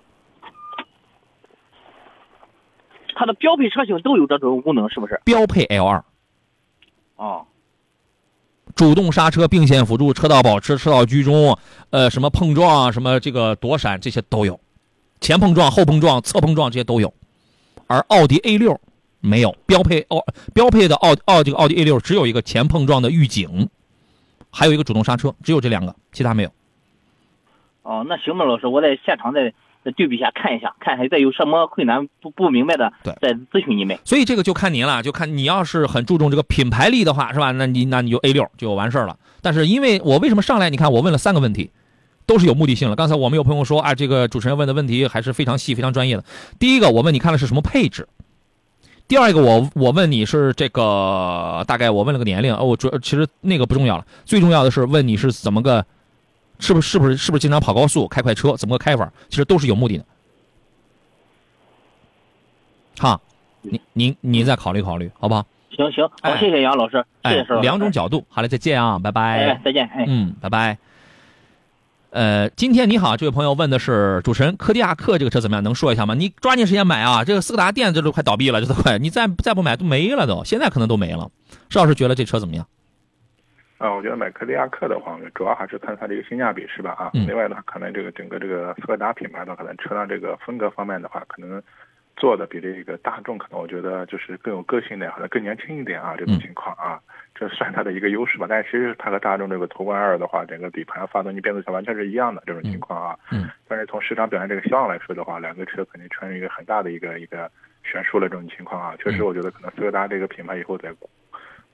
[3.15, 5.19] 它的标配车型都有这种功能，是不是？
[5.25, 6.05] 标配 L 二，
[7.15, 7.47] 哦，
[8.75, 11.57] 主动刹车、并线辅助、车道保持、车道居中，
[11.89, 14.59] 呃，什么碰撞啊，什么这个躲闪这些都有，
[15.19, 17.11] 前碰撞、后碰撞、侧碰撞这些都有。
[17.87, 18.79] 而奥迪 A 六
[19.19, 20.23] 没有标配奥
[20.53, 23.69] 标配的奥奥这个奥迪 A 六只有一个前碰撞的预警，
[24.51, 26.49] 还有一个主动刹车，只有这两个，其他没有。
[27.83, 29.53] 哦，那行吧，老师，我在现场再
[29.83, 33.97] 再对比一下，看一下，看一下再有什么困难不不明白的，对再咨询你们。
[34.03, 37.51] 所以这个就看您了，就看你要是很注重这个品牌力的话，是吧？
[37.51, 39.17] 那你那你就 A 六就完事儿了。
[39.41, 41.71] 但是因为我为什么上来，你看我问了三个问题，
[42.27, 42.95] 都是有目的性的。
[42.95, 46.23] 刚才我们有朋友说啊，这个主持人问的问题还是非常细、非常专业的。
[46.59, 48.03] 第一个，我问你看的是什么配置；
[49.07, 55.83] 第二个，我我问你是这个大概我问了个年龄，哦，我主其实那个不重要了，最重要的是问你是怎么个，
[56.59, 59.11] 是不是是不是是不是经常跑高速、开快车，怎么个开法？
[59.29, 60.05] 其实都是有目的的。
[62.99, 63.21] 哈，
[63.61, 65.45] 您您您再考虑考虑，好不好？
[65.69, 67.61] 行行，好，哎谢谢杨老师，谢谢哎。
[67.61, 69.49] 两种角度，好嘞，再见啊，拜拜。
[69.49, 70.05] 哎，再见，哎。
[70.07, 70.77] 嗯，拜拜。
[72.17, 75.63] 呃，今天你好，这位朋友问的是主持人柯迪亚克这个车怎么样？
[75.63, 76.15] 能说一下吗？
[76.15, 77.23] 你抓紧时间买啊！
[77.23, 81.29] 这个斯柯达店这都快倒闭了，这都快，你再再不买都没了都，现在可能都没了。
[81.69, 82.65] 邵老师觉得这车怎么样？
[83.77, 86.93] 啊，我觉得买柯迪亚克的话，主要还是看它这个性价比是吧？
[86.93, 91.61] 啊，另外呢，可能这个整个这个斯柯达品牌的，可能车辆这个风格方面的话，可能
[92.17, 96.99] 做的比这个大众可能我觉得就是更有个性点，可能更年轻一点啊，这种嗯情况啊，
[97.35, 98.47] 这算它的一个优势吧。
[98.49, 103.17] 但是其实它和大众这个途观二的话，整个底盘、发动机、变速箱完全是一样的这种情况啊。
[103.31, 107.49] 嗯但是从市场表现这个销量来说的话，两个车肯定出现一个很大的一个一个
[107.83, 108.95] 悬殊的这种情况啊。
[108.97, 110.91] 确实，我觉得可能斯柯达这个品牌以后在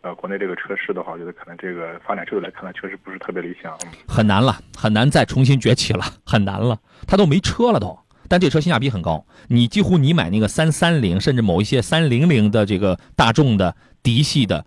[0.02, 3.74] 呃国内这个车市的话，我觉得可能这个发展速度来看呢，确实不是特别理想。
[3.86, 6.78] 嗯很难了，很难再重新崛起了，很难了。
[7.08, 7.98] 它都没车了都，
[8.34, 9.24] 但这车性价比很高。
[9.48, 14.66] 你几乎你买那个三三零，甚至某一些三零零的这个大众的嫡系的，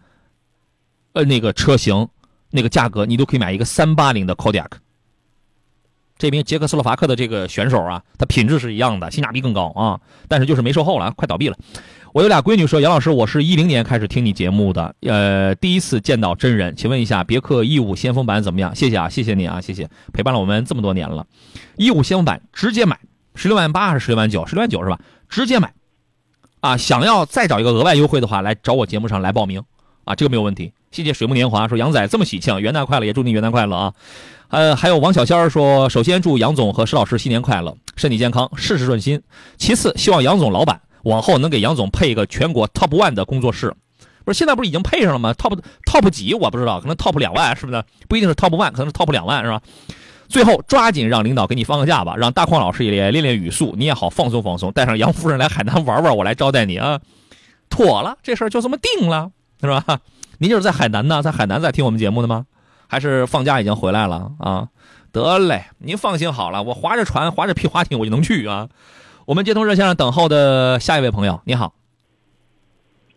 [1.15, 2.07] 呃，那个车型，
[2.53, 4.69] 那个价格，你都可以买一个三八零的 Kodiaq。
[6.17, 11.59] 这名捷克斯洛伐克的这个选手啊，他品质是一样的，性价比更高啊，但是就是没售后了，快倒闭了。
[12.15, 18.73] 我有俩闺女说，杨老师，我是一零年开始听你节目的，呃，第一次见到真人，请问一下，别克 E 五先锋版怎么样？
[18.77, 21.27] 谢谢啊，谢谢你啊，谢谢，陪伴了我们这么多年了。
[21.77, 22.99] E 五先锋版直接买，
[23.37, 24.45] 十六万八还是十六万九？
[24.47, 24.99] 十六万九是吧？
[25.29, 25.73] 直接买，
[26.61, 29.63] 啊，想要再找一个额外优惠的话，来找我节目上来报名，
[30.05, 30.73] 啊，这个没有问题。
[30.91, 33.93] 谢谢水木年华说杨仔这么喜庆，元旦快乐，也祝你元旦快乐啊。
[34.49, 39.21] 呃，还有王小仙儿说，首先祝杨总和石老师新年快乐，身体健康，事事顺心。
[39.59, 43.75] 其次，希望杨总老板往后能给杨总配一个全国 top one 的工作室。
[44.25, 47.85] 不是现在不是已经配上了吗？top top 几我不知道，可能 top 两万是不是？
[48.09, 49.61] 不一定是 top one，可能是 top 两万是吧？
[50.29, 57.01] 最后抓紧让领导给你放个假吧，让大矿老师也练练语速，你也好放松放松，带上杨夫人来海南玩玩，我来招待你啊。
[57.69, 59.31] 妥了，这事儿就这么定了，
[59.61, 60.01] 是吧？
[60.39, 62.47] 您就是在海南呢，在海南在听我们节目的吗？
[62.89, 64.69] 还是放假已经回来了啊？
[65.11, 68.69] 得嘞，您放心好了，我划着船，划着皮划艇，我就能去啊。
[69.25, 71.75] 我们接通热线上等候的下一位朋友，你好，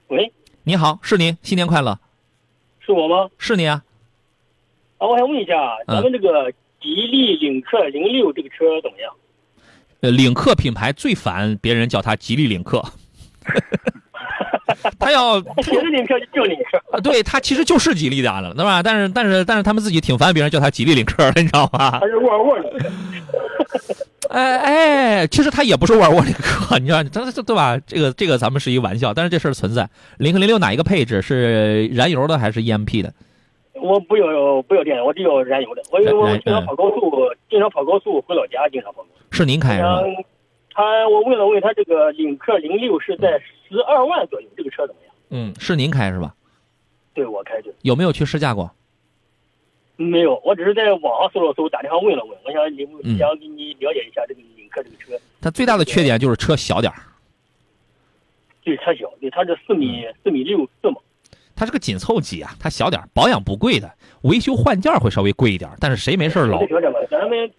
[0.08, 0.34] 喂，
[0.64, 2.00] 你好，是您，新年快乐，
[2.80, 3.30] 是我吗？
[3.38, 3.84] 是你啊？
[4.98, 5.54] 啊，我想问一下，
[5.86, 9.12] 嗯咱们这个吉利领克零六这个车怎么样？
[10.02, 12.82] 呃，领克品牌最烦别人叫它吉利领克，
[14.98, 16.82] 他要它也是领克，就领克。
[16.92, 18.82] 啊，对，它其实就是吉利的了，对吧？
[18.82, 22.08] 但是但是但是他们自己挺烦别人叫它吉利领克的，你知道吗它？
[22.08, 22.92] 是沃尔沃的。
[24.30, 27.78] 哎哎，其实它也不是沃尔沃领克， 你知道，这这对吧？
[27.86, 29.90] 这个这个咱们是一个玩笑，但是这事儿存在。
[30.18, 33.14] 领克零六哪一个配置是燃油的还是 EMP 的？
[33.82, 35.82] 我不要不要电的，我只要燃油的。
[35.92, 39.26] 我我经常跑高速，经常跑高速回老家，经常跑高速。
[39.32, 39.84] 是您开是
[40.72, 45.14] 他我问了问他这个领克零六是在十二万左右，这个车怎么样？
[45.30, 46.34] 嗯，是您开是吧？
[47.14, 48.72] 对我开的有没有去试驾过？
[49.98, 52.62] 没有，我只是在网上搜了搜，打电话问了问，我想
[53.18, 57.00] 想给你了解一下这个领克这个车，它最大的缺点就是车小点儿，
[58.64, 60.98] 对车小，对它是四米四米六四嘛。
[61.60, 63.92] 它是个紧凑级啊，它小点儿，保养不贵的，
[64.22, 66.60] 维修换件儿会稍微贵一点，但是谁没事儿老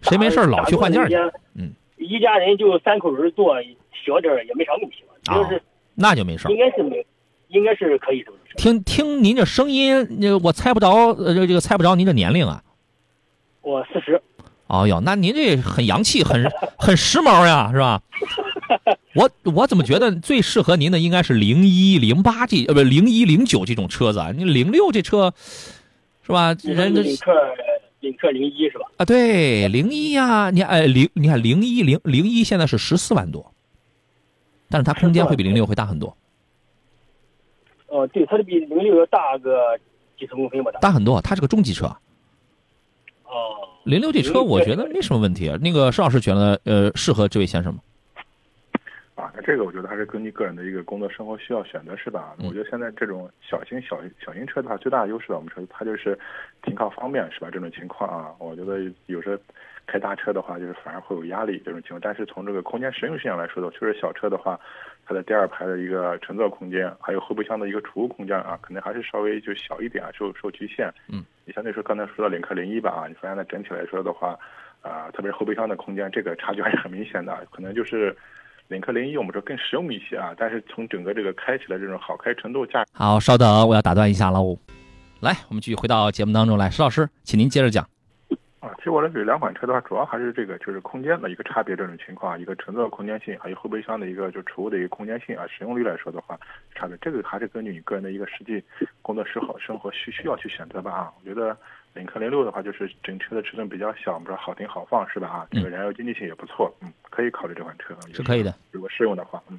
[0.00, 1.14] 谁没事儿老去换件儿去
[1.54, 3.54] 嗯，一家人就三口人坐，
[4.04, 5.14] 小点儿也没啥问题吧。
[5.26, 5.62] 啊就是
[5.94, 6.56] 那就没事儿应。
[6.56, 7.06] 该是没，
[7.48, 8.32] 应该是可以的。
[8.56, 12.62] 听听您这声音，那我猜不着，呃，这这个猜不着您的年龄啊。
[13.60, 14.20] 我四十，
[14.66, 18.00] 哦哟，那您这很洋气，很 很时髦呀，是吧？
[19.14, 24.30] 我我怎么觉得最适合您的应该是零一零八这呃不零一零九这种车子啊？
[24.30, 25.34] 你零六这车
[26.24, 26.54] 是吧？
[26.62, 27.32] 人这领克
[27.98, 28.86] 领克零一是吧？
[28.98, 33.52] 啊，对，零一呀，你哎零，你看零一零零一现在是十四万多，
[34.68, 36.16] 但是它空间会比零六会大很多，
[37.88, 39.76] 哦，对，它是比零六要大个
[40.16, 40.70] 几十公分吧？
[40.70, 40.78] 大。
[40.80, 41.20] 大很多。
[41.20, 41.86] 它是个中级车，
[43.24, 45.48] 哦，零六这车我觉得没什么问题。
[45.48, 47.80] 啊那个邵老师觉得呃适合这位先生吗？
[49.40, 52.34] 这个我觉得还是根据个人的一个工作生活需要选择是吧？
[52.38, 56.18] 嗯我觉得现在这种小型小小型车的话，最大的优势吧，我们说它就是
[56.62, 57.48] 停靠方便是吧？
[57.50, 59.36] 这种情况啊，我觉得有时候
[59.86, 62.00] 开大车的话，就是反而会有压力这种情况。
[62.00, 64.58] 但是从这个空间实用性上来说的，确实小车的话，
[65.06, 70.92] 它的第二排的一个乘坐空间，还有后备箱的一个储物空间啊，可能还是稍微就小一点啊，受受局限。
[71.08, 74.38] 嗯，你相对说刚才说到领克零一吧啊，你发现它整体来说的话，
[74.82, 78.14] 啊、特别是后备箱的空间，这个差距还是很明显的，可能就是。
[78.70, 84.56] 领克零一我们说更实用一些啊，但是从整个这个开起来这种好开程度、价好，稍等，我要打断一下喽。
[85.18, 87.84] 来，我们继续回到节目当中来，石老师，请您接着讲。
[88.60, 96.38] 啊，其实我认为两款车的话，主要还是这个就是空间的一个差别这种情况，一个乘坐空间性，还有后备箱的一个就储物的一个空间性啊，使用率来说的话，
[96.76, 98.62] 差别这个还是根据你个人的一个实际
[99.02, 101.12] 工作时候生活需需要去选择吧啊。
[101.18, 101.56] 我觉得
[101.94, 105.46] 领克零六的话，就是整车的尺寸比较小，我们说好停好放是吧啊？
[105.50, 108.54] 这个燃油经济性也不错，嗯，可以考虑这款车，是可以的。
[108.70, 109.58] 如果适用的话，嗯。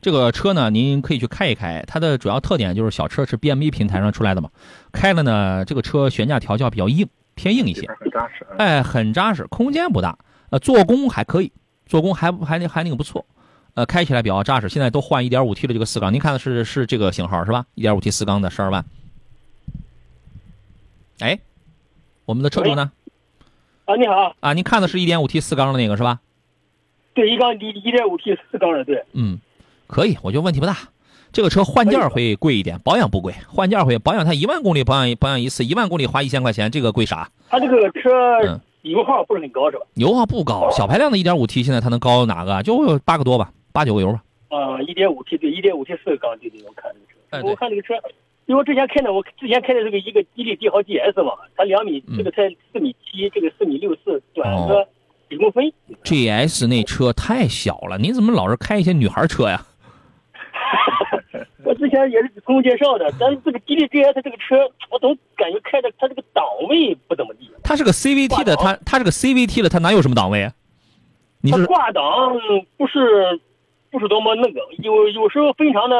[0.00, 1.84] 这个车呢，您可以去开一开。
[1.86, 4.50] 它的主要特点就是小车是 BMA 平台上出来的嘛，
[4.90, 10.18] 开了呢，这个车悬架调教比较硬，偏硬一些，很扎实，嗯哎，很扎实，空间不大，
[10.50, 11.52] 呃，做工还可以，
[11.86, 13.24] 做工还还还那个不错，
[13.74, 14.68] 呃，开起来比较扎实。
[14.68, 18.84] 现在都换 1.5T 的这个四缸，您看的是是这个型号是吧？1.5T 四缸的十二万。
[21.20, 21.38] 哎，
[22.24, 22.92] 我们的车主呢？
[23.84, 26.20] 啊，你好，啊，您看的是一点五 T 四缸的那个是吧？
[27.14, 29.38] 对，一缸一一点五 T 四缸的，对，嗯，
[29.86, 30.76] 可以，我觉得问题不大。
[31.32, 37.30] 这个车换件儿会贵一点，保养不贵，换件儿会保养它一万公里保养保养一次，一万公里花一千块钱，这个贵啥？
[37.48, 38.10] 它这个车
[38.46, 39.86] 嗯油耗不是很高是吧？
[39.94, 42.62] 油耗不高，小排量的一点五 T 现在它能高哪个？
[42.62, 44.22] 就有八个多吧，八九个油吧。
[44.48, 47.94] 啊，一点五 T 对，一点五 T 四缸，对对，我看这个车，我看这个车，
[48.46, 54.88] 因为我之前开的，我之前开的这个一个吉利帝豪 GS 嘛，它两米，嗯这个才四米七，这个四米六四，短哦个
[55.28, 55.72] 几公分。
[56.04, 59.64] GS 那车太小了，你怎么老是开一些女孩车呀？
[61.64, 64.56] 我之前也是朋友介绍的，但是这个吉利 GS 这个车，
[64.90, 70.52] 我总感觉开的它这个档位不怎么地，它是个 CVT 的，它它是个 CVT 的，它哪有什么档位啊？
[71.40, 72.02] 你它挂档
[72.76, 73.40] 不是
[73.90, 75.96] 不是多么那个，有有时候非常的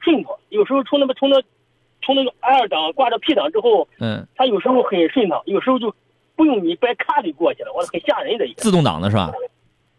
[0.00, 1.40] 顺畅，有时候从那么从那
[2.06, 5.92] 从那个 L 档挂到 P 档之后，嗯它有时候很顺畅，有时候就
[6.36, 8.62] 不用你掰卡就过去了，我很吓人的一个。
[8.62, 9.32] 自动挡的是吧？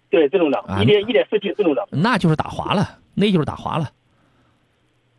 [0.10, 3.90] 对，自动挡啊，一点一点四 T 自动挡，那就是打滑了，那就是打滑了。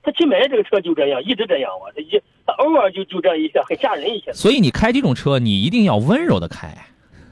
[0.03, 6.75] 他去买这个车就这样，一直这样啊，他一他偶尔就就这样一下，很吓人一些，所以你开这种车，你一定要温柔的开，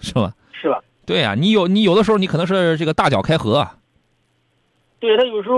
[0.00, 0.34] 是吧？
[0.52, 0.82] 是吧？
[1.06, 3.76] 对呀、你有你有的时候你可能是这个大脚开合，啊
[4.98, 5.56] 对他有时候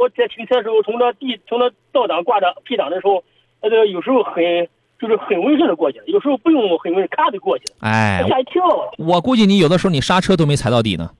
[0.00, 3.22] 我在停车的时候，从那地从那倒档挂着 P 档的时候，
[3.62, 4.34] 那个有时候很
[5.00, 8.62] 就是很温顺的过去了，有时候不用很温咔就过去了，哎，吓一跳，
[8.98, 11.10] 我估计你有的时候你刹车都没踩到底呢，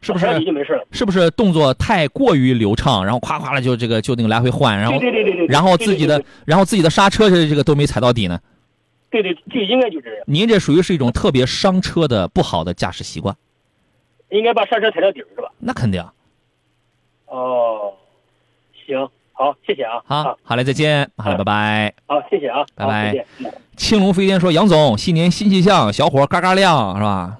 [0.00, 0.26] 是不是？
[0.26, 0.86] 刹底就没事了。
[0.92, 8.40] 是不是动作太过于流畅，然后夸夸的就这个就那个来回换，然后对对对对对，然后自己的对然后自己的刹车这这个都没踩到底呢？
[9.10, 13.34] 对对对，就应该就这样，您这属于是一种特别伤车的不好的驾驶习惯，
[14.30, 15.50] 应该把刹车踩到底儿是吧？
[15.58, 16.04] 那肯定。
[17.26, 17.92] 哦，
[18.86, 19.08] 行，
[19.38, 21.94] 好，谢谢啊，好，好嘞，再见，好嘞，拜拜。
[22.08, 23.24] 好，谢谢啊，拜拜
[23.76, 27.36] 青龙飞天说：“杨总，新年新气象，小伙嘎嘎亮是吧？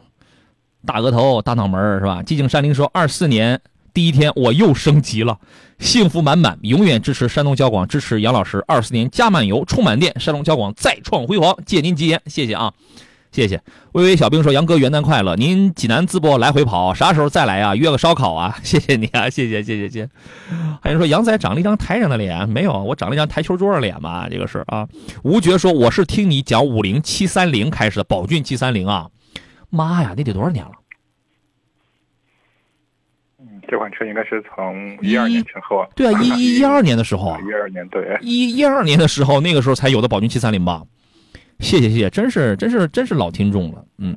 [0.87, 3.61] 大额头，大脑门是吧？”寂静山林说：“二四年
[3.93, 5.37] 第一天我又升级了，
[5.81, 8.65] 幸福满满，永远支持山东交广，支持杨老师。
[8.69, 11.59] 二四年加满油，充满电，山东交广再创辉煌。
[11.67, 12.73] 借您吉言，谢谢啊，
[13.31, 13.61] 谢谢。”
[13.93, 15.37] 微微小兵说：“杨哥元旦快乐！
[15.37, 17.75] 您济南淄博来回跑，啥时候再来啊？
[17.75, 18.57] 约个烧烤啊！
[18.63, 20.09] 谢谢你啊，谢谢谢谢谢谢。”
[20.83, 24.89] 还有人说杨仔长了一张台上的脸，没有，我长了一张台球桌的脸嘛，这个是啊。
[25.23, 29.09] 吴觉说：“我是听你讲五零七三零开始的，宝骏七三零啊，
[29.71, 30.73] 妈呀，那得多少年了？
[33.41, 40.83] 嗯，这款车应该是从一二年前后啊，对啊， 一一一二年的时候啊，一二年对，一一二年的时候，那个时候才有的宝骏七三零吧？
[41.61, 44.17] 谢谢谢谢，真是真是真是老听众了，嗯。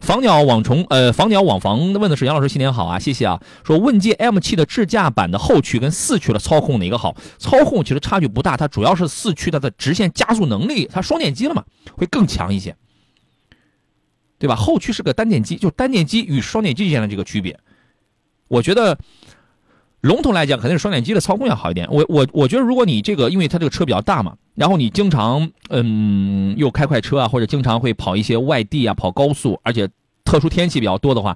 [0.00, 3.38] 防鸟网虫，呃，防鸟网防问的是杨老师新年好啊，谢谢啊。
[3.62, 7.14] 说问界 M7 的智驾版的后驱跟四驱的操控哪个好？
[7.38, 11.62] 操控其实差距不大，它主要是四驱它的直线加速能力，它双电机了嘛，
[11.98, 12.74] 会更强一些，
[14.38, 14.56] 对吧？
[14.56, 17.58] 后驱是个单电机，就单电机与双电机之间的这个区别，
[18.48, 18.98] 我觉得。
[20.02, 21.86] 笼统来讲，肯定是双电机的操控要好一点。
[21.90, 29.88] 我我我觉得，如果你这个，因为它这个车比较大嘛，然后你经常嗯又开快车啊，或者经常会跑一些外地啊，跑高速，而且
[30.22, 31.34] 特殊天气比较多的话，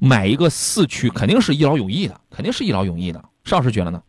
[0.00, 3.22] 买一个四驱肯定是一劳永逸的，肯定是一劳永逸的。
[3.44, 4.00] 邵老师觉得呢？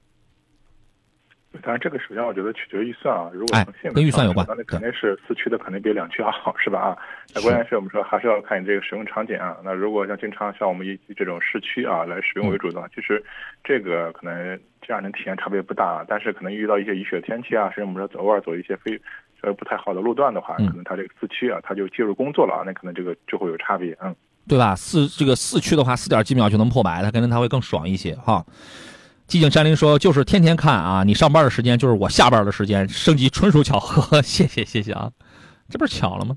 [1.62, 3.30] 当然，这个首先我觉得取决于预算啊。
[3.34, 3.58] 如果
[3.94, 6.80] 跟预算有关那肯定是四驱的肯定比两驱要好，是吧？
[6.80, 6.98] 啊，
[7.36, 9.58] 那关键是我们说还是要看你这个使用场景啊。
[9.64, 13.24] 那如果像经常像我们以这种市区啊来使用为主的话，其实
[13.64, 19.00] 这个可能这样能体验差别不大，但是可能遇到一些雨雪天气啊，甚至我们说偶尔走一些非
[19.42, 24.16] 呃不太好的路段的话，嗯可能它这个四驱啊，它就介入工作了啊，那可能这个就会有差别，嗯。
[24.46, 24.76] 对吧？
[24.76, 28.46] 四这个四驱的话，四点几秒就能破百，它可能它会更爽一些哈。
[29.28, 34.22] 寂静山林说：“就是天天看啊，你上班的时间就是我下班的时间，升级纯属巧合。
[34.24, 35.10] ”谢谢谢谢啊，
[35.70, 36.36] 这不是巧了吗？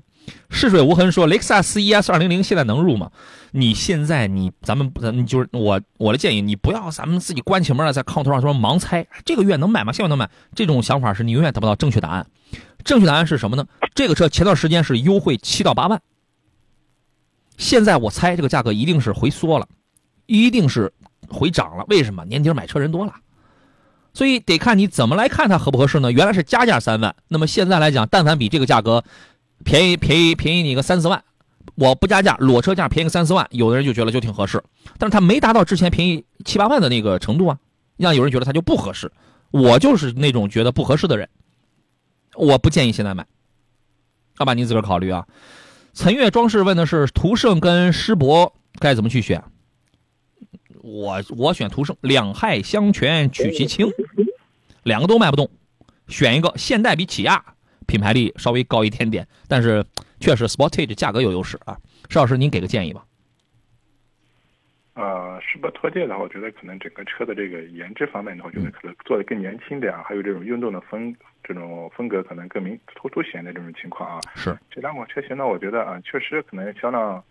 [0.49, 3.11] 逝水无痕说：“雷克萨斯 ES 二零零现在能入吗？
[3.51, 9.91] 你现在你咱们咱就是我我的建议，你不要咱们自己关起门来在炕头上说盲猜，这个月能买吗？
[9.93, 10.29] 下个月能买？
[10.55, 12.25] 这种想法是你永远得不到正确答案。
[12.83, 13.65] 正确答案是什么呢？
[13.95, 16.01] 这个车前段时间是优惠七到八万。”
[17.57, 19.67] 现在我猜这个价格一定是回缩了，
[20.25, 20.91] 一定是
[21.29, 21.85] 回涨了。
[21.87, 22.25] 为什么？
[22.25, 23.13] 年底买车人多了，
[24.13, 26.11] 所以得看你怎么来看它合不合适呢？
[26.11, 29.03] 原来是加价三万，那么现在来讲，但凡比这个价格
[29.63, 31.23] 便宜便宜便宜你个三四万，
[31.75, 34.63] 我不加价，裸车价便宜个三四万，有的人就觉得就挺合适。
[34.97, 37.57] 但是它没达到之前便宜七八万的那个程度啊，
[37.97, 39.11] 让有人觉得它就不合适。
[39.51, 41.29] 我就是那种觉得不合适的人，
[42.35, 43.25] 我不建议现在买。
[44.35, 45.25] 好吧，你自个儿考虑啊。
[45.93, 49.43] 岑月装饰问的是途胜跟狮铂该怎么去选？
[50.87, 53.87] 我我选途胜，两害相权取其轻，
[54.83, 55.49] 两个都卖不动，
[56.07, 56.53] 选一个。
[56.55, 57.43] 现代比起亚
[57.85, 59.85] 品牌力稍微高一点点，但是
[60.21, 61.77] 确实 Sportage 价格有优势啊。
[62.09, 63.03] 邵老师，您给个建议吧。
[64.93, 74.21] 呃，狮铂拓界的话，我觉得可能整个车的这个颜值方面的话，我觉得可能做的更年轻点啊，还有这种运动的风这种风格可能更明突凸显的这种情况啊。
[74.35, 77.21] 是这两款车型呢，我觉得啊，确实可能销量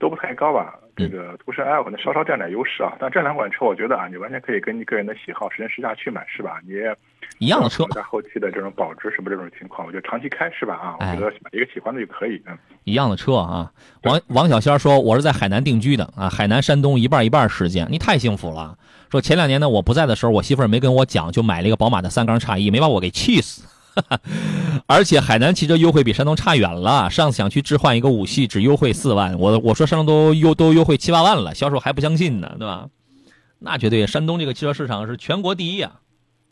[0.00, 0.74] 都不太高吧。
[0.96, 6.60] 这个途胜 L 可能稍稍占点优势啊，但这两款车我觉得啊，你完全可以根据个人的喜好、时间时价去买，是吧？
[6.66, 6.94] 你也
[7.38, 10.74] 一样的车，在后期的这种保值什么这种情况，我觉得长期开是吧？
[10.74, 12.42] 啊，我哎觉得买一个喜欢的就可以。
[12.46, 13.70] 嗯，一样的车啊。
[14.02, 18.76] 王王小仙说：“我是在海南定居的啊，海南、山东一半一半时间，你太幸福了。”
[19.10, 23.66] 说前两年呢，我不在的时候，我媳妇儿没跟我讲，就买了一个宝马的三缸叉一，没把我给气死。
[24.86, 32.88] 而且海南汽车优惠比山东差远了，上次想去置换一个五系，只优惠四万，我我说山东都优都优惠七八万了，销售还不相信呢，对吧？
[33.58, 36.00] 那绝对，山东这个汽车市场是全国第一啊，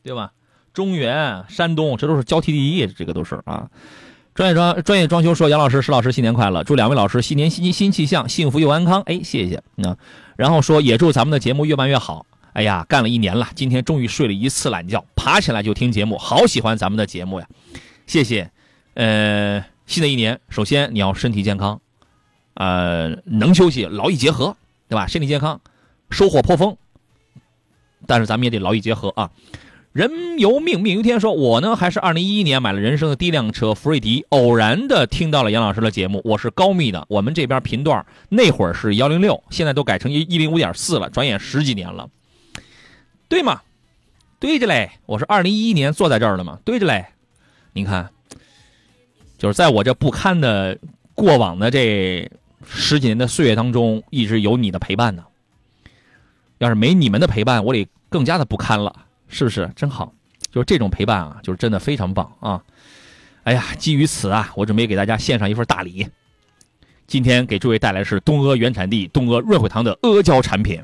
[0.03, 0.33] 对吧？
[0.75, 3.69] 中原、山东这都是交替第一，这个都是啊。
[4.35, 9.61] 专业装专业装修说：“杨老师、石老师新年快乐，祝两位老师新年新新气象，幸福又安康。”哎，谢谢。
[9.75, 9.97] 那、
[10.37, 12.25] 然后说也祝咱们的节目越办越好。
[12.53, 17.47] 哎呀，干了一年了，今天终于睡了一次懒觉，爬起来就听节目，好喜欢咱们的节目呀！
[18.07, 18.51] 谢谢。
[18.95, 21.81] 呃，新的一年，首先你要身体健康，
[22.55, 24.57] 呃，能休息，劳逸结合，
[24.89, 25.07] 对吧？
[25.07, 25.61] 身体健康，
[26.11, 26.77] 收获颇丰。
[28.07, 29.31] 但是咱们也得劳逸结合啊。
[29.93, 31.19] 人由命，命由天。
[31.19, 36.21] 说，我呢还是二零一一年买了人生的第一辆车福瑞迪，偶然的听到了杨老师的节目。
[36.25, 42.09] 我是高密的，我们这边频段那会儿是幺零六，现在都改成一一零五点四了，转眼十几年了，
[43.29, 43.61] 对吗？
[44.41, 47.07] 对着嘞，我是二零一一年坐在这儿的嘛，对着嘞。
[47.73, 48.09] 您看，
[49.37, 50.79] 就是在我这不堪的
[51.15, 52.31] 过往的这
[52.67, 55.25] 十几年的岁月当中，一直有你的陪伴呢。
[56.59, 59.05] 要是没你们的陪伴，我得更加的不堪了。
[59.29, 60.13] 是不是真好？
[60.51, 62.63] 就是这种陪伴啊，就是真的非常棒啊！
[63.43, 66.09] 哎呀，基于此啊，我准备给大家献上一份大礼。
[67.07, 70.81] 今天给诸位带来的是东阿原产地东阿润惠堂的阿胶产品。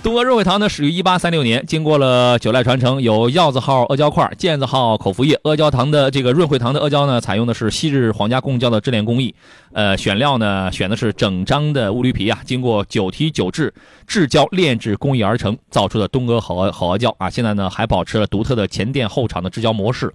[0.00, 5.38] 东阿润惠堂呢，始于一八三六年，经过了九代传承，有药字号阿胶块、健字号口服液。
[5.42, 9.34] 阿胶堂的这个润惠堂的阿胶呢，采用的是昔日皇家贡胶的制炼工艺，
[9.72, 13.74] 呃，选料呢选的是整张的乌驴皮啊，经过九提九制
[14.06, 17.28] 制胶炼制工艺而成，造出的东阿好阿好阿胶啊。
[17.28, 20.12] 现在呢还保持了独特的前店后厂的制胶模式。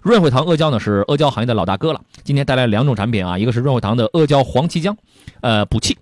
[0.00, 2.00] 润惠堂阿胶呢是阿胶行业的老大哥了。
[2.24, 4.96] 今天带来两种产品啊，一个是润惠堂的阿胶黄芪浆，
[5.42, 5.96] 呃，补气。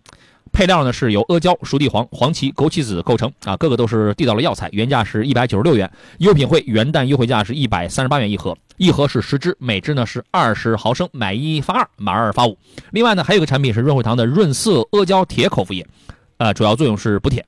[0.54, 8.56] 配料呢是由阿胶、熟地黄、黄芪、枸杞子构成啊，个个都是地道的药材，原价是一百九十六元，优品汇元旦优惠价是一百三十八元一盒。
[8.76, 12.56] 一盒是十支，每支呢是二十毫升，买一发二，买二发五。
[12.92, 15.84] 另外呢，还有一个产品是润惠堂的润色阿胶铁口服液，
[16.38, 17.44] 呃，主要作用是补铁。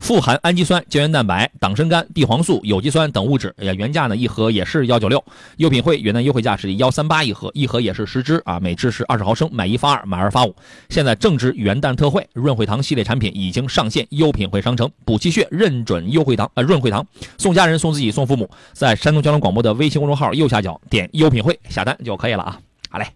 [0.00, 5.24] 富含氨基酸、胶原蛋白、党参苷、地黄素、有机酸等物质，呀，原价呢一盒也是幺九六，
[5.56, 10.54] 优品汇元旦优惠价是幺三八一盒，一盒也是十支啊，每支是二十毫升，买一发二，买二发五。
[10.90, 17.06] 现在正值元旦特惠，润惠堂系列产品已经上线优品汇商城，补气血认准优惠堂，呃，润惠堂
[17.38, 22.58] 送家人、送自己、送父母，在山东交通广播的微信公众号右下角点优品汇下单就可以了啊。
[22.90, 23.06] 好嘞。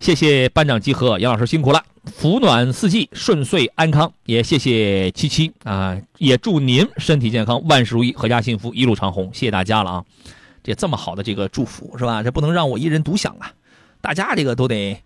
[0.00, 4.12] 谢谢班长集合，杨老师辛苦了，福暖四季，顺遂安康。
[4.24, 9.30] 也谢谢七七啊，也祝您身体健康，万事如意，阖家幸福，一路长虹。
[9.32, 10.04] 谢谢大家了啊！
[10.62, 12.22] 这这么好的这个祝福是吧？
[12.22, 13.52] 这不能让我一人独享啊！
[14.00, 15.00] 大家这个都得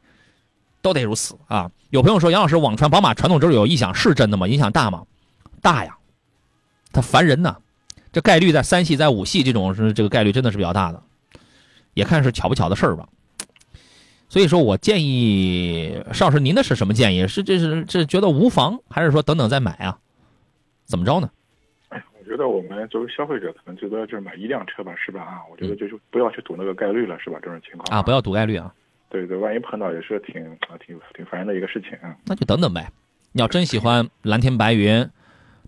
[0.81, 1.71] 都得如此啊！
[1.91, 4.49] 有朋友说杨老师网传宝马传动轴有异响，是真的吗？
[4.49, 5.03] 影响大吗？
[5.61, 5.97] 大呀，
[6.93, 7.57] 它烦人呐。
[8.13, 11.03] 这概率在三系、在五系这种是这个概率真的是比较大的，
[11.95, 13.09] 也看是巧不巧的事儿吧。
[14.33, 17.29] 所以说我建议邵老师，您的是什么建议？
[17.29, 19.99] 是这是这觉得无妨，还是说等等再买啊？
[20.87, 21.29] 怎么着呢？
[21.91, 25.21] 哎，我觉得我们作为消费者，可能最多就是买一辆车吧，是吧？
[25.21, 27.39] 啊，我觉得就是不要去赌那个概率了，是吧？
[27.43, 28.73] 这种情况啊，不要赌概率啊。
[29.11, 32.17] 对对，万一碰到也是挺啊挺挺烦人的一个事情啊。
[32.25, 32.91] 那就等等呗。
[33.33, 35.07] 你要真喜欢蓝天白云、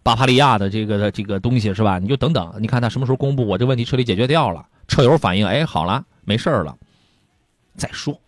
[0.03, 1.99] 巴伐利亚的这个这个东西是吧？
[1.99, 6.75] 你就等等，你看他什么时候公布，我这问题彻底解决掉了，车友反映，哎，好了，没事了，
[7.77, 8.19] 再说。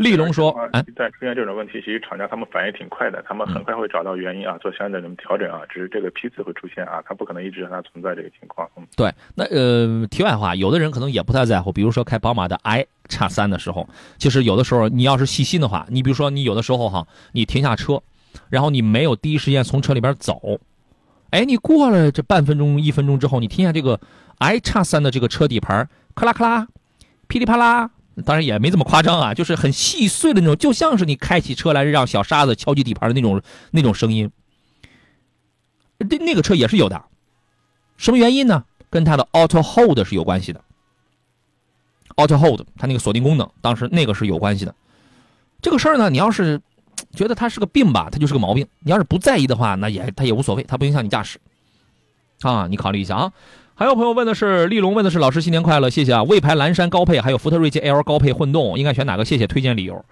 [0.00, 5.60] 利龙说：“哎，在出现这种问题，其实厂家他们反应挺快的，他们很快会找到原因啊，做相应的什么调整啊。
[5.68, 8.66] 只是这个批次会出现啊，他不可能一直让它存在这个情况。
[8.76, 9.12] 嗯，对。
[9.34, 13.86] 那呃，题外话，有的人可能也不太在乎，比如说开宝马的 i 叉三的时候，
[14.16, 18.02] 其实有的时候你要是细心的话，你比如说你有的时候哈，你停下车，
[18.48, 20.58] 然后你没有第一时间从车里边走，
[21.30, 24.00] 哎，你过了这半分钟、一分钟之后，你听见这个
[24.38, 26.66] i 叉三的这个车底盘，咔啦咔啦，
[27.28, 27.90] 噼里啪啦。”
[28.22, 34.30] 当然也没这么夸张啊，就是很细碎的那种，就像是你开起车来让小沙子敲击底盘的那种那种声音。
[35.98, 37.04] 那那个车也是有的，
[37.96, 38.64] 什么原因呢？
[38.88, 40.60] 跟它的 Auto Hold 是有关系的。
[42.16, 44.74] Auto Hold 它那个锁定功能，当时那个是有关系的。
[45.62, 46.60] 这个事儿呢，你要是
[47.14, 51.38] 觉得它是个病吧，它就是个毛病；你要是不在意的话，那也它也无所谓，它不影响你驾驶。
[52.40, 53.32] 啊，你考虑一下啊。
[53.80, 56.22] 还有朋友问的是，丽龙问的是老师新年快乐，谢谢啊！
[56.24, 59.24] 魏牌蓝山高配还有福特锐界 L 高配混动，应该选哪个？
[59.24, 60.04] 谢谢推荐理由。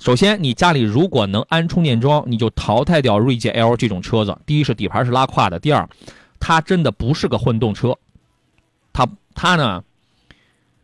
[0.00, 4.36] 首先，你家里如果能安充电桩，你就淘汰掉锐界 L 这种车子。
[4.44, 5.88] 第一是底盘是拉胯的，第二，
[6.40, 7.96] 它真的不是个混动车。
[8.92, 9.84] 它它呢，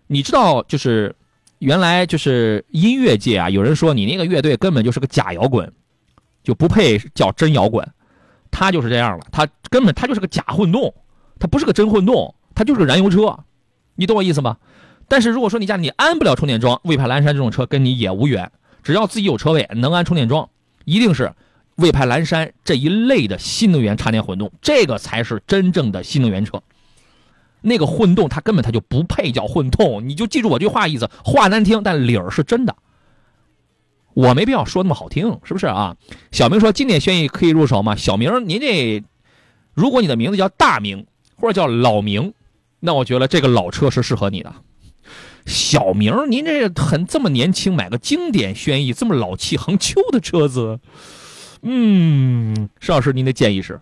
[0.06, 1.12] 你知道就是
[1.58, 5.68] 原来就是音乐界啊，有人说你那个乐队根本就是个假摇滚，
[6.44, 7.84] 就不配叫真摇滚。
[8.52, 10.94] 它就是这样了，它根本它就是个假混动。
[11.40, 13.40] 它不是个真混动，它就是个燃油车，
[13.96, 14.58] 你懂我意思吗？
[15.08, 18.52] 但是如果说你家里安不了充电桩，魏派蓝山这种车跟你也无缘。
[18.84, 20.48] 只要自己有车位，能安充电桩，
[20.84, 21.32] 一定是
[21.74, 26.62] 魏派蓝山这一类的新能源插电混动，这个才是真正的新能源车。
[27.62, 32.76] 那个混动它根本它就不配叫混动，你就记住我这话意思，话难听，但理儿是真的。
[34.14, 35.96] 我没必要说那么好听，是不是啊？
[36.30, 37.96] 小明说经典轩逸可以入手吗？
[37.96, 39.02] 小明，您这
[39.74, 41.06] 如果你的名字叫大明。
[41.40, 42.34] 或者叫老名，
[42.80, 44.52] 那我觉得这个老车是适合你的。
[45.46, 50.78] 小明，您这很这么年轻，买个经典轩逸这么老气横秋的车子，
[51.62, 53.80] 嗯，邵老师，您的建议是？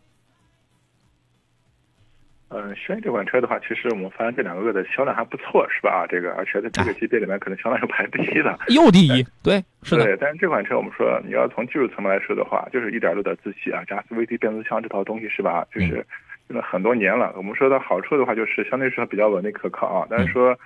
[2.50, 6.06] 嗯，轩逸这款车的话，其实我们发现这两个月的销量还不错，是吧？
[6.08, 10.04] 这个而且在这个级别里面，可能销量是排第一的，又第一，对，是的。
[10.04, 15.66] 对，但是这款车我们说，你要从技术层面来说的话，就是一点六的自吸啊，加 CVT 变速箱这套东西，是吧？
[15.74, 16.06] 就是。
[16.48, 20.06] 用了很多年了，我们说它好处的话，就是相对来说比较稳定可靠啊。
[20.10, 20.58] 但是说，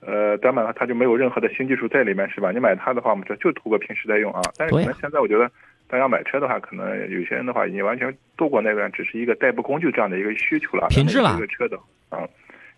[0.00, 2.50] 呃，单买它就没有任何的新技术在里面，是吧？
[2.50, 4.40] 你买它的话，我们就就图个平时在用啊。
[4.56, 5.50] 但是可能现在我觉得，
[5.88, 10.86] 大家买车的话，可能有些人的话已经完全度过那个只是一个代步工具这样的一个需求了。
[10.88, 11.34] 品质了。
[11.34, 11.76] 这个车的
[12.08, 12.26] 啊，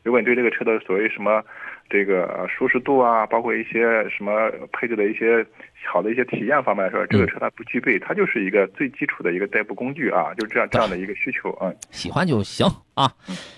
[0.03, 1.43] 如果你对这个车的所谓什么。
[1.91, 5.45] 这个舒适度啊，包括一些什么配置的一些
[5.91, 11.73] 好的一些体验方面来说，这个车它不具备，它就是一个最基础的一个代步工具啊，就这样这样的一个需求啊。
[11.91, 13.13] 喜欢就行啊。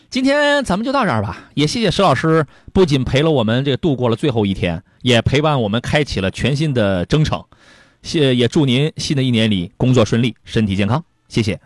[0.09, 7.45] 今天咱们就到这儿吧，也谢谢石老师，不仅陪了我们这度过了最后一天，也陪伴我们开启了全新的征程。
[8.03, 11.05] 谢也祝您新的一年里工作顺利，身体健康。
[11.29, 11.61] 谢谢。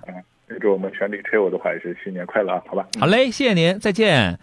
[0.65, 2.87] 预祝我们全体车友的话也是新年快乐，好吧？
[2.99, 4.39] 好嘞，谢谢您，再见。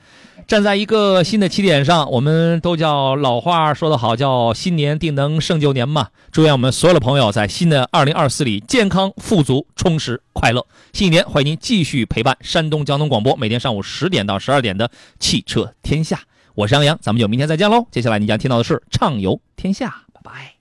[0.47, 6.09] 站在一个新的起点上，我们都叫老话说得好，叫新年定能胜旧年嘛。
[6.31, 10.63] 祝愿我们所有的朋友在新的二零二四里健康、富足、充实、快乐。
[10.93, 16.19] 新一年，欢迎您继续陪伴山东交通广播每天上午十点到十二点的汽车天下。
[16.53, 17.87] 我是杨洋，咱们就明天再见喽。
[17.89, 20.60] 接下来你将听到的是畅游天下，拜拜。